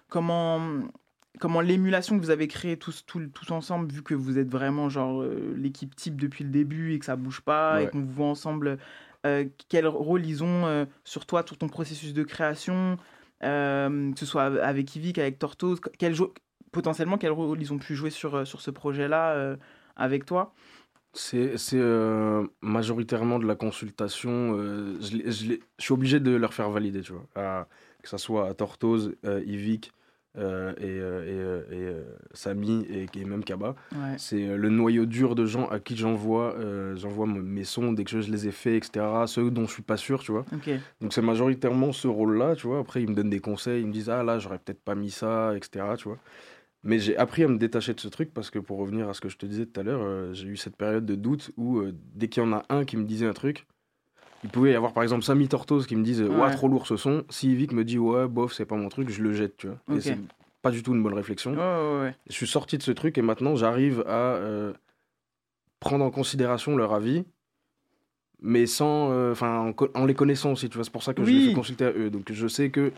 comment, 0.09 0.61
comment 1.41 1.61
l'émulation 1.61 2.17
que 2.17 2.23
vous 2.23 2.31
avez 2.31 2.49
créée 2.49 2.77
tous, 2.77 3.05
tous, 3.07 3.23
tous 3.33 3.51
ensemble, 3.51 3.91
vu 3.93 4.03
que 4.03 4.15
vous 4.15 4.39
êtes 4.39 4.49
vraiment 4.49 4.89
genre 4.89 5.23
euh, 5.23 5.55
l'équipe 5.57 5.95
type 5.95 6.21
depuis 6.21 6.45
le 6.45 6.51
début 6.51 6.95
et 6.95 6.99
que 6.99 7.05
ça 7.05 7.17
bouge 7.17 7.41
pas 7.41 7.83
et 7.83 7.89
qu'on 7.89 8.01
vous 8.01 8.13
voit 8.13 8.27
ensemble, 8.27 8.79
euh, 9.27 9.45
quel 9.69 9.87
rôle 9.87 10.25
ils 10.25 10.43
ont 10.43 10.67
euh, 10.67 10.85
sur 11.05 11.27
toi, 11.27 11.45
sur 11.47 11.59
ton 11.59 11.69
processus 11.69 12.13
de 12.13 12.23
création, 12.23 12.99
que 13.41 14.13
ce 14.17 14.27
soit 14.27 14.45
avec 14.63 14.95
Yvick, 14.97 15.19
avec 15.19 15.39
Tortoise, 15.39 15.81
quel 15.99 16.15
potentiellement 16.73 17.19
quel 17.19 17.33
rôle 17.33 17.61
ils 17.61 17.73
ont 17.73 17.79
pu 17.79 17.95
jouer 17.95 18.11
sur, 18.11 18.47
sur 18.47 18.61
ce 18.61 18.71
projet-là 18.71 19.57
avec 19.97 20.25
toi? 20.25 20.55
C'est 21.17 21.57
euh, 21.75 22.47
majoritairement 22.61 23.39
de 23.39 23.47
la 23.47 23.55
consultation. 23.55 24.55
euh, 24.59 24.99
je, 25.01 25.57
suis 25.79 25.93
obligé 25.95 26.21
de 26.21 26.31
leur 26.33 26.53
faire 26.53 26.69
valider, 26.71 27.01
tu 27.01 27.13
vois. 27.13 27.27
À- 27.35 27.67
que 28.03 28.11
ça 28.11 28.19
soit 28.19 28.49
à 28.49 28.55
Tortoise, 28.55 29.13
euh, 29.25 29.43
Yvick 29.47 29.93
euh, 30.39 30.73
et, 30.79 30.85
euh, 30.85 31.65
et, 31.71 31.77
euh, 31.89 32.03
et, 32.03 32.37
Samy 32.37 32.87
et, 32.91 33.07
et 33.19 33.25
même 33.25 33.45
Kaba. 33.45 33.75
Ouais. 33.93 34.15
C'est 34.19 34.57
le 34.57 34.69
noyau 34.69 35.07
dur 35.07 35.35
de 35.35 35.47
gens 35.47 35.67
à 35.69 35.81
qui 35.81 35.97
j'envoie 35.97 36.55
euh, 36.57 36.97
j'envoie 36.97 37.27
mes 37.27 37.65
sons 37.65 37.93
dès 37.93 38.05
que 38.05 38.21
je 38.21 38.31
les 38.31 38.49
ai 38.49 38.53
faits, 38.53 38.75
etc. 38.75 39.07
Ceux 39.27 39.51
dont 39.51 39.67
je 39.67 39.73
suis 39.73 39.83
pas 39.83 39.97
sûr, 39.97 40.23
tu 40.23 40.33
vois. 40.33 40.45
Donc 41.01 41.13
c'est 41.13 41.23
majoritairement 41.23 41.93
ce 41.93 42.09
rôle-là, 42.09 42.57
tu 42.57 42.67
vois. 42.67 42.81
Après, 42.81 43.03
ils 43.03 43.09
me 43.09 43.15
donnent 43.15 43.31
des 43.31 43.41
conseils, 43.41 43.83
ils 43.83 43.87
me 43.87 43.93
disent, 43.93 44.11
ah 44.11 44.23
là, 44.23 44.39
j'aurais 44.39 44.59
peut-être 44.59 44.83
pas 44.83 44.95
mis 44.95 45.11
ça, 45.11 45.57
etc. 45.57 45.85
Tu 45.97 46.05
vois. 46.09 46.19
Mais 46.83 46.99
j'ai 46.99 47.17
appris 47.17 47.43
à 47.43 47.49
me 47.49 47.59
détacher 47.59 47.95
de 47.95 48.01
ce 48.01 48.09
truc 48.09 48.33
parce 48.33 48.51
que 48.51 48.59
pour 48.59 48.79
revenir 48.79 49.09
à 49.09 49.15
ce 49.15 49.21
que 49.21 49.29
je 49.29 49.37
te 49.37 49.47
disais 49.47 49.67
tout 49.67 49.81
à 49.81 49.83
l'heure, 49.83 50.03
euh, 50.03 50.33
j'ai 50.33 50.47
eu 50.47 50.57
cette 50.57 50.77
période 50.77 51.05
de 51.05 51.15
doute 51.15 51.51
où 51.57 51.83
dès 52.15 52.29
qu'il 52.29 52.43
y 52.43 52.47
en 52.47 52.53
a 52.53 52.65
un 52.69 52.85
qui 52.85 52.97
me 52.97 53.05
disait 53.05 53.27
un 53.27 53.33
truc, 53.33 53.67
il 54.47 54.51
pouvait 54.51 54.73
y 54.73 54.75
avoir 54.75 54.93
par 54.93 55.03
exemple 55.03 55.23
Samy 55.25 55.49
Tortoise 55.49 55.87
qui 55.87 55.97
me 55.97 56.03
dise, 56.05 56.23
ouais, 56.23 56.29
Ouais. 56.29 56.51
trop 56.53 56.69
lourd 56.69 56.87
ce 56.87 56.97
son. 56.97 57.25
Si 57.29 57.51
Yvick 57.53 57.73
me 57.73 57.85
dit, 57.85 57.99
ouais, 57.99 58.27
bof, 58.29 58.53
c'est 58.53 58.65
pas 58.65 58.77
mon 58.77 58.89
truc, 58.89 59.11
je 59.11 59.23
le 59.23 59.33
jette, 59.33 59.57
tu 59.57 59.67
vois. 59.67 59.77
Ok. 59.89 59.97
Et 59.97 60.01
c'est 60.01 60.19
pas 60.63 60.71
du 60.71 60.83
tout 60.83 60.95
une 60.95 61.03
bonne 61.03 61.15
réflexion. 61.15 61.53
Ouais, 61.53 61.59
ouais, 61.59 62.01
ouais. 62.03 62.15
Je 62.29 62.33
suis 62.35 62.47
sorti 62.47 62.79
de 62.79 62.83
ce 62.83 62.91
truc 62.93 63.19
et 63.19 63.23
maintenant 63.23 63.57
j'arrive 63.57 64.03
à 64.07 64.35
euh, 64.35 64.73
prendre 65.81 66.05
en 66.05 66.11
considération 66.11 66.77
leur 66.77 66.93
avis, 66.95 67.25
mais 68.41 68.67
sans, 68.67 69.11
euh, 69.13 69.33
enfin, 69.33 69.73
en, 69.95 70.05
les 70.05 70.15
connaissant 70.15 70.53
aussi. 70.53 70.69
Tu 70.69 70.77
vois, 70.77 70.85
c'est 70.85 70.91
pour 70.93 71.03
ça 71.03 71.15
que 71.15 71.25
je 71.25 71.31
les 71.31 71.49
fais 71.49 71.53
consulter 71.55 71.85
à 71.85 71.91
eux. 71.93 72.11
Donc 72.11 72.31
je 72.33 72.47
sais 72.49 72.71
que 72.71 72.93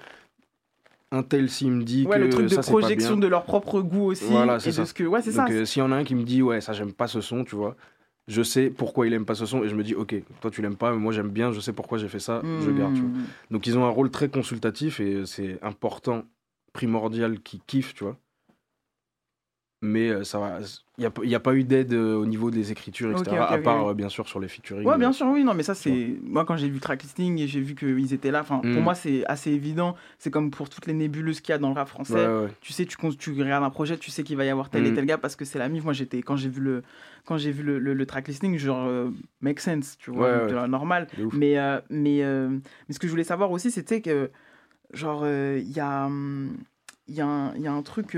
un 1.10 1.22
tel 1.22 1.48
s'il 1.48 1.70
me 1.70 1.82
dit 1.84 2.04
Ouais, 2.06 2.16
que 2.16 2.20
le 2.24 2.28
truc 2.28 2.44
de 2.44 2.48
ça 2.54 2.62
c'est 2.62 2.70
pas 2.72 2.78
projection 2.80 3.12
bien. 3.12 3.20
de 3.20 3.26
leur 3.28 3.44
propre 3.44 3.80
goût 3.80 4.10
aussi. 4.10 4.24
Voilà, 4.30 4.54
et 4.62 4.66
de 4.66 4.72
ça. 4.72 4.84
ce 4.84 4.92
que. 4.92 5.04
Ouais, 5.04 5.22
c'est 5.22 5.32
ça. 5.32 5.42
Donc 5.44 5.52
euh, 5.52 5.64
s'il 5.64 5.80
y 5.80 5.82
en 5.82 5.90
a 5.92 5.96
un 5.96 6.04
qui 6.04 6.14
me 6.14 6.22
dit 6.24 6.42
ouais 6.42 6.60
ça 6.60 6.72
j'aime 6.74 6.92
pas 6.92 7.06
ce 7.06 7.20
son, 7.22 7.44
tu 7.44 7.54
vois. 7.56 7.76
Je 8.28 8.42
sais 8.42 8.68
pourquoi 8.70 9.06
il 9.06 9.12
aime 9.14 9.24
pas 9.24 9.34
ce 9.34 9.46
son 9.46 9.64
et 9.64 9.68
je 9.68 9.74
me 9.74 9.82
dis 9.82 9.94
ok 9.94 10.14
toi 10.40 10.50
tu 10.50 10.60
l'aimes 10.62 10.76
pas 10.76 10.92
mais 10.92 10.98
moi 10.98 11.12
j'aime 11.12 11.30
bien 11.30 11.50
je 11.50 11.60
sais 11.60 11.72
pourquoi 11.72 11.96
j'ai 11.98 12.08
fait 12.08 12.20
ça 12.20 12.42
je 12.44 12.70
garde 12.70 12.94
tu 12.94 13.00
vois. 13.00 13.10
Hmm. 13.10 13.24
Donc 13.50 13.66
ils 13.66 13.76
ont 13.78 13.84
un 13.86 13.90
rôle 13.90 14.10
très 14.10 14.28
consultatif 14.28 15.00
et 15.00 15.24
c'est 15.24 15.58
important, 15.62 16.24
primordial 16.72 17.40
qu'ils 17.40 17.60
kiffent, 17.66 17.94
tu 17.94 18.04
vois. 18.04 18.16
Mais 19.80 20.08
euh, 20.08 20.24
ça 20.24 20.40
va, 20.40 20.58
il 20.98 21.08
n'y 21.24 21.34
a, 21.34 21.36
a 21.36 21.40
pas 21.40 21.54
eu 21.54 21.62
d'aide 21.62 21.92
euh, 21.92 22.16
au 22.16 22.26
niveau 22.26 22.50
des 22.50 22.72
écritures, 22.72 23.12
etc. 23.12 23.48
À 23.48 23.58
part 23.58 23.86
euh, 23.90 23.94
bien 23.94 24.08
sûr 24.08 24.26
sur 24.26 24.40
les 24.40 24.48
featuring. 24.48 24.84
Ouais, 24.84 24.98
bien 24.98 25.12
sûr, 25.12 25.28
oui, 25.28 25.44
non, 25.44 25.54
mais 25.54 25.62
ça, 25.62 25.76
c'est. 25.76 26.16
Moi, 26.24 26.44
quand 26.44 26.56
j'ai 26.56 26.66
vu 26.66 26.74
le 26.74 26.80
tracklisting 26.80 27.38
et 27.38 27.46
j'ai 27.46 27.60
vu 27.60 27.76
qu'ils 27.76 28.12
étaient 28.12 28.32
là, 28.32 28.40
enfin, 28.40 28.58
pour 28.58 28.80
Mm. 28.80 28.84
moi, 28.84 28.94
c'est 28.96 29.24
assez 29.26 29.52
évident. 29.52 29.94
C'est 30.18 30.32
comme 30.32 30.50
pour 30.50 30.68
toutes 30.68 30.86
les 30.86 30.94
nébuleuses 30.94 31.40
qu'il 31.40 31.52
y 31.52 31.54
a 31.54 31.58
dans 31.58 31.68
le 31.68 31.74
rap 31.76 31.88
français. 31.88 32.26
Ouais, 32.26 32.42
ouais. 32.46 32.48
Tu 32.60 32.72
sais, 32.72 32.86
tu, 32.86 32.96
cons- 32.96 33.12
tu 33.14 33.30
regardes 33.40 33.62
un 33.62 33.70
projet, 33.70 33.96
tu 33.96 34.10
sais 34.10 34.24
qu'il 34.24 34.36
va 34.36 34.44
y 34.44 34.48
avoir 34.48 34.68
tel 34.68 34.84
et 34.84 34.90
Mm. 34.90 34.94
tel 34.96 35.06
gars 35.06 35.18
parce 35.18 35.36
que 35.36 35.44
c'est 35.44 35.60
la 35.60 35.68
mif. 35.68 35.84
Moi, 35.84 35.92
j'étais. 35.92 36.22
Quand 36.22 36.34
j'ai 36.34 36.48
vu 36.48 36.60
le, 36.60 36.82
quand 37.24 37.38
j'ai 37.38 37.52
vu 37.52 37.62
le, 37.62 37.78
le, 37.78 37.94
le 37.94 38.06
tracklisting, 38.06 38.58
genre, 38.58 38.84
euh, 38.88 39.10
make 39.42 39.60
sense, 39.60 39.96
tu 39.98 40.10
vois, 40.10 40.44
Ouais, 40.48 40.66
normal. 40.66 41.06
Mais, 41.32 41.56
euh, 41.56 41.80
mais, 41.88 42.24
euh, 42.24 42.48
mais 42.48 42.94
ce 42.94 42.98
que 42.98 43.06
je 43.06 43.12
voulais 43.12 43.22
savoir 43.22 43.52
aussi, 43.52 43.70
c'était 43.70 44.00
que, 44.00 44.28
genre, 44.92 45.24
il 45.24 45.70
y, 45.70 45.78
a, 45.78 46.06
hum, 46.06 46.56
il 47.06 47.14
y, 47.14 47.18
y 47.18 47.20
a 47.20 47.72
un 47.72 47.82
truc. 47.82 48.16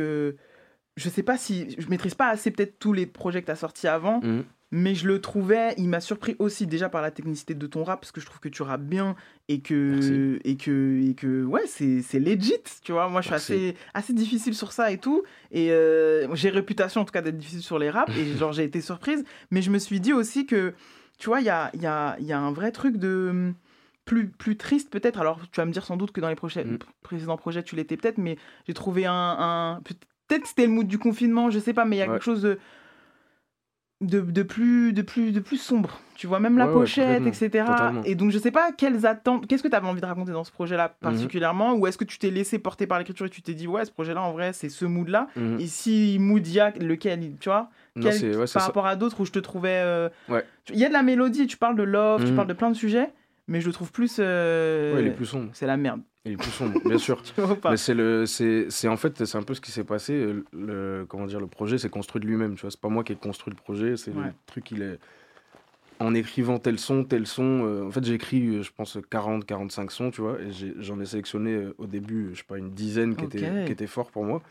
Je 0.97 1.09
sais 1.09 1.23
pas 1.23 1.37
si. 1.39 1.75
Je 1.79 1.89
maîtrise 1.89 2.15
pas 2.15 2.29
assez 2.29 2.51
peut-être 2.51 2.79
tous 2.79 2.93
les 2.93 3.07
projets 3.07 3.41
que 3.41 3.47
tu 3.47 3.53
as 3.53 3.57
sortis 3.57 3.87
avant, 3.89 4.21
Mhm. 4.21 4.45
mais 4.73 4.95
je 4.95 5.07
le 5.09 5.21
trouvais. 5.21 5.75
Il 5.79 5.89
m'a 5.89 6.01
surpris 6.01 6.37
aussi 6.39 6.67
déjà 6.67 6.89
par 6.89 7.01
la 7.03 7.11
technicité 7.11 7.55
de 7.55 7.67
ton 7.67 7.85
rap, 7.85 8.01
parce 8.01 8.13
que 8.13 8.21
je 8.21 8.27
trouve 8.27 8.41
que 8.41 8.49
tu 8.49 8.63
rappes 8.63 8.83
bien 8.85 9.17
et 9.49 9.61
que. 9.61 9.75
Merci. 9.95 10.41
Et 10.45 10.57
que, 10.57 11.01
et 11.11 11.15
que 11.15 11.45
ouais, 11.45 11.67
c'est 11.67 12.03
c'est 12.03 12.19
legit, 12.21 12.55
tu 12.83 12.93
vois. 12.93 13.09
Moi, 13.09 13.21
je 13.21 13.27
suis 13.27 13.33
Merci. 13.33 13.53
assez, 13.53 13.77
assez 13.95 14.13
difficile 14.13 14.55
sur 14.55 14.73
ça 14.73 14.91
et 14.93 14.99
tout. 14.99 15.23
Et 15.51 15.71
euh, 15.71 16.27
j'ai 16.35 16.51
réputation 16.51 17.01
en 17.01 17.05
tout 17.05 17.13
cas 17.13 17.23
d'être 17.23 17.39
difficile 17.39 17.63
sur 17.63 17.79
les 17.79 17.91
raps, 17.91 18.13
et 18.19 18.37
genre, 18.37 18.53
j'ai 18.53 18.65
été 18.65 18.81
surprise. 18.81 19.25
Mais 19.51 19.63
je 19.63 19.71
me 19.71 19.79
suis 19.79 20.01
dit 20.01 20.13
aussi 20.13 20.45
que, 20.47 20.75
tu 21.19 21.27
vois, 21.29 21.41
il 21.41 21.47
y 21.47 21.51
a, 21.51 21.71
il 21.75 21.83
y, 21.83 21.87
a, 21.87 22.17
il 22.21 22.27
y 22.27 22.33
a 22.33 22.39
un 22.41 22.53
vrai 22.53 22.73
truc 22.73 22.97
de 22.97 23.29
hum, 23.31 23.55
plus, 24.05 24.29
plus 24.29 24.57
triste 24.57 24.91
peut-être. 24.91 25.21
Alors, 25.21 25.41
tu 25.53 25.61
vas 25.61 25.67
me 25.67 25.73
dire 25.73 25.85
sans 25.85 25.97
doute 25.97 26.11
que 26.13 26.21
dans 26.21 26.29
les 26.29 26.35
prochains, 26.35 26.65
Mm. 26.65 26.79
précédents 27.03 27.37
projets, 27.37 27.63
tu 27.63 27.77
l'étais 27.77 27.97
peut-être, 27.97 28.19
mais 28.19 28.37
j'ai 28.67 28.75
trouvé 28.75 29.07
un... 29.07 29.13
un- 29.15 29.81
peut-être 30.31 30.43
que 30.43 30.49
c'était 30.49 30.67
le 30.67 30.73
mood 30.73 30.87
du 30.87 30.99
confinement, 30.99 31.51
je 31.51 31.59
sais 31.59 31.75
pas, 31.75 31.85
mais 31.85 31.97
il 31.97 31.99
y 31.99 32.03
a 32.03 32.07
Ouais. 32.07 32.13
quelque 32.13 32.23
chose 32.25 32.43
de, 32.43 32.59
de, 34.01 34.21
de 34.21 34.43
plus, 34.43 34.95
de, 34.95 35.03
plus, 35.03 35.31
de 35.33 35.41
plus 35.41 35.59
sombre, 35.59 36.01
Tu 36.17 36.27
vois, 36.27 36.41
même 36.41 36.57
la 36.57 36.67
Ouais, 36.67 36.73
pochette, 36.73 37.27
etc. 37.27 37.65
totalement. 37.67 38.03
Et 38.05 38.15
donc, 38.15 38.31
je 38.31 38.39
sais 38.39 38.51
pas 38.51 38.73
quelles 38.73 39.05
attentes. 39.07 39.47
Qu'est-ce 39.47 39.63
que 39.63 39.69
tu 39.69 39.75
avais 39.77 39.87
envie 39.89 40.01
de 40.01 40.07
raconter 40.07 40.33
dans 40.33 40.45
ce 40.45 40.51
projet-là 40.53 40.89
Mhm. 41.03 41.11
particulièrement 41.11 41.75
Ou 41.75 41.87
est-ce 41.87 41.99
que 41.99 42.05
tu 42.05 42.19
t'es 42.19 42.31
laissé 42.31 42.59
porter 42.59 42.87
par 42.87 42.99
l'écriture 42.99 43.27
et 43.27 43.31
tu 43.31 43.43
t'es 43.43 43.53
dit, 43.55 43.67
ouais, 43.67 43.85
ce 43.85 43.91
projet-là, 43.91 44.23
en 44.23 44.33
vrai, 44.33 44.53
c'est 44.55 44.71
ce 44.71 44.87
mood-là 44.87 45.27
Mhm. 45.37 45.61
Et 45.61 45.67
si 45.67 46.17
mood 46.19 46.47
il 46.47 46.53
y 46.55 46.61
a, 46.61 46.71
lequel, 46.79 47.37
tu 47.41 47.49
vois 47.51 47.69
Non, 47.97 48.03
Quel- 48.05 48.15
c'est- 48.15 48.37
ouais, 48.37 48.47
c'est 48.47 48.55
Par 48.55 48.63
ça. 48.63 48.67
rapport 48.69 48.87
à 48.87 48.97
d'autres 48.97 49.21
où 49.21 49.27
je 49.27 49.33
te 49.33 49.39
trouvais. 49.39 49.81
euh, 49.85 50.09
Il 50.73 50.79
y 50.79 50.85
a 50.85 50.89
de 50.89 50.93
la 50.95 51.03
mélodie, 51.03 51.47
tu 51.47 51.57
parles 51.59 51.77
de 51.77 51.83
love, 51.83 52.25
tu 52.25 52.31
Mhm. 52.31 52.37
parles 52.37 52.49
de 52.49 52.53
plein 52.55 52.71
de 52.71 52.77
sujets, 52.77 53.13
mais 53.49 53.61
je 53.61 53.67
le 53.67 53.73
trouve 53.73 53.93
plus. 53.93 54.17
euh, 54.19 54.95
Ouais, 54.95 55.03
il 55.03 55.09
est 55.09 55.11
plus 55.15 55.27
sombre. 55.27 55.51
C'est 55.53 55.67
la 55.67 55.77
merde. 55.77 56.01
Il 56.27 56.33
est 56.33 56.37
plus 56.37 56.51
sombre, 56.51 56.79
bien 56.85 56.99
sûr. 56.99 57.23
Mais 57.65 57.77
c'est 57.77 57.95
le, 57.95 58.27
c'est, 58.27 58.67
c'est 58.71 58.89
en 58.89 58.97
fait, 58.97 59.25
c'est 59.25 59.39
un 59.39 59.43
peu 59.43 59.55
ce 59.55 59.61
qui 59.61 59.71
s'est 59.71 59.85
passé. 59.85 60.13
euh, 60.13 60.45
Le, 60.53 61.07
comment 61.09 61.27
dire, 61.27 61.41
le 61.41 61.47
projet 61.47 61.79
s'est 61.79 61.89
construit 61.89 62.21
de 62.21 62.27
lui-même. 62.27 62.57
Tu 62.57 62.63
vois, 62.63 62.71
c'est 62.71 62.81
pas 62.81 62.89
moi 62.91 63.05
qui 63.05 63.13
ai 63.13 63.17
construit 63.17 63.51
le 63.53 63.57
projet. 63.61 63.97
C'est 63.97 64.13
Ouais. 64.13 64.27
le 64.27 64.33
truc. 64.47 64.71
Il 64.71 64.83
est 64.83 64.99
en 66.01 66.15
écrivant 66.15 66.59
tel 66.59 66.79
son, 66.79 67.05
tel 67.05 67.27
son. 67.27 67.65
euh, 67.65 67.87
en 67.87 67.91
fait, 67.91 68.05
j'ai 68.05 68.15
écrit, 68.15 68.47
euh, 68.49 68.63
je 68.63 68.71
pense, 68.73 68.99
40, 69.11 69.45
45 69.45 69.91
sons, 69.93 70.11
tu 70.11 70.21
vois, 70.23 70.41
et 70.41 70.51
j'en 70.79 70.99
ai, 71.01 71.07
sélectionné 71.07 71.53
euh, 71.53 71.75
au 71.79 71.87
début, 71.87 72.31
je 72.33 72.39
sais 72.39 72.45
pas, 72.45 72.59
une 72.59 72.71
dizaine 72.73 73.17
qui 73.17 73.25
Ok. 73.25 73.35
étaient, 73.37 73.65
qui 73.67 73.73
étaient 73.73 73.87
forts 73.87 74.11
pour 74.11 74.25
moi. 74.25 74.43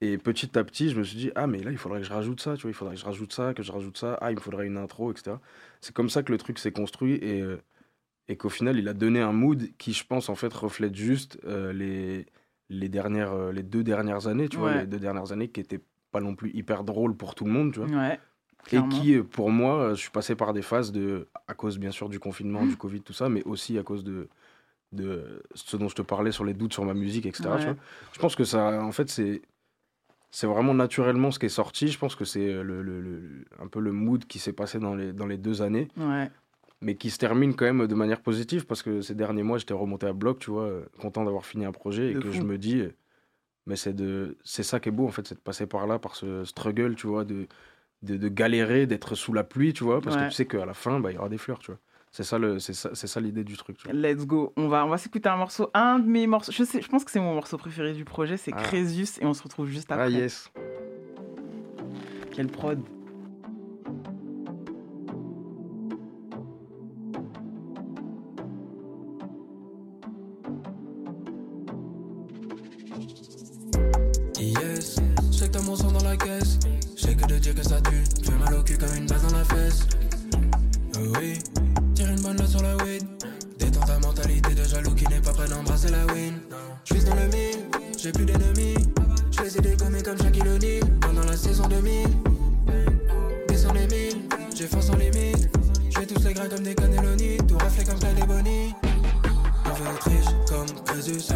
Et 0.00 0.18
petit 0.18 0.58
à 0.58 0.64
petit, 0.64 0.90
je 0.90 0.98
me 0.98 1.04
suis 1.04 1.16
dit, 1.16 1.30
ah, 1.34 1.46
mais 1.46 1.62
là, 1.62 1.70
il 1.70 1.78
faudrait 1.78 2.00
que 2.00 2.06
je 2.06 2.12
rajoute 2.12 2.40
ça, 2.40 2.56
tu 2.56 2.62
vois, 2.62 2.70
il 2.70 2.74
faudrait 2.74 2.94
que 2.94 3.00
je 3.00 3.06
rajoute 3.06 3.32
ça, 3.32 3.54
que 3.54 3.62
je 3.62 3.72
rajoute 3.72 3.96
ça, 3.98 4.18
ah, 4.20 4.30
il 4.32 4.36
me 4.36 4.40
faudrait 4.40 4.66
une 4.66 4.76
intro, 4.76 5.12
etc. 5.12 5.40
C'est 5.80 5.94
comme 5.94 6.10
ça 6.10 6.22
que 6.22 6.32
le 6.32 6.38
truc 6.38 6.58
s'est 6.58 6.72
construit 6.72 7.14
et, 7.22 7.40
euh, 7.40 7.58
et 8.28 8.36
qu'au 8.36 8.48
final, 8.48 8.78
il 8.78 8.88
a 8.88 8.94
donné 8.94 9.20
un 9.20 9.32
mood 9.32 9.68
qui, 9.78 9.92
je 9.92 10.04
pense, 10.06 10.28
en 10.28 10.34
fait, 10.34 10.52
reflète 10.52 10.94
juste 10.94 11.38
euh, 11.44 11.72
les, 11.72 12.26
les, 12.70 12.88
dernières, 12.88 13.32
euh, 13.32 13.52
les 13.52 13.62
deux 13.62 13.84
dernières 13.84 14.26
années, 14.28 14.48
tu 14.48 14.56
vois, 14.56 14.70
les 14.80 14.86
deux 14.86 14.98
dernières 14.98 15.32
années 15.32 15.48
qui 15.48 15.60
étaient 15.60 15.80
pas 16.10 16.20
non 16.20 16.34
plus 16.34 16.50
hyper 16.54 16.84
drôles 16.84 17.16
pour 17.16 17.34
tout 17.34 17.44
le 17.44 17.50
monde, 17.50 17.72
tu 17.72 17.80
vois. 17.80 17.88
Ouais. 17.88 18.18
Et 18.72 18.78
qui, 18.88 19.18
pour 19.18 19.50
moi, 19.50 19.78
euh, 19.82 19.94
je 19.94 20.00
suis 20.00 20.10
passé 20.10 20.34
par 20.36 20.54
des 20.54 20.62
phases 20.62 20.90
de, 20.90 21.28
à 21.48 21.54
cause 21.54 21.78
bien 21.78 21.90
sûr 21.90 22.08
du 22.08 22.18
confinement, 22.18 22.62
Mmh. 22.64 22.68
du 22.68 22.76
Covid, 22.78 23.02
tout 23.02 23.12
ça, 23.12 23.28
mais 23.28 23.42
aussi 23.44 23.76
à 23.78 23.82
cause 23.82 24.04
de, 24.04 24.28
de 24.92 25.42
ce 25.54 25.76
dont 25.76 25.88
je 25.88 25.94
te 25.96 26.02
parlais 26.02 26.32
sur 26.32 26.44
les 26.44 26.54
doutes 26.54 26.72
sur 26.72 26.84
ma 26.84 26.94
musique, 26.94 27.26
etc. 27.26 27.42
tu 27.58 27.64
vois. 27.66 27.76
Je 28.12 28.18
pense 28.20 28.36
que 28.36 28.44
ça, 28.44 28.82
en 28.82 28.92
fait, 28.92 29.10
c'est, 29.10 29.42
c'est 30.30 30.46
vraiment 30.46 30.72
naturellement 30.72 31.30
ce 31.30 31.38
qui 31.38 31.46
est 31.46 31.50
sorti. 31.50 31.88
Je 31.88 31.98
pense 31.98 32.14
que 32.16 32.24
c'est 32.24 32.62
le, 32.62 32.82
le- 32.82 33.00
le- 33.02 33.44
un 33.60 33.66
peu 33.66 33.80
le 33.80 33.92
mood 33.92 34.24
qui 34.24 34.38
s'est 34.38 34.52
passé 34.54 34.78
dans 34.78 34.94
les, 34.94 35.12
dans 35.12 35.26
les 35.26 35.36
deux 35.36 35.60
années, 35.62 35.88
Ouais. 35.98 36.30
Mais 36.80 36.96
qui 36.96 37.10
se 37.10 37.18
termine 37.18 37.54
quand 37.54 37.64
même 37.64 37.86
de 37.86 37.94
manière 37.94 38.20
positive 38.20 38.66
parce 38.66 38.82
que 38.82 39.00
ces 39.00 39.14
derniers 39.14 39.42
mois, 39.42 39.58
j'étais 39.58 39.74
remonté 39.74 40.06
à 40.06 40.12
bloc, 40.12 40.38
tu 40.38 40.50
vois, 40.50 40.70
content 41.00 41.24
d'avoir 41.24 41.46
fini 41.46 41.64
un 41.64 41.72
projet 41.72 42.10
et 42.10 42.14
De 42.14 42.20
que 42.20 42.28
fou. 42.30 42.34
je 42.34 42.42
me 42.42 42.58
dis, 42.58 42.82
mais 43.66 43.76
c'est 43.76 43.94
de, 43.94 44.36
c'est 44.44 44.62
ça 44.62 44.80
qui 44.80 44.88
est 44.90 44.92
beau 44.92 45.06
en 45.06 45.10
fait, 45.10 45.26
c'est 45.26 45.34
de 45.36 45.40
passer 45.40 45.66
par 45.66 45.86
là, 45.86 45.98
par 45.98 46.14
ce 46.16 46.44
struggle, 46.44 46.94
tu 46.96 47.06
vois, 47.06 47.24
de, 47.24 47.46
de, 48.02 48.16
de 48.18 48.28
galérer, 48.28 48.86
d'être 48.86 49.14
sous 49.14 49.32
la 49.32 49.44
pluie, 49.44 49.72
tu 49.72 49.84
vois, 49.84 50.00
parce 50.02 50.16
Ouais. 50.16 50.22
que 50.24 50.28
tu 50.28 50.34
sais 50.34 50.46
qu'à 50.46 50.66
la 50.66 50.74
fin, 50.74 51.00
bah, 51.00 51.10
il 51.10 51.14
y 51.14 51.18
aura 51.18 51.28
des 51.30 51.38
fleurs, 51.38 51.58
tu 51.60 51.70
vois. 51.70 51.80
C'est 52.10 52.22
ça, 52.22 52.38
le, 52.38 52.60
c'est 52.60 52.74
ça, 52.74 52.94
ça 52.94 53.20
l'idée 53.20 53.42
du 53.42 53.56
truc. 53.56 53.76
Tu 53.78 53.88
vois. 53.88 53.92
Let's 53.92 54.24
go. 54.24 54.52
On 54.56 54.68
va, 54.68 54.86
on 54.86 54.88
va 54.88 54.98
s'écouter 54.98 55.28
un 55.28 55.36
morceau. 55.36 55.70
Un 55.74 55.98
de 55.98 56.06
mes 56.06 56.28
morceaux. 56.28 56.52
Je, 56.52 56.62
sais, 56.62 56.80
je 56.80 56.86
pense 56.88 57.04
que 57.04 57.10
c'est 57.10 57.18
mon 57.18 57.34
morceau 57.34 57.56
préféré 57.56 57.92
du 57.92 58.04
projet. 58.04 58.36
C'est 58.36 58.52
Ah. 58.54 58.62
Crésus. 58.62 59.18
Et 59.20 59.24
on 59.26 59.34
se 59.34 59.42
retrouve 59.42 59.66
juste 59.66 59.90
après. 59.90 60.04
Ah 60.04 60.10
yes. 60.10 60.48
Quelle 62.30 62.46
prod. 62.46 62.80
Que 77.54 77.62
ça 77.62 77.80
tue, 77.80 78.02
tu 78.22 78.30
fais 78.30 78.38
mal 78.38 78.54
au 78.54 78.62
cul 78.62 78.76
comme 78.76 78.94
une 78.96 79.06
base 79.06 79.22
dans 79.22 79.36
la 79.36 79.44
fesse. 79.44 79.86
Euh, 80.96 81.12
oui, 81.18 81.38
tire 81.94 82.08
une 82.08 82.20
bonne 82.20 82.36
là 82.36 82.46
sur 82.46 82.62
la 82.62 82.76
weed. 82.76 83.04
Détends 83.58 83.86
ta 83.86 83.98
mentalité 83.98 84.54
de 84.54 84.64
jaloux 84.64 84.94
qui 84.94 85.06
n'est 85.08 85.20
pas 85.20 85.32
prêt 85.32 85.48
d'embrasser 85.48 85.90
la 85.90 86.04
win. 86.12 86.34
Je 86.84 86.94
dans 86.94 87.14
le 87.14 87.26
mille, 87.26 87.58
j'ai 87.98 88.12
plus 88.12 88.24
d'ennemis. 88.24 88.74
Je 89.30 89.42
les 89.42 89.58
ai 89.58 89.60
dégommés 89.60 90.02
comme 90.02 90.18
Shaquille 90.18 90.48
O'Neal 90.48 90.80
pendant 91.00 91.24
la 91.24 91.36
saison 91.36 91.66
2000. 91.68 92.08
Descends 93.48 93.72
les 93.72 93.86
milles, 93.86 94.22
j'ai 94.54 94.66
faim 94.66 94.80
sans 94.80 94.96
limite. 94.96 95.48
Je 95.90 96.00
vais 96.00 96.06
tous 96.06 96.24
les 96.24 96.34
grains 96.34 96.48
comme 96.48 96.62
des 96.62 96.74
cannelloni, 96.74 97.36
tout 97.46 97.58
raflé 97.58 97.84
comme 97.84 97.98
Clyde 97.98 98.26
Bonnie. 98.26 98.74
On 99.66 99.74
veut 99.74 99.90
être 99.94 100.08
riche 100.08 100.34
comme 100.48 100.84
Crésus. 100.84 101.32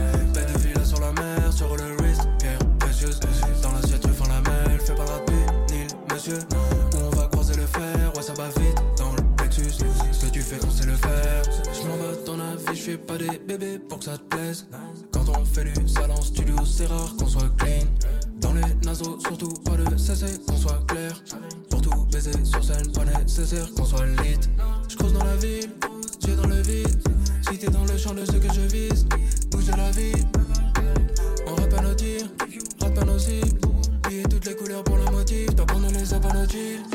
Fais 12.88 12.96
pas 12.96 13.18
des 13.18 13.38
bébés 13.46 13.78
pour 13.78 13.98
que 13.98 14.06
ça 14.06 14.16
te 14.16 14.34
plaise. 14.34 14.66
Quand 15.12 15.28
on 15.28 15.44
fait 15.44 15.64
du 15.64 15.86
sale 15.86 16.10
en 16.10 16.22
studio, 16.22 16.56
c'est 16.64 16.86
rare 16.86 17.14
qu'on 17.18 17.26
soit 17.26 17.50
clean. 17.58 17.84
Dans 18.40 18.54
les 18.54 18.74
naseaux, 18.86 19.18
surtout 19.20 19.52
pas 19.62 19.76
de 19.76 19.96
cesser, 19.98 20.38
qu'on 20.46 20.56
soit 20.56 20.82
clair. 20.86 21.22
Pour 21.68 21.82
tout 21.82 22.06
baiser 22.10 22.32
sur 22.44 22.64
scène, 22.64 22.90
pas 22.92 23.04
nécessaire 23.04 23.68
qu'on 23.74 23.84
soit 23.84 24.06
lit. 24.06 24.38
Je 24.88 24.96
creuse 24.96 25.12
dans 25.12 25.24
la 25.24 25.36
ville, 25.36 25.70
j'ai 26.24 26.34
dans 26.34 26.46
le 26.46 26.62
vide. 26.62 27.02
Si 27.50 27.58
t'es 27.58 27.70
dans 27.70 27.84
le 27.84 27.98
champ 27.98 28.14
de 28.14 28.24
ce 28.24 28.32
que 28.32 28.52
je 28.54 28.62
vise, 28.62 29.06
bouge 29.50 29.66
de 29.66 29.72
la 29.72 29.90
vie. 29.90 30.24
On 31.46 31.54
rappe 31.56 31.74
à 31.74 31.82
nos 31.82 31.94
tirs, 31.94 32.28
rappe 32.80 32.98
à 32.98 33.04
nos 33.04 33.18
cibles. 33.18 33.60
Piller 34.02 34.22
toutes 34.22 34.46
les 34.46 34.56
couleurs 34.56 34.84
pour 34.84 34.96
le 34.96 35.10
motif, 35.10 35.48
nous 35.50 35.90
les 35.90 36.14
abonnotiles. 36.14 36.87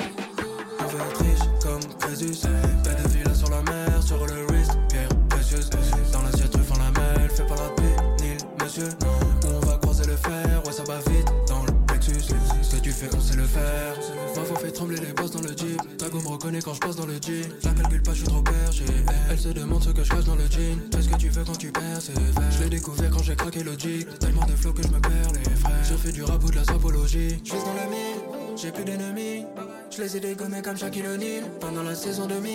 Reconnaît 16.44 16.62
quand 16.62 16.74
je 16.74 16.80
passe 16.82 16.98
dans 16.98 17.06
le 17.06 17.14
jean. 17.14 17.42
Je 17.62 17.68
la 17.70 17.74
calcule 17.74 18.04
pas, 18.04 18.12
je 18.12 18.18
suis 18.18 18.28
trop 18.28 18.42
perché. 18.42 18.84
Elle 19.30 19.40
se 19.40 19.48
demande 19.48 19.82
ce 19.82 19.92
que 19.92 20.04
je 20.04 20.10
cache 20.10 20.26
dans 20.26 20.36
le 20.36 20.44
jean. 20.52 20.78
Fais 20.94 21.02
ce 21.02 21.08
que 21.08 21.16
tu 21.16 21.30
veux 21.30 21.46
quand 21.46 21.58
tu 21.58 21.72
perds, 21.72 22.02
c'est 22.02 22.12
vrai. 22.12 22.44
Je 22.52 22.64
l'ai 22.64 22.70
découvert 22.70 23.10
quand 23.12 23.24
j'ai 23.24 23.36
craqué 23.38 23.64
logique. 23.64 24.20
Tellement 24.20 24.46
de 24.46 24.52
flow 24.52 24.74
que 24.74 24.84
je 24.84 24.90
me 24.90 25.00
perds, 25.00 25.32
les 25.36 25.50
frères. 25.56 25.84
Je 25.90 25.94
fais 25.96 26.12
du 26.12 26.22
rap 26.22 26.44
ou 26.44 26.52
de 26.52 26.56
la 26.58 26.66
sapologie. 26.66 27.42
Je 27.46 27.52
dans 27.52 27.74
le 27.74 27.90
mille, 27.90 28.58
j'ai 28.58 28.72
plus 28.74 28.84
d'ennemis. 28.84 29.46
Je 29.90 30.02
les 30.02 30.18
ai 30.18 30.20
dégommés 30.20 30.62
comme 30.62 30.76
Shaquille 30.76 31.08
O'Neal 31.08 31.46
pendant 31.62 31.84
la 31.84 31.96
saison 31.96 32.28
2000. 32.28 32.52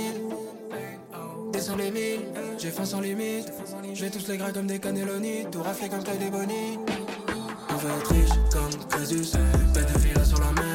Descends 1.55 1.77
les 1.77 1.91
milles, 1.91 2.21
j'ai 2.59 2.71
faim 2.71 2.85
sans 2.85 3.01
limite. 3.01 3.51
Je 3.95 4.05
vais 4.05 4.11
tous 4.11 4.29
les 4.29 4.37
gras 4.37 4.53
comme 4.53 4.67
des 4.67 4.79
cannelloni, 4.79 5.47
tout 5.51 5.63
raflé 5.63 5.89
comme 5.89 6.05
Clyde 6.05 6.23
et 6.27 6.31
Bonnie. 6.31 6.79
On 7.71 7.77
veut 7.77 7.91
être 7.99 8.13
riche 8.13 8.39
comme 8.53 8.87
Crésus. 8.91 9.33
Paix 9.73 9.81
de 9.81 9.99
villa 9.99 10.25
sur 10.25 10.39
la 10.41 10.53
mer, 10.53 10.68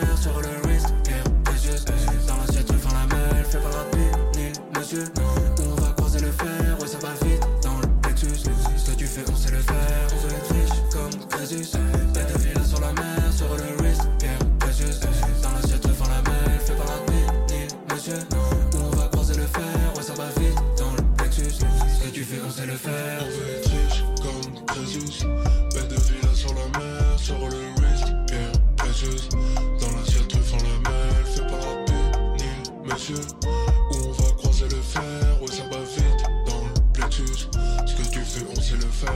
Nil, 33.10 33.16
monsieur. 33.16 33.36
Où 33.92 34.08
on 34.08 34.12
va 34.12 34.32
croiser 34.36 34.64
le 34.66 34.82
fer, 34.82 35.02
ouais, 35.42 35.48
ça 35.48 35.64
va 35.64 35.78
vite 35.84 36.24
dans 36.46 36.64
le 36.64 36.94
plexus. 36.94 37.48
Ce 37.86 37.96
que 37.96 38.14
tu 38.14 38.20
fais, 38.20 38.46
on 38.52 38.56
sait 38.62 38.76
le 38.76 38.82
faire. 38.82 39.14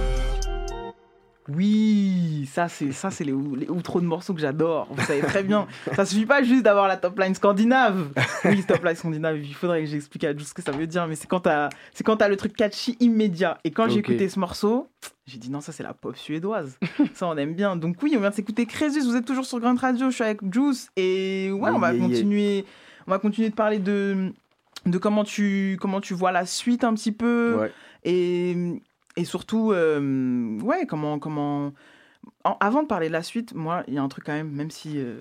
Oui, 1.50 2.50
ça 2.52 2.68
c'est 2.68 2.92
ça 2.92 3.10
c'est 3.10 3.24
les, 3.24 3.32
les 3.32 3.70
outros 3.70 4.02
de 4.02 4.06
morceaux 4.06 4.34
que 4.34 4.42
j'adore. 4.42 4.86
Vous 4.92 5.02
savez 5.06 5.22
très 5.22 5.44
bien. 5.44 5.66
Ça 5.96 6.06
suffit 6.06 6.26
pas 6.26 6.44
juste 6.44 6.62
d'avoir 6.64 6.90
la 6.90 6.98
top 6.98 7.18
line 7.18 7.34
scandinave. 7.36 8.10
Oui, 8.44 8.66
top 8.66 8.84
line 8.84 8.96
scandinave. 8.98 9.38
Il 9.38 9.54
faudrait 9.56 9.80
que 9.80 9.86
j'explique 9.90 10.26
à 10.26 10.34
Jules 10.34 10.44
ce 10.46 10.54
que 10.54 10.62
ça 10.62 10.74
veut 10.74 10.88
dire, 10.88 11.08
mais 11.08 11.16
c'est 11.16 11.26
quand 11.28 11.40
t'as 11.40 11.70
c'est 11.94 12.04
quand 12.04 12.18
t'as 12.18 12.28
le 12.28 12.36
truc 12.36 12.54
catchy 12.54 12.98
immédiat. 13.00 13.60
Et 13.64 13.72
quand 13.72 13.88
j'ai 13.88 14.00
Ok. 14.00 14.10
écouté 14.10 14.28
ce 14.28 14.38
morceau, 14.40 14.90
j'ai 15.26 15.38
dit 15.38 15.50
non 15.50 15.62
ça 15.62 15.72
c'est 15.72 15.84
la 15.84 15.94
pop 15.94 16.18
suédoise. 16.18 16.78
ça 17.14 17.28
on 17.28 17.38
aime 17.38 17.54
bien. 17.54 17.78
Donc 17.78 17.96
oui, 18.04 18.12
on 18.18 18.20
vient 18.20 18.32
de 18.32 18.36
s'écouter 18.36 18.66
Crésus. 18.66 19.00
Vous 19.06 19.16
êtes 19.16 19.24
toujours 19.26 19.46
sur 19.46 19.62
Grand 19.62 19.80
Radio. 19.80 20.10
Je 20.10 20.16
suis 20.16 20.26
avec 20.26 20.42
Juice 20.54 20.90
et 20.98 21.50
ouais, 21.54 21.72
on 21.74 21.80
va 21.80 21.94
Yeah, 21.94 22.08
yeah. 22.10 22.64
On 23.08 23.12
va 23.12 23.20
continuer 23.20 23.50
de 23.50 23.56
parler 23.56 23.80
de 23.80 24.32
de 24.86 24.98
comment 24.98 25.24
tu 25.24 25.78
comment 25.82 26.02
tu 26.02 26.14
vois 26.14 26.32
la 26.32 26.46
suite 26.46 26.84
un 26.84 26.94
petit 26.94 27.12
peu 27.12 27.58
Ouais. 27.60 27.72
et, 28.04 28.56
et 29.16 29.26
surtout, 29.26 29.72
euh, 29.72 30.60
ouais, 30.62 30.86
comment. 30.86 31.18
comment... 31.20 31.74
en- 32.44 32.58
avant 32.60 32.84
de 32.84 32.88
parler 32.88 33.08
de 33.08 33.14
la 33.14 33.24
suite, 33.24 33.54
moi, 33.54 33.84
il 33.88 33.96
y 33.96 33.98
a 33.98 34.04
un 34.04 34.08
truc 34.08 34.26
quand 34.26 34.34
même, 34.34 34.52
même 34.52 34.72
si 34.72 34.98
euh, 34.98 35.18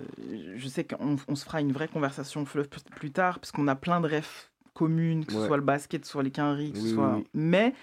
je 0.55 0.67
sais 0.67 0.83
qu'on 0.85 1.17
on 1.27 1.35
se 1.35 1.43
fera 1.43 1.59
une 1.59 1.71
vraie 1.71 1.87
conversation 1.87 2.45
fleuve 2.45 2.69
plus- 2.69 3.11
tard, 3.11 3.39
parce 3.39 3.51
qu'on 3.51 3.67
a 3.67 3.75
plein 3.75 3.99
de 3.99 4.07
refs 4.07 4.51
commune, 4.73 5.25
que 5.25 5.33
ce 5.33 5.39
soit 5.47 5.57
le 5.57 5.63
basket, 5.63 6.01
que 6.01 6.07
ce 6.07 6.11
soit 6.13 6.23
les 6.23 6.29
quinries, 6.31 6.71
que 6.71 6.77
ce 6.77 6.83
Oui, 6.83 6.89
oui, 6.89 6.95
soit. 6.95 7.15
oui. 7.15 7.23
Mais 7.33 7.73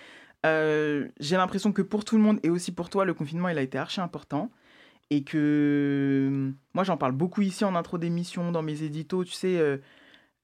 euh, 0.47 1.09
j'ai 1.19 1.37
l'impression 1.37 1.73
que 1.73 1.83
pour 1.83 2.05
tout 2.05 2.17
le 2.17 2.23
monde 2.23 2.39
et 2.45 2.51
aussi 2.51 2.71
pour 2.73 2.89
toi, 2.89 3.05
le 3.05 3.15
confinement, 3.15 3.49
il 3.49 3.59
a 3.59 3.63
été 3.63 3.77
archi 3.79 4.01
important. 4.01 4.49
Et 5.11 5.23
que 5.23 6.53
moi, 6.75 6.85
j'en 6.85 6.97
parle 6.97 7.13
beaucoup 7.13 7.43
ici 7.43 7.65
en 7.65 7.75
intro 7.75 7.99
d'émission, 7.99 8.51
dans 8.53 8.63
mes 8.63 8.83
éditos, 8.83 9.25
tu 9.25 9.33
sais, 9.33 9.59
euh, 9.59 9.77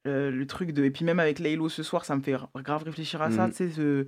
euh, 0.06 0.30
le 0.30 0.46
truc 0.46 0.72
de. 0.72 0.84
Et 0.84 0.90
puis 0.90 1.04
même 1.04 1.18
avec 1.20 1.38
Laylo 1.38 1.68
ce 1.68 1.82
soir, 1.82 2.04
ça 2.04 2.14
me 2.16 2.20
fait 2.22 2.34
grave 2.56 2.84
réfléchir 2.84 3.22
à 3.22 3.30
ça, 3.30 3.44
Mhm. 3.46 3.50
tu 3.50 3.56
sais, 3.56 3.70
ce, 3.70 4.06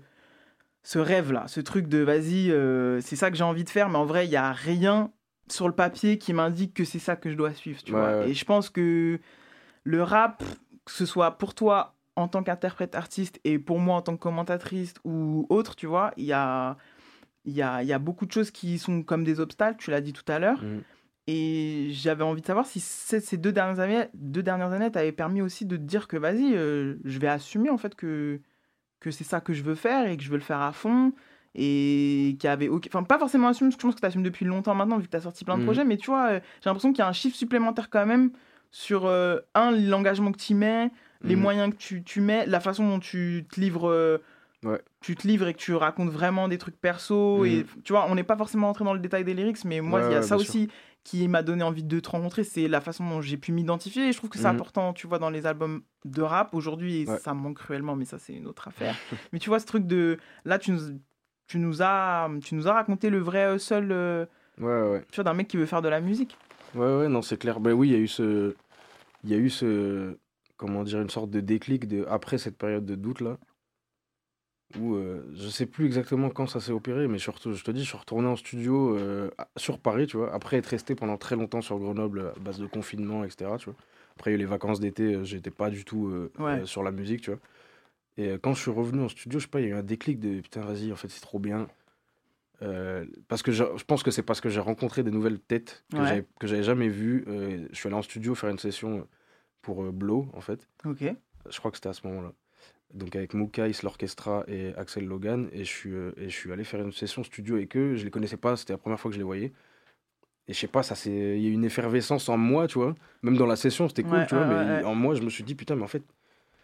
ce 0.82 0.98
rêve-là, 0.98 1.48
ce 1.48 1.61
truc 1.61 1.86
de 1.88 1.98
vas-y, 1.98 2.50
euh, 2.50 3.00
c'est 3.00 3.16
ça 3.16 3.30
que 3.30 3.36
j'ai 3.36 3.44
envie 3.44 3.64
de 3.64 3.70
faire, 3.70 3.88
mais 3.88 3.96
en 3.98 4.05
vrai, 4.05 4.26
il 4.26 4.30
n'y 4.30 4.36
a 4.36 4.53
rien 4.53 5.11
sur 5.48 5.68
le 5.68 5.74
papier 5.74 6.18
qui 6.18 6.32
m'indique 6.32 6.74
que 6.74 6.84
c'est 6.84 6.98
ça 6.98 7.16
que 7.16 7.30
je 7.30 7.34
dois 7.36 7.53
suivre, 7.55 7.82
tu 7.82 7.92
Ouais, 7.92 8.00
vois. 8.00 8.18
ouais. 8.20 8.30
Et 8.30 8.34
je 8.34 8.44
pense 8.44 8.68
que 8.70 9.18
le 9.84 10.03
rap, 10.03 10.42
que 10.84 10.92
ce 10.92 11.07
soit 11.07 11.38
pour 11.38 11.55
toi 11.55 11.94
en 12.16 12.28
tant 12.28 12.42
qu'interprète 12.42 12.94
artiste 12.94 13.40
et 13.44 13.59
pour 13.59 13.78
moi 13.78 13.96
en 13.96 14.03
tant 14.03 14.16
que 14.16 14.22
commentatrice 14.22 14.94
ou 15.05 15.46
autre, 15.48 15.76
tu 15.76 15.86
vois, 15.86 16.12
il 16.16 16.24
y 16.24 16.32
a, 16.32 16.76
il 17.45 17.53
y, 17.55 17.62
a, 17.62 17.82
il 17.82 17.88
y 17.88 17.93
a 17.93 17.99
beaucoup 17.99 18.26
de 18.26 18.32
choses 18.32 18.51
qui 18.51 18.78
sont 18.78 19.03
comme 19.03 19.24
des 19.24 19.40
obstacles, 19.40 19.76
tu 19.78 19.90
l'as 19.90 20.01
dit 20.01 20.12
tout 20.12 20.24
à 20.30 20.38
l'heure. 20.38 20.62
Mhm. 20.62 20.82
Et 21.28 21.88
j'avais 21.93 22.24
envie 22.24 22.40
de 22.40 22.47
savoir 22.47 22.66
si 22.66 22.80
ces 22.80 23.36
deux 23.36 23.53
dernières 23.53 23.78
années, 23.80 24.07
deux 24.14 24.43
dernières 24.43 24.72
années 24.72 24.90
t'avaient 24.90 25.12
permis 25.12 25.40
aussi 25.40 25.64
de 25.66 25.76
te 25.76 25.82
dire 25.82 26.09
que 26.09 26.16
vas-y, 26.16 26.55
euh, 26.55 26.97
je 27.05 27.18
vais 27.20 27.28
assumer 27.28 27.70
en 27.70 27.78
fait 27.78 27.95
que, 27.95 28.40
que 28.99 29.11
c'est 29.12 29.22
ça 29.24 29.40
que 29.40 29.53
je 29.53 29.62
veux 29.62 29.76
faire 29.76 30.09
et 30.09 30.16
que 30.16 30.22
je 30.22 30.30
veux 30.30 30.36
le 30.36 30.43
faire 30.43 30.61
à 30.61 30.72
fond. 30.72 31.12
Et 31.55 32.36
qu'il 32.40 32.49
y 32.49 32.51
avait. 32.51 32.68
aucun- 32.68 32.88
Enfin, 32.90 33.03
pas 33.05 33.18
forcément 33.18 33.49
assumer, 33.49 33.68
parce 33.68 33.76
que 33.76 33.82
je 33.82 33.86
pense 33.88 33.95
que 33.95 34.01
tu 34.01 34.07
assumes 34.07 34.22
depuis 34.22 34.47
longtemps 34.47 34.74
maintenant, 34.74 34.97
vu 34.97 35.05
que 35.05 35.11
tu 35.11 35.16
as 35.16 35.20
sorti 35.20 35.45
plein 35.45 35.57
de 35.57 35.61
Mhm. 35.61 35.66
projets, 35.66 35.84
mais 35.84 35.99
tu 35.99 36.07
vois, 36.11 36.28
euh, 36.30 36.40
j'ai 36.62 36.70
l'impression 36.70 36.93
qu'il 36.93 37.01
y 37.01 37.03
a 37.03 37.09
un 37.09 37.12
chiffre 37.12 37.36
supplémentaire 37.36 37.90
quand 37.90 38.07
même 38.07 38.30
sur, 38.70 39.05
euh, 39.05 39.38
un, 39.55 39.70
l'engagement 39.70 40.32
que 40.32 40.38
tu 40.38 40.55
mets, 40.55 40.90
les 41.22 41.36
Mhm. 41.36 41.43
moyens 41.43 41.70
que 41.72 41.76
tu, 41.76 42.03
tu 42.03 42.20
mets, 42.22 42.47
la 42.47 42.59
façon 42.59 42.88
dont 42.88 42.99
tu 43.01 43.45
te 43.53 43.61
livres. 43.61 44.20
Euh, 44.64 44.68
Ouais. 44.70 44.80
tu 45.00 45.16
te 45.16 45.26
livres 45.26 45.48
et 45.48 45.54
que 45.54 45.58
tu 45.58 45.74
racontes 45.74 46.10
vraiment 46.10 46.46
des 46.48 46.58
trucs 46.58 46.76
perso. 46.80 47.44
Et 47.44 47.66
tu 47.84 47.92
vois, 47.92 48.06
on 48.08 48.14
n'est 48.14 48.22
pas 48.22 48.36
forcément 48.36 48.68
rentré 48.68 48.84
dans 48.84 48.94
le 48.94 49.00
détail 49.00 49.24
des 49.24 49.34
lyrics, 49.34 49.64
mais 49.64 49.80
moi, 49.80 50.00
Ouais, 50.00 50.06
il 50.06 50.12
y 50.12 50.14
a 50.14 50.18
ouais, 50.18 50.22
ça 50.22 50.36
sûr. 50.38 50.38
aussi 50.38 50.68
qui 51.04 51.26
m'a 51.26 51.42
donné 51.42 51.64
envie 51.64 51.82
de 51.82 51.98
te 51.98 52.08
rencontrer. 52.10 52.44
C'est 52.44 52.68
la 52.68 52.80
façon 52.80 53.08
dont 53.08 53.20
j'ai 53.20 53.36
pu 53.36 53.50
m'identifier. 53.50 54.08
Et 54.08 54.12
je 54.12 54.18
trouve 54.18 54.30
que 54.30 54.38
c'est 54.38 54.44
Mhm. 54.44 54.54
important, 54.54 54.92
tu 54.92 55.08
vois, 55.08 55.18
dans 55.18 55.30
les 55.30 55.46
albums 55.46 55.82
de 56.04 56.22
rap. 56.22 56.54
Aujourd'hui, 56.54 57.06
ça 57.20 57.34
manque 57.34 57.56
cruellement, 57.58 57.96
mais 57.96 58.04
ça, 58.04 58.18
c'est 58.20 58.34
une 58.34 58.46
autre 58.46 58.68
affaire. 58.68 58.94
mais 59.32 59.38
tu 59.40 59.48
vois, 59.48 59.58
ce 59.58 59.66
truc 59.66 59.84
de. 59.86 60.18
Là, 60.44 60.58
tu 60.60 60.70
nous, 60.70 60.80
tu 61.48 61.58
nous, 61.58 61.82
as, 61.82 62.30
tu 62.44 62.54
nous 62.54 62.68
as 62.68 62.72
raconté 62.72 63.10
le 63.10 63.18
vrai 63.18 63.58
seul 63.58 63.90
Ouais, 64.58 64.82
ouais. 64.90 65.04
tu 65.10 65.16
vois, 65.16 65.24
d'un 65.24 65.34
mec 65.34 65.48
qui 65.48 65.56
veut 65.56 65.66
faire 65.66 65.82
de 65.82 65.88
la 65.88 66.00
musique. 66.00 66.36
Ouais, 66.76 66.98
ouais, 66.98 67.08
non, 67.08 67.20
c'est 67.22 67.36
clair. 67.36 67.58
Ben 67.58 67.72
oui, 67.72 67.88
il 67.88 67.92
y 67.92 67.96
a 67.96 67.98
eu 67.98 68.06
ce. 68.06 68.54
Il 69.24 69.30
y 69.30 69.34
a 69.34 69.38
eu 69.38 69.50
ce. 69.50 70.16
Comment 70.56 70.84
dire, 70.84 71.00
une 71.00 71.10
sorte 71.10 71.30
de 71.30 71.40
déclic 71.40 71.88
de, 71.88 72.06
après 72.08 72.38
cette 72.38 72.56
période 72.56 72.86
de 72.86 72.94
doute 72.94 73.20
là. 73.20 73.38
Où 74.79 74.95
euh, 74.95 75.25
je 75.35 75.49
sais 75.49 75.66
plus 75.66 75.87
exactement 75.87 76.31
quand 76.31 76.47
ça 76.47 76.61
s'est 76.61 76.73
opéré, 76.73 77.09
mais 77.09 77.18
je, 77.18 77.31
te 77.31 77.70
dis, 77.70 77.83
je 77.83 77.89
suis 77.89 77.97
retourné 77.99 78.29
en 78.29 78.37
studio 78.37 78.97
euh, 78.97 79.31
sur 79.57 79.79
Paris, 79.79 80.07
tu 80.07 80.16
vois, 80.16 80.33
après 80.35 80.57
être 80.57 80.66
resté 80.66 80.95
pendant 80.95 81.16
très 81.16 81.37
longtemps 81.37 81.61
sur 81.61 81.79
Grenoble 81.79 82.33
à 82.37 82.39
base 82.41 82.59
de 82.59 82.66
confinement, 82.66 83.25
etc. 83.25 83.51
Tu 83.59 83.66
vois. 83.66 83.75
Après, 84.16 84.31
il 84.31 84.35
y 84.35 84.37
a 84.37 84.39
eu 84.39 84.41
les 84.41 84.47
vacances 84.47 84.81
d'été, 84.81 85.14
euh, 85.14 85.25
j'étais 85.25 85.51
pas 85.51 85.70
du 85.70 85.85
tout 85.85 86.09
euh, 86.09 86.33
Ouais. 86.39 86.64
sur 86.66 86.83
la 86.83 86.91
musique, 86.91 87.23
tu 87.23 87.31
vois. 87.31 87.41
Et 88.18 88.39
quand 88.43 88.55
je 88.55 88.61
suis 88.61 88.70
revenu 88.70 89.03
en 89.03 89.09
studio, 89.09 89.39
je 89.39 89.45
sais 89.45 89.51
pas, 89.51 89.61
il 89.61 89.64
y 89.68 89.73
a 89.73 89.75
eu 89.75 89.79
un 89.79 89.83
déclic 89.83 90.20
de 90.20 90.41
putain, 90.41 90.61
vas-y, 90.61 90.93
en 90.93 90.97
fait, 90.97 91.09
c'est 91.09 91.23
trop 91.23 91.39
bien. 91.39 91.68
Parce 93.29 93.43
que 93.43 93.51
je, 93.51 93.64
je 93.77 93.85
pense 93.85 94.03
que 94.03 94.11
c'est 94.12 94.23
parce 94.23 94.41
que 94.41 94.49
j'ai 94.49 94.61
rencontré 94.61 95.03
des 95.03 95.11
nouvelles 95.11 95.41
têtes 95.41 95.85
que 95.91 96.03
Ouais. 96.03 96.25
j'avais 96.43 96.62
jamais 96.62 96.89
vues. 96.89 97.25
Je 97.27 97.75
suis 97.75 97.89
allé 97.89 97.97
en 97.97 98.03
studio 98.03 98.35
faire 98.35 98.51
une 98.51 98.59
session 98.59 99.09
pour 99.62 99.83
Blow, 99.93 100.29
en 100.35 100.41
fait. 100.41 100.68
Ok. 100.85 101.05
Je 101.51 101.59
crois 101.59 101.70
que 101.70 101.77
c'était 101.79 101.89
à 101.89 101.93
ce 101.93 102.07
moment-là. 102.07 102.33
Donc 102.95 103.16
avec 103.16 103.34
Moukais, 103.34 103.70
l'orchestra 103.82 104.45
et 104.49 104.72
Axel 104.76 105.07
Logan. 105.07 105.49
Et 105.53 105.64
je, 105.64 105.68
suis, 105.70 105.93
euh, 105.93 106.12
et 106.18 106.24
je 106.28 106.34
suis 106.36 106.53
allé 106.53 106.64
faire 106.64 106.80
une 106.82 106.93
session 106.93 107.22
studio 107.24 107.57
avec 107.57 107.76
eux. 107.76 107.97
Je 107.97 108.05
les 108.05 108.11
connaissais 108.11 108.36
pas, 108.36 108.57
c'était 108.57 108.74
la 108.74 108.78
première 108.78 109.01
fois 109.01 109.11
que 109.11 109.14
je 109.14 109.18
les 109.20 109.24
voyais. 109.24 109.53
Et 110.49 110.53
je 110.53 110.59
sais 110.59 110.66
pas, 110.66 110.82
ça 110.82 110.95
c'est 110.95 111.11
il 111.11 111.43
y 111.43 111.47
a 111.47 111.51
eu 111.51 111.53
une 111.53 111.64
effervescence 111.64 112.28
en 112.28 112.36
moi, 112.36 112.66
tu 112.66 112.78
vois. 112.78 112.95
Même 113.22 113.36
dans 113.36 113.47
la 113.47 113.57
session, 113.57 113.88
c'était 113.88 114.03
cool, 114.03 114.18
Ouais, 114.18 114.26
tu 114.26 114.34
vois. 114.34 114.47
ouais, 114.47 114.64
mais 114.64 114.70
ouais. 114.78 114.84
en 114.84 114.95
moi, 114.95 115.14
je 115.14 115.22
me 115.22 115.30
suis 115.30 115.45
dit, 115.45 115.55
putain, 115.55 115.76
mais 115.76 115.84
en 115.84 115.88
fait, 115.88 116.03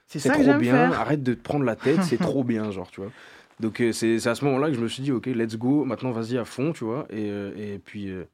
C'est 0.07 0.20
trop 0.31 0.43
bien, 0.59 0.91
faire. 0.91 1.01
arrête 1.01 1.22
de 1.22 1.35
te 1.35 1.41
prendre 1.43 1.64
la 1.64 1.76
tête, 1.76 2.03
c'est 2.03 2.18
trop 2.18 2.43
bien, 2.45 2.70
genre, 2.72 2.91
tu 2.91 3.01
vois. 3.01 3.12
Donc 3.61 3.81
euh, 3.81 3.93
c'est 3.93 4.18
c'est 4.20 4.29
à 4.31 4.35
ce 4.35 4.45
moment-là 4.45 4.68
que 4.68 4.74
je 4.74 4.81
me 4.81 4.89
suis 4.89 5.03
dit, 5.03 5.12
ok, 5.12 5.26
let's 5.26 5.57
go, 5.57 5.85
maintenant 5.85 6.11
vas-y 6.12 6.37
à 6.39 6.45
fond, 6.45 6.72
tu 6.72 6.85
vois. 6.85 7.07
Et, 7.11 7.31
euh, 7.31 7.53
et 7.57 7.79
puis 7.79 8.09
euh, 8.11 8.24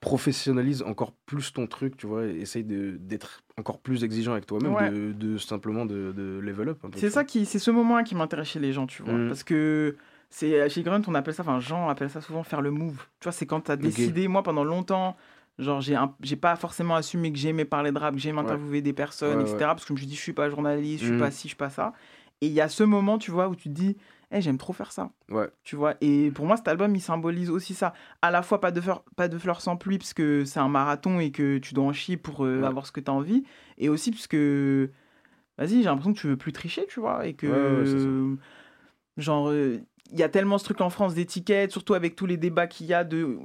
professionnalise 0.00 0.82
encore 0.82 1.12
plus 1.26 1.52
ton 1.52 1.66
truc, 1.66 1.96
tu 1.96 2.06
vois. 2.06 2.24
Et 2.26 2.40
essaye 2.40 2.64
d'être 2.64 3.42
encore 3.58 3.78
plus 3.80 4.04
exigeant 4.04 4.32
avec 4.32 4.46
toi-même, 4.46 4.74
Ouais. 4.74 4.90
de, 4.90 5.12
de 5.12 5.38
simplement 5.38 5.84
de, 5.86 6.12
de 6.16 6.38
level 6.42 6.68
up. 6.70 6.78
C'est 6.96 7.10
ça 7.10 7.24
qui, 7.24 7.44
c'est 7.46 7.58
ce 7.58 7.70
moment 7.70 8.02
qui 8.04 8.14
m'intéresse 8.14 8.48
chez 8.48 8.60
les 8.60 8.72
gens, 8.72 8.86
tu 8.86 9.02
vois. 9.02 9.14
Mhm. 9.14 9.28
Parce 9.28 9.42
que 9.42 9.96
c'est 10.30 10.68
chez 10.68 10.82
Grunt, 10.82 11.02
on 11.08 11.14
appelle 11.14 11.34
ça, 11.34 11.42
enfin, 11.42 11.58
Jean 11.60 11.88
appelle 11.88 12.10
ça 12.10 12.20
souvent 12.20 12.42
faire 12.42 12.60
le 12.62 12.70
move. 12.70 13.04
Tu 13.20 13.24
vois, 13.24 13.32
c'est 13.32 13.46
quand 13.46 13.62
tu 13.62 13.70
as 13.72 13.76
décidé, 13.76 14.28
moi 14.28 14.42
pendant 14.42 14.64
longtemps, 14.64 15.16
genre 15.58 15.80
j'ai 15.80 15.96
j'ai 16.22 16.36
pas 16.36 16.54
forcément 16.56 16.94
assumé 16.94 17.32
que 17.32 17.38
j'aimais 17.38 17.64
parler 17.64 17.90
de 17.90 17.98
rap, 17.98 18.14
que 18.14 18.20
j'aimais 18.20 18.38
Ouais. 18.38 18.44
interviewer 18.44 18.82
des 18.82 18.92
personnes, 18.92 19.38
Ouais, 19.42 19.44
etc. 19.44 19.56
Parce 19.74 19.82
que 19.84 19.88
je 19.88 19.92
me 19.94 19.98
suis 19.98 20.06
dit, 20.06 20.14
je 20.16 20.20
suis 20.20 20.32
pas 20.32 20.48
journaliste, 20.50 21.00
je 21.00 21.04
suis 21.06 21.12
Mhm. 21.14 21.18
pas 21.18 21.30
ci, 21.30 21.42
je 21.44 21.48
suis 21.48 21.56
pas 21.56 21.70
ça. 21.70 21.92
Et 22.40 22.46
il 22.46 22.52
y 22.52 22.60
a 22.60 22.68
ce 22.68 22.84
moment, 22.84 23.18
tu 23.18 23.32
vois, 23.32 23.48
où 23.48 23.56
tu 23.56 23.64
te 23.68 23.74
dis, 23.74 23.96
Eh, 24.30 24.42
j'aime 24.42 24.58
trop 24.58 24.72
faire 24.74 24.92
ça. 24.92 25.10
Ouais. 25.30 25.48
Tu 25.64 25.74
vois, 25.74 25.94
et 26.02 26.30
pour 26.30 26.44
moi, 26.44 26.56
cet 26.58 26.68
album, 26.68 26.94
il 26.94 27.00
symbolise 27.00 27.48
aussi 27.48 27.72
ça. 27.74 27.94
À 28.20 28.30
la 28.30 28.42
fois, 28.42 28.60
pas 28.60 28.70
de, 28.70 28.80
fleurs, 28.80 29.02
pas 29.16 29.26
de 29.28 29.38
fleurs 29.38 29.62
sans 29.62 29.76
pluie, 29.76 29.96
parce 29.98 30.12
que 30.12 30.44
c'est 30.44 30.60
un 30.60 30.68
marathon 30.68 31.18
et 31.18 31.30
que 31.30 31.56
tu 31.58 31.72
dois 31.72 31.84
en 31.84 31.92
chier 31.94 32.16
pour 32.18 32.44
euh, 32.44 32.60
Ouais. 32.60 32.66
avoir 32.66 32.86
ce 32.86 32.92
que 32.92 33.00
tu 33.00 33.10
as 33.10 33.14
envie. 33.14 33.44
Et 33.78 33.88
aussi, 33.88 34.10
parce 34.10 34.26
que, 34.26 34.90
vas-y, 35.56 35.78
j'ai 35.78 35.84
l'impression 35.84 36.12
que 36.12 36.18
tu 36.18 36.26
veux 36.26 36.36
plus 36.36 36.52
tricher, 36.52 36.86
tu 36.88 37.00
vois, 37.00 37.26
et 37.26 37.32
que, 37.32 37.46
Ouais, 37.46 37.52
euh, 37.54 38.36
genre, 39.16 39.48
euh, 39.48 39.78
il 40.10 40.18
y 40.18 40.22
a 40.22 40.28
tellement 40.28 40.56
ce 40.58 40.64
truc 40.64 40.80
en 40.80 40.88
France 40.90 41.14
d'étiquettes, 41.14 41.70
surtout 41.70 41.92
avec 41.94 42.14
tous 42.16 42.24
les 42.26 42.36
débats 42.38 42.66
qu'il 42.66 42.86
y 42.86 42.94
a 42.94 43.04
de 43.04 43.38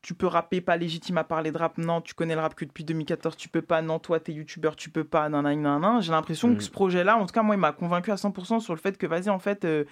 tu 0.00 0.14
peux 0.14 0.26
rapper, 0.28 0.60
pas 0.60 0.76
légitime 0.76 1.18
à 1.18 1.24
parler 1.24 1.50
de 1.50 1.58
rap, 1.58 1.76
non, 1.78 2.00
tu 2.00 2.14
connais 2.14 2.34
le 2.36 2.40
rap 2.40 2.54
que 2.54 2.64
depuis 2.64 2.84
2014, 2.84 3.36
tu 3.36 3.48
peux 3.48 3.62
pas, 3.62 3.82
non, 3.82 3.98
toi, 3.98 4.20
t'es 4.20 4.32
youtubeur, 4.32 4.76
tu 4.76 4.90
peux 4.90 5.02
pas, 5.04 5.28
nan, 5.28 5.42
nan, 5.42 5.60
nan, 5.60 5.80
nan. 5.80 6.02
J'ai 6.02 6.12
l'impression 6.12 6.54
que 6.54 6.62
ce 6.62 6.70
projet-là, 6.70 7.16
en 7.16 7.26
tout 7.26 7.32
cas, 7.32 7.42
moi, 7.42 7.56
il 7.56 7.60
m'a 7.60 7.72
convaincu 7.72 8.10
à 8.12 8.16
100% 8.16 8.60
sur 8.60 8.74
le 8.74 8.80
fait 8.80 8.96
que, 8.96 9.06
vas-y, 9.06 9.28
en 9.28 9.38
fait, 9.40 9.64
euh, 9.64 9.84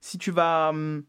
si 0.00 0.18
tu 0.18 0.30
vas. 0.30 0.70
hum, 0.70 1.02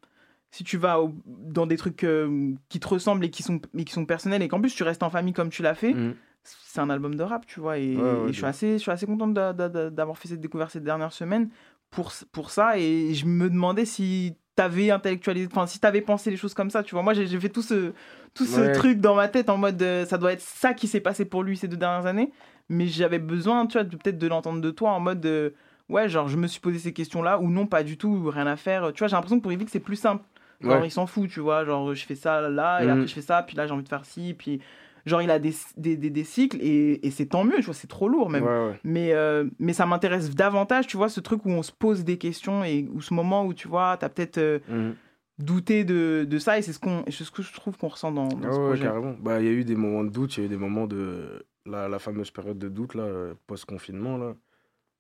si 0.52 0.64
tu 0.64 0.78
vas 0.78 0.98
dans 1.28 1.68
des 1.68 1.78
trucs 1.78 2.04
euh, 2.04 2.54
qui 2.70 2.80
te 2.80 2.88
ressemblent 2.88 3.24
et 3.24 3.30
qui 3.30 3.44
sont, 3.44 3.62
et 3.78 3.86
qui 3.86 3.94
sont 3.94 4.06
personnels 4.06 4.42
et 4.42 4.48
qu'en 4.48 4.60
plus 4.60 4.74
tu 4.74 4.82
restes 4.82 5.04
en 5.04 5.12
famille 5.12 5.34
comme 5.34 5.52
tu 5.52 5.62
l'as 5.62 5.76
fait, 5.76 5.94
Mhm. 5.94 6.16
c'est 6.44 6.82
un 6.82 6.90
album 6.90 7.14
de 7.14 7.22
rap, 7.22 7.46
tu 7.46 7.60
vois. 7.60 7.78
Et, 7.78 7.96
Ouais, 7.96 8.02
ouais, 8.02 8.30
et 8.30 8.34
je, 8.34 8.38
suis 8.38 8.46
assez, 8.48 8.74
je 8.74 8.78
suis 8.80 8.90
assez 8.90 9.06
contente 9.06 9.36
d'a- 9.36 9.54
d'a- 9.54 9.70
d'a- 9.70 9.90
d'avoir 9.92 10.18
fait 10.18 10.28
cette 10.30 10.42
découverte 10.42 10.72
ces 10.72 10.80
dernières 10.80 11.14
semaines 11.14 11.50
pour, 11.92 12.12
pour 12.32 12.50
ça. 12.50 12.80
Et 12.80 13.14
je 13.14 13.28
me 13.28 13.48
demandais 13.48 13.86
si 13.86 14.34
t'avais 14.56 14.90
intellectualisé, 14.90 15.48
enfin, 15.52 15.68
si 15.68 15.80
t'avais 15.80 16.02
pensé 16.02 16.32
les 16.32 16.38
choses 16.38 16.56
comme 16.56 16.72
ça, 16.72 16.82
tu 16.82 16.96
vois. 16.96 17.04
Moi, 17.04 17.14
j'ai 17.14 17.40
fait 17.40 17.50
tout 17.50 17.62
ce, 17.62 17.94
tout 18.34 18.46
ce 18.46 18.60
Ouais. 18.62 18.72
truc 18.72 19.00
dans 19.00 19.14
ma 19.14 19.28
tête 19.28 19.50
en 19.52 19.58
mode 19.58 19.80
euh, 19.84 20.04
ça 20.08 20.18
doit 20.18 20.34
être 20.34 20.42
ça 20.42 20.74
qui 20.74 20.88
s'est 20.88 21.00
passé 21.00 21.26
pour 21.26 21.44
lui 21.44 21.58
ces 21.58 21.68
deux 21.68 21.78
dernières 21.78 22.08
années. 22.08 22.32
Mais 22.70 22.88
j'avais 22.88 23.20
besoin, 23.20 23.68
tu 23.68 23.78
vois, 23.78 23.86
peut-être 23.88 24.18
de 24.18 24.28
l'entendre 24.28 24.62
de 24.62 24.72
toi 24.72 24.90
en 24.94 25.00
mode. 25.00 25.54
Ouais, 25.90 26.08
genre, 26.10 26.28
je 26.28 26.38
me 26.38 26.48
suis 26.48 26.60
posé 26.62 26.80
ces 26.80 26.94
questions-là 26.94 27.40
ou 27.40 27.50
non, 27.50 27.66
pas 27.68 27.84
du 27.84 27.98
tout, 27.98 28.30
rien 28.30 28.48
à 28.48 28.56
faire. 28.56 28.94
Tu 28.94 29.00
vois, 29.00 29.08
j'ai 29.08 29.16
l'impression 29.16 29.38
que 29.38 29.44
pour 29.44 29.52
Yvick, 29.52 29.70
c'est 29.70 29.80
plus 29.80 29.96
simple. 29.96 30.24
Genre, 30.62 30.80
Ouais. 30.82 30.88
il 30.88 30.92
s'en 30.92 31.06
fout, 31.08 31.30
tu 31.30 31.40
vois. 31.40 31.66
Genre, 31.66 31.94
je 31.96 32.06
fais 32.06 32.16
ça 32.16 32.42
là, 32.50 32.82
et 32.84 32.86
Mhm. 32.86 32.92
après, 32.92 33.08
je 33.08 33.14
fais 33.14 33.22
ça, 33.22 33.44
puis 33.44 33.56
là, 33.56 33.66
j'ai 33.68 33.74
envie 33.74 33.84
de 33.84 33.90
faire 33.90 34.06
ci, 34.06 34.34
puis. 34.38 34.60
Genre, 35.06 35.22
il 35.22 35.32
a 35.32 35.40
des, 35.40 35.54
des, 35.78 35.96
des, 35.96 36.10
des 36.10 36.24
cycles, 36.26 36.58
et, 36.62 37.06
et 37.08 37.10
c'est 37.10 37.28
tant 37.28 37.46
mieux, 37.46 37.56
tu 37.56 37.64
vois, 37.64 37.74
c'est 37.74 37.88
trop 37.88 38.10
lourd 38.10 38.30
même. 38.30 38.44
Ouais, 38.44 38.68
ouais. 38.68 38.80
Mais, 38.84 39.14
euh, 39.14 39.46
mais 39.58 39.72
ça 39.72 39.86
m'intéresse 39.86 40.36
davantage, 40.36 40.88
tu 40.88 40.98
vois, 40.98 41.08
ce 41.08 41.22
truc 41.22 41.46
où 41.46 41.50
on 41.50 41.64
se 41.64 41.72
pose 41.72 42.04
des 42.04 42.18
questions, 42.18 42.64
et 42.66 42.88
où 42.94 43.02
ce 43.02 43.14
moment 43.14 43.46
où, 43.46 43.54
tu 43.54 43.70
vois, 43.70 43.96
t'as 43.98 44.10
peut-être 44.10 44.38
euh, 44.40 44.60
Mhm. 44.68 44.96
douté 45.40 45.86
de, 45.86 46.28
de 46.30 46.38
ça, 46.38 46.60
et 46.60 46.62
c'est 46.62 46.74
ce, 46.74 46.80
qu'on, 46.80 47.06
ce 47.10 47.32
que 47.32 47.42
je 47.42 47.54
trouve 47.54 47.78
qu'on 47.78 47.88
ressent 47.88 48.12
dans, 48.12 48.28
dans 48.28 48.36
Ah 48.44 48.52
ce 48.52 48.60
ouais, 48.60 48.66
projet. 48.66 48.84
carrément. 48.84 49.16
Bah, 49.22 49.40
il 49.40 49.46
y 49.46 49.50
a 49.50 49.54
eu 49.54 49.64
des 49.64 49.76
moments 49.78 50.04
de 50.04 50.10
doute, 50.10 50.36
il 50.36 50.42
y 50.42 50.44
a 50.44 50.46
eu 50.48 50.50
des 50.50 50.58
moments 50.58 50.86
de. 50.86 51.46
La, 51.66 51.88
la 51.88 52.00
fameuse 52.00 52.30
période 52.32 52.58
de 52.60 52.68
doute, 52.68 52.94
là, 52.96 53.04
euh, 53.04 53.34
post-confinement, 53.48 54.18
là. 54.18 54.34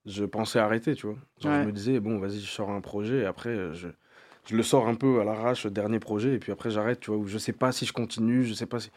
Je 0.05 0.25
pensais 0.25 0.59
arrêter, 0.59 0.95
tu 0.95 1.07
vois. 1.07 1.17
Genre, 1.39 1.51
Ouais. 1.53 1.61
je 1.61 1.67
me 1.67 1.71
disais, 1.71 1.99
bon, 1.99 2.19
vas-y, 2.19 2.39
je 2.39 2.49
sors 2.49 2.69
un 2.71 2.81
projet, 2.81 3.19
et 3.19 3.25
après, 3.25 3.49
euh, 3.49 3.73
je, 3.73 3.87
je 4.47 4.55
le 4.55 4.63
sors 4.63 4.87
un 4.87 4.95
peu 4.95 5.19
à 5.21 5.23
l'arrache, 5.23 5.65
dernier 5.67 5.99
projet, 5.99 6.33
et 6.35 6.39
puis 6.39 6.51
après, 6.51 6.69
j'arrête, 6.71 6.99
tu 6.99 7.11
vois. 7.11 7.19
Ou 7.19 7.27
je 7.27 7.37
sais 7.37 7.53
pas 7.53 7.71
si 7.71 7.85
je 7.85 7.93
continue, 7.93 8.43
je 8.43 8.53
sais 8.53 8.65
pas 8.65 8.79
si. 8.79 8.91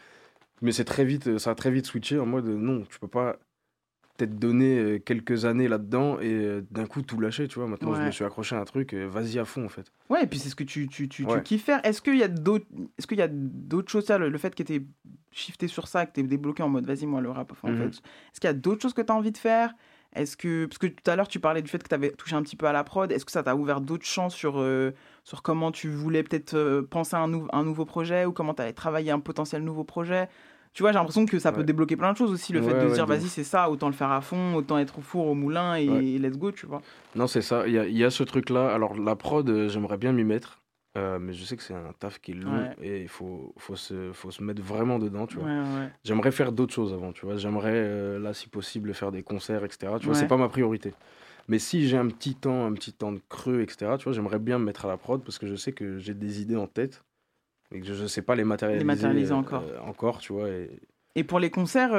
Mais 0.61 0.71
c'est 0.71 0.85
très 0.85 1.05
vite, 1.05 1.37
ça 1.39 1.51
a 1.51 1.55
très 1.55 1.71
vite 1.71 1.85
switché 1.85 2.19
en 2.19 2.25
mode, 2.25 2.47
non, 2.47 2.83
tu 2.89 2.99
peux 2.99 3.07
pas 3.07 3.37
peut-être 4.17 4.37
donner 4.37 4.77
euh, 4.79 4.99
quelques 4.99 5.45
années 5.45 5.67
là-dedans 5.67 6.19
et 6.19 6.31
euh, 6.33 6.61
d'un 6.71 6.85
coup 6.85 7.01
tout 7.01 7.19
lâcher, 7.19 7.47
tu 7.47 7.55
vois. 7.59 7.67
Maintenant, 7.67 7.93
je 7.95 8.01
me 8.03 8.11
suis 8.11 8.23
accroché 8.23 8.55
à 8.55 8.59
un 8.59 8.65
truc, 8.65 8.93
vas-y 8.93 9.39
à 9.39 9.45
fond, 9.45 9.65
en 9.65 9.69
fait. 9.69 9.91
Ouais, 10.09 10.23
et 10.23 10.27
puis 10.27 10.37
c'est 10.39 10.49
ce 10.49 10.55
que 10.55 10.63
tu, 10.63 10.87
tu, 10.87 11.09
tu, 11.09 11.23
tu 11.25 11.27
Ouais. 11.27 11.41
kiffes 11.41 11.63
faire. 11.65 11.83
Est-ce 11.85 12.01
qu'il 12.01 12.17
y 12.17 12.23
a 12.23 12.27
d'autres, 12.27 12.65
est-ce 12.97 13.07
qu'il 13.07 13.17
y 13.17 13.21
a 13.23 13.27
d'autres 13.29 13.91
choses, 13.91 14.05
ça, 14.05 14.17
le, 14.17 14.29
le 14.29 14.37
fait 14.37 14.53
que 14.55 14.63
tu 14.63 14.85
shifté 15.31 15.67
sur 15.67 15.87
ça, 15.87 16.05
que 16.05 16.13
tu 16.13 16.19
es 16.19 16.23
débloqué 16.23 16.61
en 16.63 16.69
mode 16.69 16.85
vas-y, 16.85 17.05
moi, 17.07 17.21
le 17.21 17.31
rap, 17.31 17.51
enfin, 17.51 17.69
en 17.69 17.71
Mhm. 17.71 17.77
fait, 17.79 17.87
est-ce 17.87 18.39
qu'il 18.39 18.47
y 18.47 18.51
a 18.51 18.53
d'autres 18.53 18.81
choses 18.81 18.93
que 18.93 19.01
tu 19.01 19.11
as 19.11 19.15
envie 19.15 19.31
de 19.31 19.37
faire? 19.37 19.73
Est-ce 20.15 20.37
que, 20.37 20.65
parce 20.65 20.77
que 20.77 20.87
tout 20.87 21.09
à 21.09 21.15
l'heure, 21.15 21.27
tu 21.27 21.39
parlais 21.39 21.61
du 21.61 21.69
fait 21.69 21.81
que 21.81 21.87
tu 21.89 21.95
avais 21.95 22.11
touché 22.11 22.35
un 22.35 22.43
petit 22.43 22.55
peu 22.55 22.67
à 22.67 22.71
la 22.71 22.83
prod, 22.83 23.11
est-ce 23.11 23.25
que 23.25 23.31
ça 23.31 23.43
t'a 23.43 23.55
ouvert 23.55 23.81
d'autres 23.81 24.05
champs 24.05 24.29
sur, 24.29 24.59
euh, 24.59 24.91
sur 25.23 25.41
comment 25.41 25.71
tu 25.71 25.89
voulais 25.89 26.23
peut-être 26.23 26.53
euh, 26.55 26.81
penser 26.83 27.15
à 27.15 27.19
un, 27.19 27.27
nou- 27.27 27.47
un 27.51 27.63
nouveau 27.63 27.85
projet 27.85 28.25
ou 28.25 28.31
comment 28.31 28.53
tu 28.53 28.61
allais 28.61 28.73
travailler 28.73 29.11
un 29.11 29.19
potentiel 29.19 29.63
nouveau 29.63 29.83
projet? 29.83 30.29
Tu 30.73 30.83
vois, 30.83 30.91
j'ai 30.91 30.97
l'impression 30.97 31.25
que 31.25 31.37
ça 31.39 31.51
peut 31.51 31.63
débloquer 31.63 31.95
plein 31.97 32.11
de 32.13 32.17
choses 32.17 32.31
aussi. 32.31 32.51
Le 32.53 32.61
fait 32.61 32.73
de 32.73 32.79
se 32.79 32.85
ouais, 32.85 32.93
dire, 32.93 33.05
vas-y, 33.05 33.29
c'est 33.29 33.43
ça, 33.43 33.69
autant 33.69 33.87
le 33.87 33.93
faire 33.93 34.11
à 34.11 34.21
fond, 34.21 34.55
autant 34.55 34.77
être 34.79 34.99
au 34.99 35.01
four, 35.01 35.27
au 35.27 35.35
moulin 35.35 35.75
et 35.75 36.17
let's 36.17 36.37
go, 36.37 36.51
tu 36.51 36.65
vois. 36.65 36.81
Non, 37.15 37.27
c'est 37.27 37.41
ça. 37.41 37.67
Il 37.67 37.73
y 37.73 37.79
a, 37.79 37.87
y 37.87 38.03
a 38.03 38.09
ce 38.09 38.23
truc-là. 38.23 38.73
Alors, 38.73 38.95
la 38.95 39.15
prod, 39.15 39.47
euh, 39.49 39.69
j'aimerais 39.69 39.97
bien 39.97 40.13
m'y 40.13 40.23
mettre. 40.23 40.62
Euh, 40.97 41.17
mais 41.19 41.33
je 41.33 41.43
sais 41.43 41.57
que 41.57 41.63
c'est 41.63 41.73
un 41.73 41.91
taf 41.97 42.19
qui 42.19 42.31
est 42.31 42.35
long 42.35 42.55
Ouais. 42.61 42.75
et 42.81 43.01
il 43.01 43.07
faut, 43.07 43.53
faut, 43.57 43.75
se, 43.75 44.11
faut 44.13 44.29
se 44.31 44.43
mettre 44.43 44.61
vraiment 44.61 44.99
dedans, 44.99 45.25
tu 45.25 45.37
vois. 45.37 45.45
Ouais, 45.47 45.59
ouais. 45.81 45.89
J'aimerais 46.03 46.31
faire 46.31 46.51
d'autres 46.51 46.73
choses 46.73 46.93
avant, 46.93 47.11
tu 47.13 47.25
vois. 47.25 47.35
J'aimerais, 47.37 47.71
euh, 47.73 48.19
là, 48.19 48.33
si 48.33 48.47
possible, 48.49 48.93
faire 48.93 49.11
des 49.11 49.23
concerts, 49.23 49.63
etc. 49.65 49.93
Tu 49.99 50.05
vois, 50.05 50.15
c'est 50.15 50.27
pas 50.27 50.37
ma 50.37 50.49
priorité. 50.49 50.93
Mais 51.47 51.59
si 51.59 51.87
j'ai 51.87 51.97
un 51.97 52.07
petit 52.07 52.35
temps, 52.35 52.65
un 52.65 52.73
petit 52.73 52.93
temps 52.93 53.11
de 53.11 53.19
creux, 53.27 53.61
etc., 53.61 53.97
tu 53.97 54.03
vois, 54.05 54.13
j'aimerais 54.13 54.39
bien 54.39 54.59
me 54.59 54.65
mettre 54.65 54.85
à 54.85 54.87
la 54.87 54.97
prod 54.97 55.23
parce 55.23 55.37
que 55.39 55.47
je 55.47 55.55
sais 55.55 55.71
que 55.73 55.97
j'ai 55.97 56.13
des 56.13 56.41
idées 56.41 56.55
en 56.55 56.67
tête 56.67 57.03
et 57.73 57.79
que 57.81 57.85
je 57.85 58.01
ne 58.03 58.07
sais 58.07 58.21
pas 58.21 58.35
les 58.35 58.43
matérialiser, 58.43 58.85
matérialiser 58.85 59.33
euh, 59.33 59.37
encore. 59.37 59.63
euh, 59.63 59.79
encore, 59.79 60.17
tu 60.19 60.31
vois. 60.33 60.47
Et... 60.49 60.69
Et 61.15 61.23
pour 61.23 61.39
les 61.39 61.49
concerts, 61.49 61.91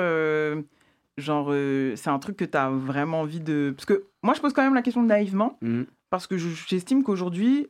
genre, 1.18 1.52
c'est 1.96 2.08
un 2.10 2.18
truc 2.18 2.36
que 2.36 2.44
tu 2.44 2.56
as 2.56 2.70
vraiment 2.70 3.20
envie 3.20 3.40
de. 3.40 3.72
Parce 3.76 3.86
que 3.86 4.06
moi, 4.22 4.34
je 4.34 4.40
pose 4.40 4.52
quand 4.52 4.62
même 4.62 4.74
la 4.74 4.82
question 4.82 5.02
naïvement, 5.02 5.58
Mhm. 5.62 5.86
parce 6.10 6.26
que 6.26 6.38
je- 6.38 6.48
j'estime 6.68 7.02
qu'aujourd'hui, 7.02 7.68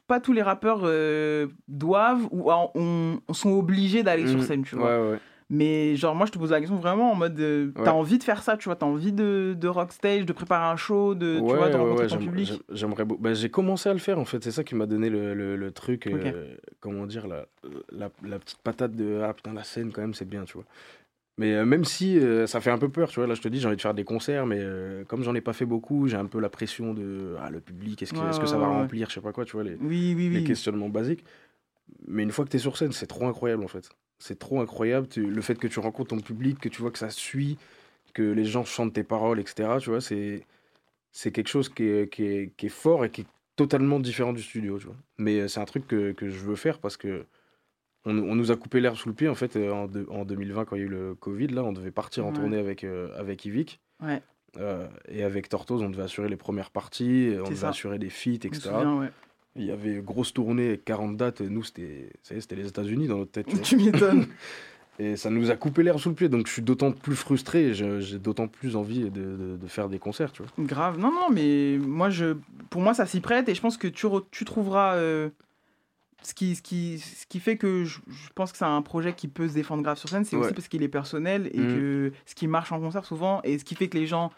pas 0.00 0.20
tous 0.20 0.32
les 0.32 0.42
rappeurs 0.42 0.80
euh, 0.84 1.46
doivent 1.68 2.26
ou 2.30 2.50
on, 2.52 3.20
on 3.28 3.32
sont 3.32 3.52
obligés 3.52 4.02
d'aller 4.02 4.26
sur 4.26 4.38
Mhm. 4.38 4.44
scène, 4.44 4.62
tu 4.64 4.76
vois. 4.76 5.00
Ouais, 5.00 5.10
ouais. 5.12 5.18
Mais 5.50 5.96
genre, 5.96 6.14
moi, 6.14 6.26
je 6.26 6.32
te 6.32 6.38
pose 6.38 6.50
la 6.50 6.58
question 6.58 6.76
vraiment 6.76 7.10
en 7.10 7.14
mode, 7.14 7.40
euh, 7.40 7.72
Ouais. 7.74 7.84
t'as 7.84 7.92
envie 7.92 8.18
de 8.18 8.22
faire 8.22 8.42
ça, 8.42 8.58
tu 8.58 8.66
vois, 8.66 8.76
t'as 8.76 8.84
envie 8.84 9.12
de, 9.12 9.56
de 9.58 9.66
rock 9.68 9.92
stage, 9.92 10.26
de 10.26 10.32
préparer 10.34 10.66
un 10.66 10.76
show, 10.76 11.14
de, 11.14 11.36
tu 11.38 11.42
vois, 11.56 11.70
de 11.70 11.76
rencontrer 11.76 12.02
ouais, 12.04 12.08
ton 12.10 12.18
public. 12.18 12.46
j'aime- 12.48 12.58
J'aimerais 12.70 13.06
bah, 13.06 13.32
j'ai 13.32 13.48
commencé 13.48 13.88
à 13.88 13.94
le 13.94 13.98
faire 13.98 14.18
en 14.18 14.26
fait, 14.26 14.44
c'est 14.44 14.50
ça 14.50 14.62
qui 14.62 14.74
m'a 14.74 14.84
donné 14.84 15.08
le, 15.08 15.32
le- 15.32 15.56
le 15.56 15.70
truc, 15.72 16.06
euh, 16.06 16.54
comment 16.80 17.06
dire, 17.06 17.26
la, 17.26 17.46
la, 17.90 18.10
la 18.22 18.38
petite 18.38 18.58
patate 18.58 18.92
de 18.92 19.22
ah 19.24 19.32
putain, 19.32 19.54
la 19.54 19.64
scène 19.64 19.90
quand 19.90 20.02
même, 20.02 20.12
c'est 20.12 20.28
bien, 20.28 20.44
tu 20.44 20.52
vois. 20.52 20.64
Mais 21.38 21.54
euh, 21.54 21.64
même 21.64 21.84
si 21.84 22.18
euh, 22.18 22.46
ça 22.46 22.60
fait 22.60 22.70
un 22.70 22.78
peu 22.78 22.88
peur, 22.88 23.08
tu 23.08 23.20
vois, 23.20 23.26
là 23.28 23.34
je 23.34 23.40
te 23.40 23.48
dis, 23.48 23.60
j'ai 23.60 23.66
envie 23.68 23.76
de 23.76 23.80
faire 23.80 23.94
des 23.94 24.04
concerts, 24.04 24.44
mais 24.44 24.58
euh, 24.60 25.04
comme 25.04 25.22
j'en 25.22 25.34
ai 25.34 25.40
pas 25.40 25.52
fait 25.52 25.64
beaucoup, 25.66 26.08
j'ai 26.08 26.16
un 26.16 26.26
peu 26.26 26.40
la 26.40 26.48
pression 26.48 26.94
de 26.94 27.36
ah, 27.40 27.48
le 27.50 27.60
public, 27.60 28.02
est-ce 28.02 28.12
que, 28.12 28.18
Ouais, 28.18 28.28
est-ce 28.30 28.40
que 28.40 28.46
ça 28.46 28.58
va 28.58 28.66
ouais, 28.66 28.72
ouais. 28.74 28.80
remplir, 28.82 29.08
je 29.08 29.14
sais 29.14 29.20
pas 29.20 29.32
quoi, 29.32 29.44
tu 29.44 29.52
vois, 29.52 29.62
les, 29.64 29.76
Oui, 29.76 30.14
oui, 30.16 30.28
les 30.30 30.38
oui. 30.40 30.44
questionnements 30.44 30.88
basiques. 30.88 31.24
Mais 32.06 32.22
une 32.24 32.32
fois 32.32 32.44
que 32.44 32.50
tu 32.50 32.56
es 32.56 32.60
sur 32.60 32.76
scène, 32.76 32.92
c'est 32.92 33.06
trop 33.06 33.26
incroyable 33.28 33.62
en 33.64 33.68
fait. 33.68 33.88
C'est 34.18 34.38
trop 34.38 34.60
incroyable. 34.60 35.06
tu- 35.08 35.26
le 35.30 35.40
fait 35.42 35.54
que 35.54 35.68
tu 35.68 35.78
rencontres 35.78 36.10
ton 36.10 36.20
public, 36.20 36.58
que 36.58 36.68
tu 36.68 36.82
vois 36.82 36.90
que 36.90 36.98
ça 36.98 37.10
suit, 37.10 37.56
que 38.14 38.22
les 38.22 38.44
gens 38.44 38.64
chantent 38.64 38.92
tes 38.94 39.04
paroles, 39.04 39.38
etc. 39.38 39.78
Tu 39.80 39.90
vois, 39.90 40.00
c'est, 40.00 40.42
c'est 41.12 41.30
quelque 41.30 41.48
chose 41.48 41.68
qui 41.68 41.84
est, 41.84 42.12
qui, 42.12 42.24
est, 42.24 42.52
qui 42.56 42.66
est 42.66 42.68
fort 42.70 43.04
et 43.04 43.10
qui 43.10 43.20
est 43.22 43.26
totalement 43.56 44.00
différent 44.00 44.32
du 44.32 44.42
studio. 44.42 44.78
Tu 44.78 44.86
vois. 44.86 44.96
Mais 45.18 45.40
euh, 45.40 45.48
c'est 45.48 45.60
un 45.60 45.64
truc 45.66 45.86
que, 45.86 46.12
que 46.12 46.28
je 46.28 46.38
veux 46.40 46.56
faire 46.56 46.78
parce 46.80 46.96
que 46.96 47.24
on, 48.04 48.16
on 48.18 48.34
nous 48.34 48.50
a 48.50 48.56
coupé 48.56 48.80
l'air 48.80 48.96
sous 48.96 49.08
le 49.08 49.14
pied 49.14 49.28
en 49.28 49.34
fait 49.34 49.56
euh, 49.56 49.70
en, 49.72 49.86
de- 49.86 50.06
en 50.10 50.24
2020 50.24 50.64
quand 50.64 50.76
il 50.76 50.80
y 50.80 50.82
a 50.82 50.86
eu 50.86 50.88
le 50.88 51.14
Covid. 51.14 51.48
Là, 51.48 51.64
on 51.64 51.72
devait 51.72 51.90
partir 51.90 52.24
en 52.26 52.30
Ouais. 52.30 52.34
tournée 52.36 52.58
avec, 52.58 52.84
euh, 52.84 53.08
avec 53.18 53.44
Ivic. 53.44 53.80
Ouais. 54.02 54.22
Euh, 54.58 54.86
et 55.08 55.22
avec 55.24 55.48
Tortoise, 55.48 55.82
on 55.82 55.90
devait 55.90 56.02
assurer 56.04 56.28
les 56.28 56.36
premières 56.36 56.70
parties, 56.70 57.30
on 57.34 57.44
C'est 57.44 57.50
devait 57.50 57.54
ça. 57.60 57.68
assurer 57.70 57.98
des 57.98 58.08
feats, 58.10 58.30
etc. 58.46 58.60
souviens, 58.62 58.98
ouais. 59.00 59.08
Il 59.56 59.64
y 59.64 59.70
avait 59.72 60.00
grosse 60.00 60.32
tournée, 60.32 60.68
avec 60.68 60.84
40 60.84 61.16
dates. 61.16 61.40
Nous, 61.40 61.64
c'était 61.64 62.10
les 62.56 62.66
États-Unis 62.68 63.08
dans 63.08 63.18
notre 63.18 63.32
tête. 63.32 63.46
Tu 63.62 63.76
m'étonnes. 63.84 64.26
Et 65.00 65.16
ça 65.16 65.30
nous 65.30 65.50
a 65.52 65.56
coupé 65.56 65.84
l'air 65.84 65.98
sous 66.00 66.08
le 66.08 66.14
pied. 66.16 66.28
Donc, 66.28 66.46
je 66.48 66.52
suis 66.52 66.62
d'autant 66.62 66.90
plus 66.90 67.14
frustré 67.14 67.68
et 67.68 67.74
j'ai 67.74 68.18
d'autant 68.18 68.48
plus 68.48 68.74
envie 68.74 69.02
de, 69.02 69.08
de- 69.10 69.56
de 69.56 69.66
faire 69.68 69.88
des 69.88 70.00
concerts, 70.00 70.32
tu 70.32 70.42
vois. 70.42 70.50
Grave. 70.66 70.98
Non, 70.98 71.12
non, 71.12 71.28
mais 71.32 71.78
moi, 71.80 72.10
je, 72.10 72.34
pour 72.68 72.80
moi, 72.82 72.94
ça 72.94 73.06
s'y 73.06 73.20
prête 73.20 73.48
et 73.48 73.54
je 73.54 73.60
pense 73.60 73.76
que 73.76 73.86
tu, 73.86 74.06
tu 74.32 74.44
trouveras 74.44 74.94
euh, 74.96 75.28
ce, 76.22 76.34
qui, 76.34 76.54
ce, 76.56 76.62
qui, 76.62 76.98
ce 76.98 77.26
qui 77.26 77.40
fait 77.40 77.56
que 77.56 77.84
je, 77.84 77.98
je 78.08 78.28
pense 78.34 78.52
que 78.52 78.58
c'est 78.58 78.64
un 78.64 78.82
projet 78.82 79.14
qui 79.14 79.28
peut 79.28 79.48
se 79.48 79.54
défendre 79.54 79.82
grave 79.82 79.98
sur 79.98 80.08
scène. 80.08 80.24
C'est 80.24 80.36
aussi 80.36 80.52
parce 80.54 80.68
qu'il 80.68 80.82
est 80.82 80.88
personnel 80.88 81.50
et 81.52 81.60
Mhm. 81.60 81.74
que 81.74 82.12
ce 82.26 82.34
qui 82.34 82.46
marche 82.48 82.72
en 82.72 82.80
concert 82.80 83.04
souvent 83.04 83.40
et 83.44 83.58
ce 83.58 83.64
qui 83.64 83.74
fait 83.74 83.88
que 83.88 83.96
les 83.98 84.06
gens. 84.06 84.32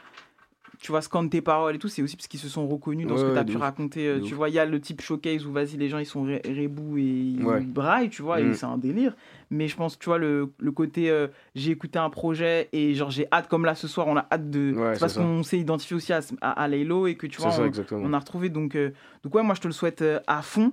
Tu 0.82 0.92
vois, 0.92 1.02
scandent 1.02 1.28
tes 1.28 1.42
paroles 1.42 1.74
et 1.74 1.78
tout, 1.78 1.88
c'est 1.88 2.00
aussi 2.00 2.16
parce 2.16 2.26
qu'ils 2.26 2.40
se 2.40 2.48
sont 2.48 2.66
reconnus 2.66 3.06
dans 3.06 3.18
ce 3.18 3.24
que 3.24 3.32
tu 3.32 3.38
as 3.38 3.44
pu 3.44 3.56
ouf. 3.56 3.62
raconter. 3.62 4.06
euh, 4.08 4.18
Tu 4.20 4.32
ouf. 4.32 4.38
vois, 4.38 4.48
il 4.48 4.54
y 4.54 4.58
a 4.58 4.64
le 4.64 4.80
type 4.80 5.02
showcase 5.02 5.44
où, 5.44 5.52
vas-y, 5.52 5.76
les 5.76 5.90
gens, 5.90 5.98
ils 5.98 6.06
sont 6.06 6.22
ré- 6.22 6.40
rébous 6.42 6.96
et 6.96 7.02
ils 7.02 7.44
Ouais. 7.44 7.60
braillent, 7.60 8.08
tu 8.08 8.22
vois, 8.22 8.40
et 8.40 8.44
Mhm. 8.44 8.54
c'est 8.54 8.64
un 8.64 8.78
délire. 8.78 9.14
Mais 9.50 9.68
je 9.68 9.76
pense, 9.76 9.98
tu 9.98 10.06
vois, 10.06 10.16
le, 10.16 10.50
le 10.58 10.72
côté, 10.72 11.10
euh, 11.10 11.26
j'ai 11.54 11.72
écouté 11.72 11.98
un 11.98 12.08
projet 12.08 12.70
et 12.72 12.94
genre, 12.94 13.10
j'ai 13.10 13.26
hâte, 13.30 13.48
comme 13.48 13.66
là, 13.66 13.74
ce 13.74 13.88
soir, 13.88 14.06
on 14.06 14.16
a 14.16 14.26
hâte 14.32 14.48
de... 14.48 14.72
Ouais, 14.74 14.94
c'est 14.94 15.00
parce 15.00 15.14
qu'on 15.14 15.42
s'est 15.42 15.58
identifié 15.58 15.96
aussi 15.96 16.14
à, 16.14 16.20
à, 16.40 16.62
à 16.62 16.68
Laylo 16.68 17.06
et 17.08 17.14
que, 17.16 17.26
tu 17.26 17.42
vois, 17.42 17.50
ça, 17.50 17.62
on- 17.92 18.12
a 18.14 18.18
retrouvé. 18.18 18.48
Donc, 18.48 18.74
euh, 18.74 18.92
donc 19.22 19.34
ouais, 19.34 19.42
moi 19.42 19.54
je 19.54 19.60
te 19.60 19.66
le 19.66 19.74
souhaite 19.74 20.00
euh, 20.00 20.20
à 20.26 20.40
fond. 20.40 20.72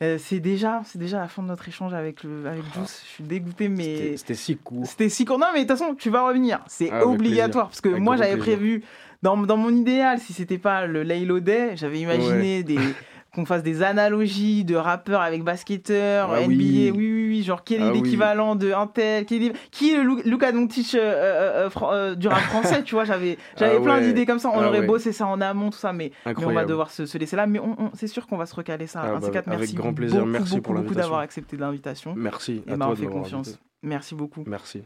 Euh, 0.00 0.16
c'est 0.18 0.38
déjà, 0.38 0.82
c'est 0.84 0.98
déjà 0.98 1.18
la 1.18 1.26
fin 1.28 1.42
de 1.42 1.48
notre 1.48 1.66
échange 1.68 1.92
avec 1.92 2.22
le, 2.22 2.46
avec 2.46 2.62
Juice. 2.72 3.02
Je 3.04 3.10
suis 3.14 3.24
dégoûté, 3.24 3.68
mais 3.68 4.16
C'était- 4.16 4.34
si 4.34 4.56
court. 4.56 4.86
c'était 4.86 5.08
si 5.08 5.24
court. 5.24 5.38
Non, 5.40 5.46
mais 5.52 5.64
de 5.64 5.68
toute 5.68 5.76
façon, 5.76 5.94
tu 5.96 6.08
vas 6.08 6.22
revenir. 6.26 6.60
C'est 6.68 6.90
Ah, 6.92 7.04
obligatoire 7.04 7.66
parce 7.68 7.80
que 7.80 7.88
Avec 7.88 8.00
moi 8.02 8.16
j'avais 8.16 8.36
prévu 8.36 8.82
dans, 9.22 9.36
dans 9.36 9.56
mon 9.56 9.70
idéal, 9.74 10.20
si 10.20 10.32
c'était 10.32 10.58
pas 10.58 10.86
le 10.86 11.02
Laylo 11.02 11.40
Day, 11.40 11.72
j'avais 11.76 11.98
imaginé 11.98 12.62
des 12.62 12.78
qu'on 13.34 13.44
fasse 13.44 13.62
des 13.64 13.82
analogies 13.82 14.64
de 14.64 14.74
rappeurs 14.76 15.20
avec 15.20 15.42
basketteurs, 15.42 16.30
Ah 16.32 16.40
NBA, 16.42 16.46
oui. 16.48 16.92
oui, 16.94 17.12
oui, 17.12 17.27
genre 17.42 17.64
quel 17.64 17.80
est 17.80 17.84
Ah 17.84 17.92
oui. 17.92 18.02
l'équivalent 18.02 18.54
de 18.56 18.72
Intel, 18.72 19.24
quel 19.26 19.42
est, 19.42 19.52
qui 19.70 19.92
est 19.92 19.96
le 19.96 20.02
Lu- 20.02 20.22
Luka 20.24 20.52
Doncic 20.52 20.94
euh, 20.94 20.98
euh, 21.00 21.68
euh, 21.68 21.86
euh, 21.92 22.14
du 22.14 22.28
rap 22.28 22.38
français, 22.50 22.82
tu 22.82 22.94
vois, 22.94 23.04
j'avais 23.04 23.38
j'avais 23.56 23.76
Ah 23.76 23.80
plein 23.80 23.94
ouais. 23.98 24.06
d'idées 24.06 24.26
comme 24.26 24.38
ça, 24.38 24.48
on 24.50 24.60
Ah 24.60 24.68
aurait 24.68 24.80
ouais. 24.80 24.86
bossé 24.86 25.12
ça 25.12 25.26
en 25.26 25.40
amont, 25.40 25.70
tout 25.70 25.78
ça, 25.78 25.92
mais, 25.92 26.12
mais 26.26 26.34
on 26.44 26.52
va 26.52 26.64
devoir 26.64 26.90
se, 26.90 27.06
se 27.06 27.18
laisser 27.18 27.36
là, 27.36 27.46
mais 27.46 27.58
on, 27.58 27.76
on- 27.80 27.90
c'est 27.94 28.06
sûr 28.08 28.26
qu'on 28.26 28.36
va 28.36 28.46
se 28.46 28.54
recaler 28.54 28.86
ça. 28.86 29.02
Ah 29.04 29.08
un 29.16 29.18
bah, 29.20 29.30
quatre, 29.30 29.48
avec 29.48 29.60
merci 29.60 29.74
grand 29.74 29.94
plaisir, 29.94 30.20
beaucoup, 30.20 30.30
merci 30.32 30.50
beaucoup, 30.56 30.62
pour 30.62 30.74
beaucoup 30.74 30.94
d'avoir 30.94 31.20
accepté 31.20 31.56
l'invitation. 31.56 32.14
Merci 32.16 32.62
Et 32.66 32.72
à 32.72 32.76
m'a 32.76 32.86
toi 32.86 32.94
de 32.94 33.00
fait 33.00 33.06
confiance. 33.06 33.48
invité. 33.48 33.62
Merci 33.82 34.14
beaucoup. 34.14 34.42
Merci. 34.46 34.82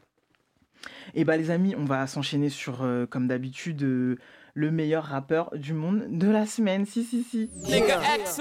Et 1.15 1.25
bah 1.25 1.37
les 1.37 1.51
amis, 1.51 1.75
on 1.79 1.85
va 1.85 2.07
s'enchaîner 2.07 2.49
sur, 2.49 2.83
euh, 2.83 3.07
comme 3.07 3.29
d'habitude, 3.29 3.83
euh, 3.85 4.17
le 4.55 4.71
meilleur 4.71 5.05
rappeur 5.05 5.51
du 5.55 5.73
monde 5.75 6.05
de 6.11 6.29
la 6.29 6.45
semaine. 6.45 6.85
Si, 6.87 7.05
si, 7.05 7.23
si. 7.23 7.49
Nigga 7.65 8.01
X 8.19 8.41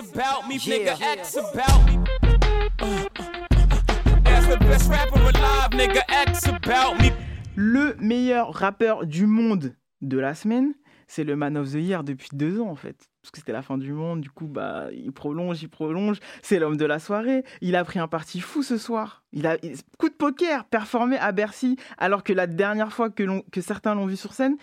Le 7.64 7.96
meilleur 8.00 8.52
rappeur 8.52 9.06
du 9.06 9.28
monde 9.28 9.76
de 10.02 10.18
la 10.18 10.34
semaine, 10.34 10.74
c'est 11.06 11.24
le 11.24 11.36
Man 11.36 11.56
of 11.60 11.70
the 11.70 11.76
Year 11.76 12.04
depuis 12.04 12.30
deux 12.34 12.60
ans 12.60 12.70
en 12.70 12.76
fait. 12.76 13.08
Parce 13.22 13.30
que 13.30 13.38
c'était 13.38 13.52
la 13.52 13.62
fin 13.62 13.78
du 13.78 13.94
monde, 13.94 14.20
du 14.22 14.32
coup, 14.32 14.48
bah, 14.48 14.88
il 14.92 15.12
prolonge, 15.12 15.62
il 15.62 15.70
prolonge. 15.70 16.18
C'est 16.42 16.58
l'homme 16.58 16.76
de 16.76 16.86
la 16.86 16.98
soirée. 16.98 17.44
Il 17.62 17.76
a 17.76 17.84
pris 17.84 18.00
un 18.00 18.08
parti 18.08 18.40
fou 18.40 18.64
ce 18.64 18.80
soir. 18.80 19.24
Il 19.32 19.46
a 19.46 19.60
coup 20.00 20.10
de 20.10 20.16
poker 20.16 20.66
performé 20.66 21.20
à 21.20 21.32
Bercy, 21.34 21.78
alors 22.00 22.24
que 22.24 22.34
la 22.34 22.48
dernière 22.48 22.92
fois 22.92 23.12
que, 23.12 23.48
que 23.52 23.62
certains 23.62 23.94
l'ont 23.94 24.08
vu 24.08 24.16
sur 24.16 24.34
scène, 24.34 24.58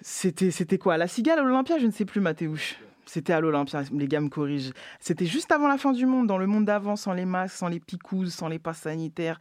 c'était 0.00 0.50
c'était 0.50 0.78
quoi 0.78 0.96
La 0.96 1.06
Cigale 1.06 1.38
à 1.38 1.42
l'Olympia 1.44 1.78
Je 1.78 1.86
ne 1.86 1.92
sais 1.92 2.04
plus, 2.04 2.20
Mathéouche. 2.20 2.76
C'était 3.06 3.32
à 3.32 3.40
l'Olympia, 3.40 3.82
les 3.92 4.08
gars 4.08 4.20
me 4.20 4.28
corrigent. 4.28 4.72
C'était 4.98 5.26
juste 5.26 5.52
avant 5.52 5.68
la 5.68 5.78
fin 5.78 5.92
du 5.92 6.06
monde, 6.06 6.26
dans 6.26 6.38
le 6.38 6.46
monde 6.46 6.64
d'avant, 6.64 6.96
sans 6.96 7.12
les 7.12 7.24
masques, 7.24 7.56
sans 7.56 7.68
les 7.68 7.78
picouses, 7.78 8.34
sans 8.34 8.48
les 8.48 8.58
passes 8.58 8.80
sanitaires. 8.80 9.38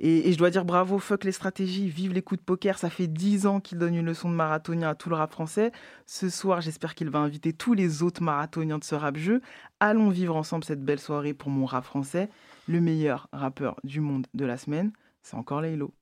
Et, 0.00 0.28
et 0.28 0.32
je 0.32 0.38
dois 0.38 0.50
dire 0.50 0.64
bravo, 0.64 0.98
fuck 0.98 1.24
les 1.24 1.32
stratégies, 1.32 1.88
vive 1.88 2.14
les 2.14 2.22
coups 2.22 2.40
de 2.40 2.44
poker. 2.44 2.78
Ça 2.78 2.90
fait 2.90 3.06
dix 3.06 3.46
ans 3.46 3.60
qu'il 3.60 3.78
donne 3.78 3.94
une 3.94 4.06
leçon 4.06 4.30
de 4.30 4.34
marathonien 4.34 4.88
à 4.88 4.94
tout 4.94 5.10
le 5.10 5.16
rap 5.16 5.30
français. 5.30 5.72
Ce 6.06 6.30
soir, 6.30 6.60
j'espère 6.62 6.94
qu'il 6.94 7.10
va 7.10 7.18
inviter 7.18 7.52
tous 7.52 7.74
les 7.74 8.02
autres 8.02 8.22
marathoniens 8.22 8.78
de 8.78 8.84
ce 8.84 8.94
rap-jeu. 8.94 9.42
Allons 9.78 10.08
vivre 10.08 10.34
ensemble 10.34 10.64
cette 10.64 10.82
belle 10.82 11.00
soirée 11.00 11.34
pour 11.34 11.50
mon 11.50 11.66
rap 11.66 11.84
français. 11.84 12.30
Le 12.66 12.80
meilleur 12.80 13.28
rappeur 13.32 13.76
du 13.84 14.00
monde 14.00 14.26
de 14.34 14.44
la 14.44 14.56
semaine, 14.56 14.92
c'est 15.22 15.36
encore 15.36 15.60
Laylo. 15.60 15.92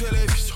télévision. 0.00 0.49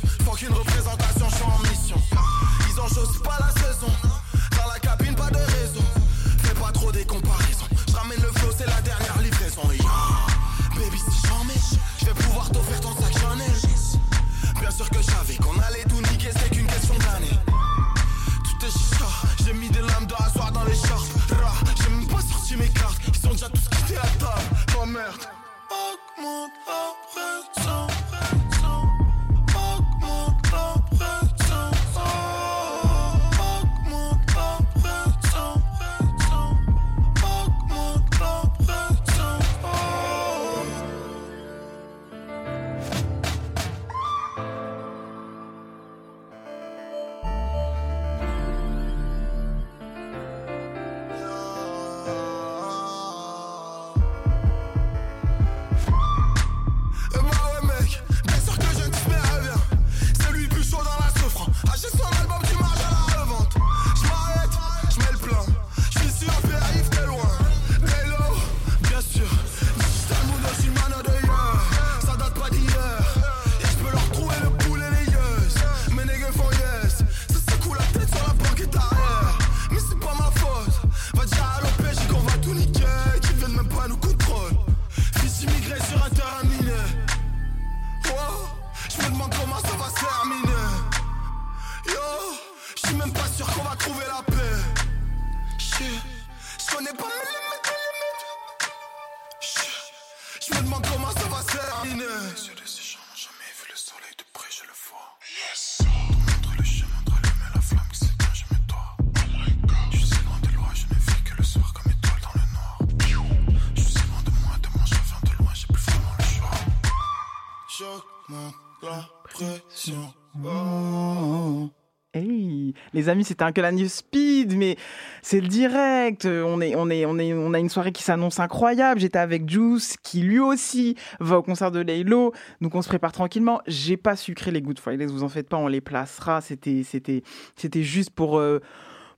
Les 122.94 123.08
amis, 123.08 123.24
c'était 123.24 123.44
un 123.44 123.72
news 123.72 123.88
speed, 123.88 124.56
mais 124.56 124.76
c'est 125.20 125.40
le 125.40 125.48
direct. 125.48 126.24
On 126.26 126.60
est, 126.60 126.74
on 126.76 126.88
est, 126.88 127.04
on 127.04 127.18
est, 127.18 127.34
on 127.34 127.52
a 127.52 127.58
une 127.58 127.68
soirée 127.68 127.92
qui 127.92 128.02
s'annonce 128.02 128.40
incroyable. 128.40 129.00
J'étais 129.00 129.18
avec 129.18 129.48
Juice, 129.50 129.96
qui 130.02 130.20
lui 130.20 130.38
aussi 130.38 130.94
va 131.20 131.38
au 131.38 131.42
concert 131.42 131.70
de 131.70 131.80
Laylo. 131.80 132.32
Donc 132.60 132.74
on 132.74 132.82
se 132.82 132.88
prépare 132.88 133.12
tranquillement. 133.12 133.60
J'ai 133.66 133.96
pas 133.96 134.16
sucré 134.16 134.50
les 134.50 134.62
Good 134.62 134.78
Fridays, 134.78 135.06
vous 135.06 135.24
en 135.24 135.28
faites 135.28 135.48
pas, 135.48 135.56
on 135.58 135.68
les 135.68 135.80
placera. 135.80 136.40
C'était, 136.40 136.82
c'était, 136.84 137.22
c'était 137.56 137.82
juste 137.82 138.10
pour. 138.10 138.38
euh, 138.38 138.60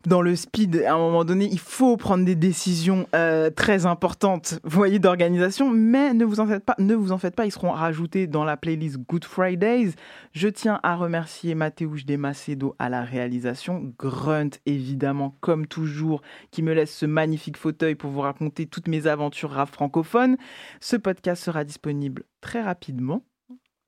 dans 0.06 0.22
le 0.22 0.36
speed, 0.36 0.84
à 0.86 0.94
un 0.94 0.98
moment 0.98 1.24
donné, 1.24 1.48
il 1.50 1.58
faut 1.58 1.96
prendre 1.96 2.24
des 2.24 2.36
décisions 2.36 3.08
euh, 3.14 3.50
très 3.50 3.86
importantes, 3.86 4.60
vous 4.62 4.76
voyez, 4.76 5.00
d'organisation, 5.00 5.68
mais 5.68 6.14
ne 6.14 6.24
vous 6.24 6.38
en 6.38 6.46
faites 6.46 6.64
pas, 6.64 6.76
ne 6.78 6.94
vous 6.94 7.10
en 7.10 7.18
faites 7.18 7.34
pas, 7.34 7.44
ils 7.44 7.50
seront 7.50 7.72
rajoutés 7.72 8.28
dans 8.28 8.44
la 8.44 8.56
playlist 8.56 8.98
Good 8.98 9.24
Fridays. 9.24 9.90
Je 10.32 10.46
tiens 10.46 10.78
à 10.84 10.94
remercier 10.94 11.56
Mathéouche 11.56 12.06
Desmacedo 12.06 12.76
à 12.78 12.88
la 12.88 13.02
réalisation, 13.02 13.92
Grunt 13.98 14.50
évidemment, 14.64 15.36
comme 15.40 15.66
toujours, 15.66 16.22
qui 16.52 16.62
me 16.62 16.72
laisse 16.72 16.94
ce 16.94 17.06
magnifique 17.06 17.56
fauteuil 17.56 17.96
pour 17.96 18.12
vous 18.12 18.20
raconter 18.20 18.66
toutes 18.66 18.86
mes 18.86 19.08
aventures 19.08 19.50
rap 19.50 19.70
francophones. 19.70 20.36
Ce 20.80 20.94
podcast 20.94 21.42
sera 21.42 21.64
disponible 21.64 22.22
très 22.40 22.62
rapidement. 22.62 23.22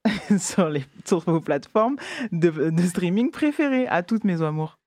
sur, 0.39 0.69
les, 0.69 0.85
vos 1.27 1.41
plateformes 1.41 1.97
de, 2.33 2.71
de 2.71 2.83
streaming 2.83 3.31
préférées. 3.31 3.87
À 3.89 4.03
toutes 4.03 4.25
mes 4.25 4.43
amours. 4.43 4.78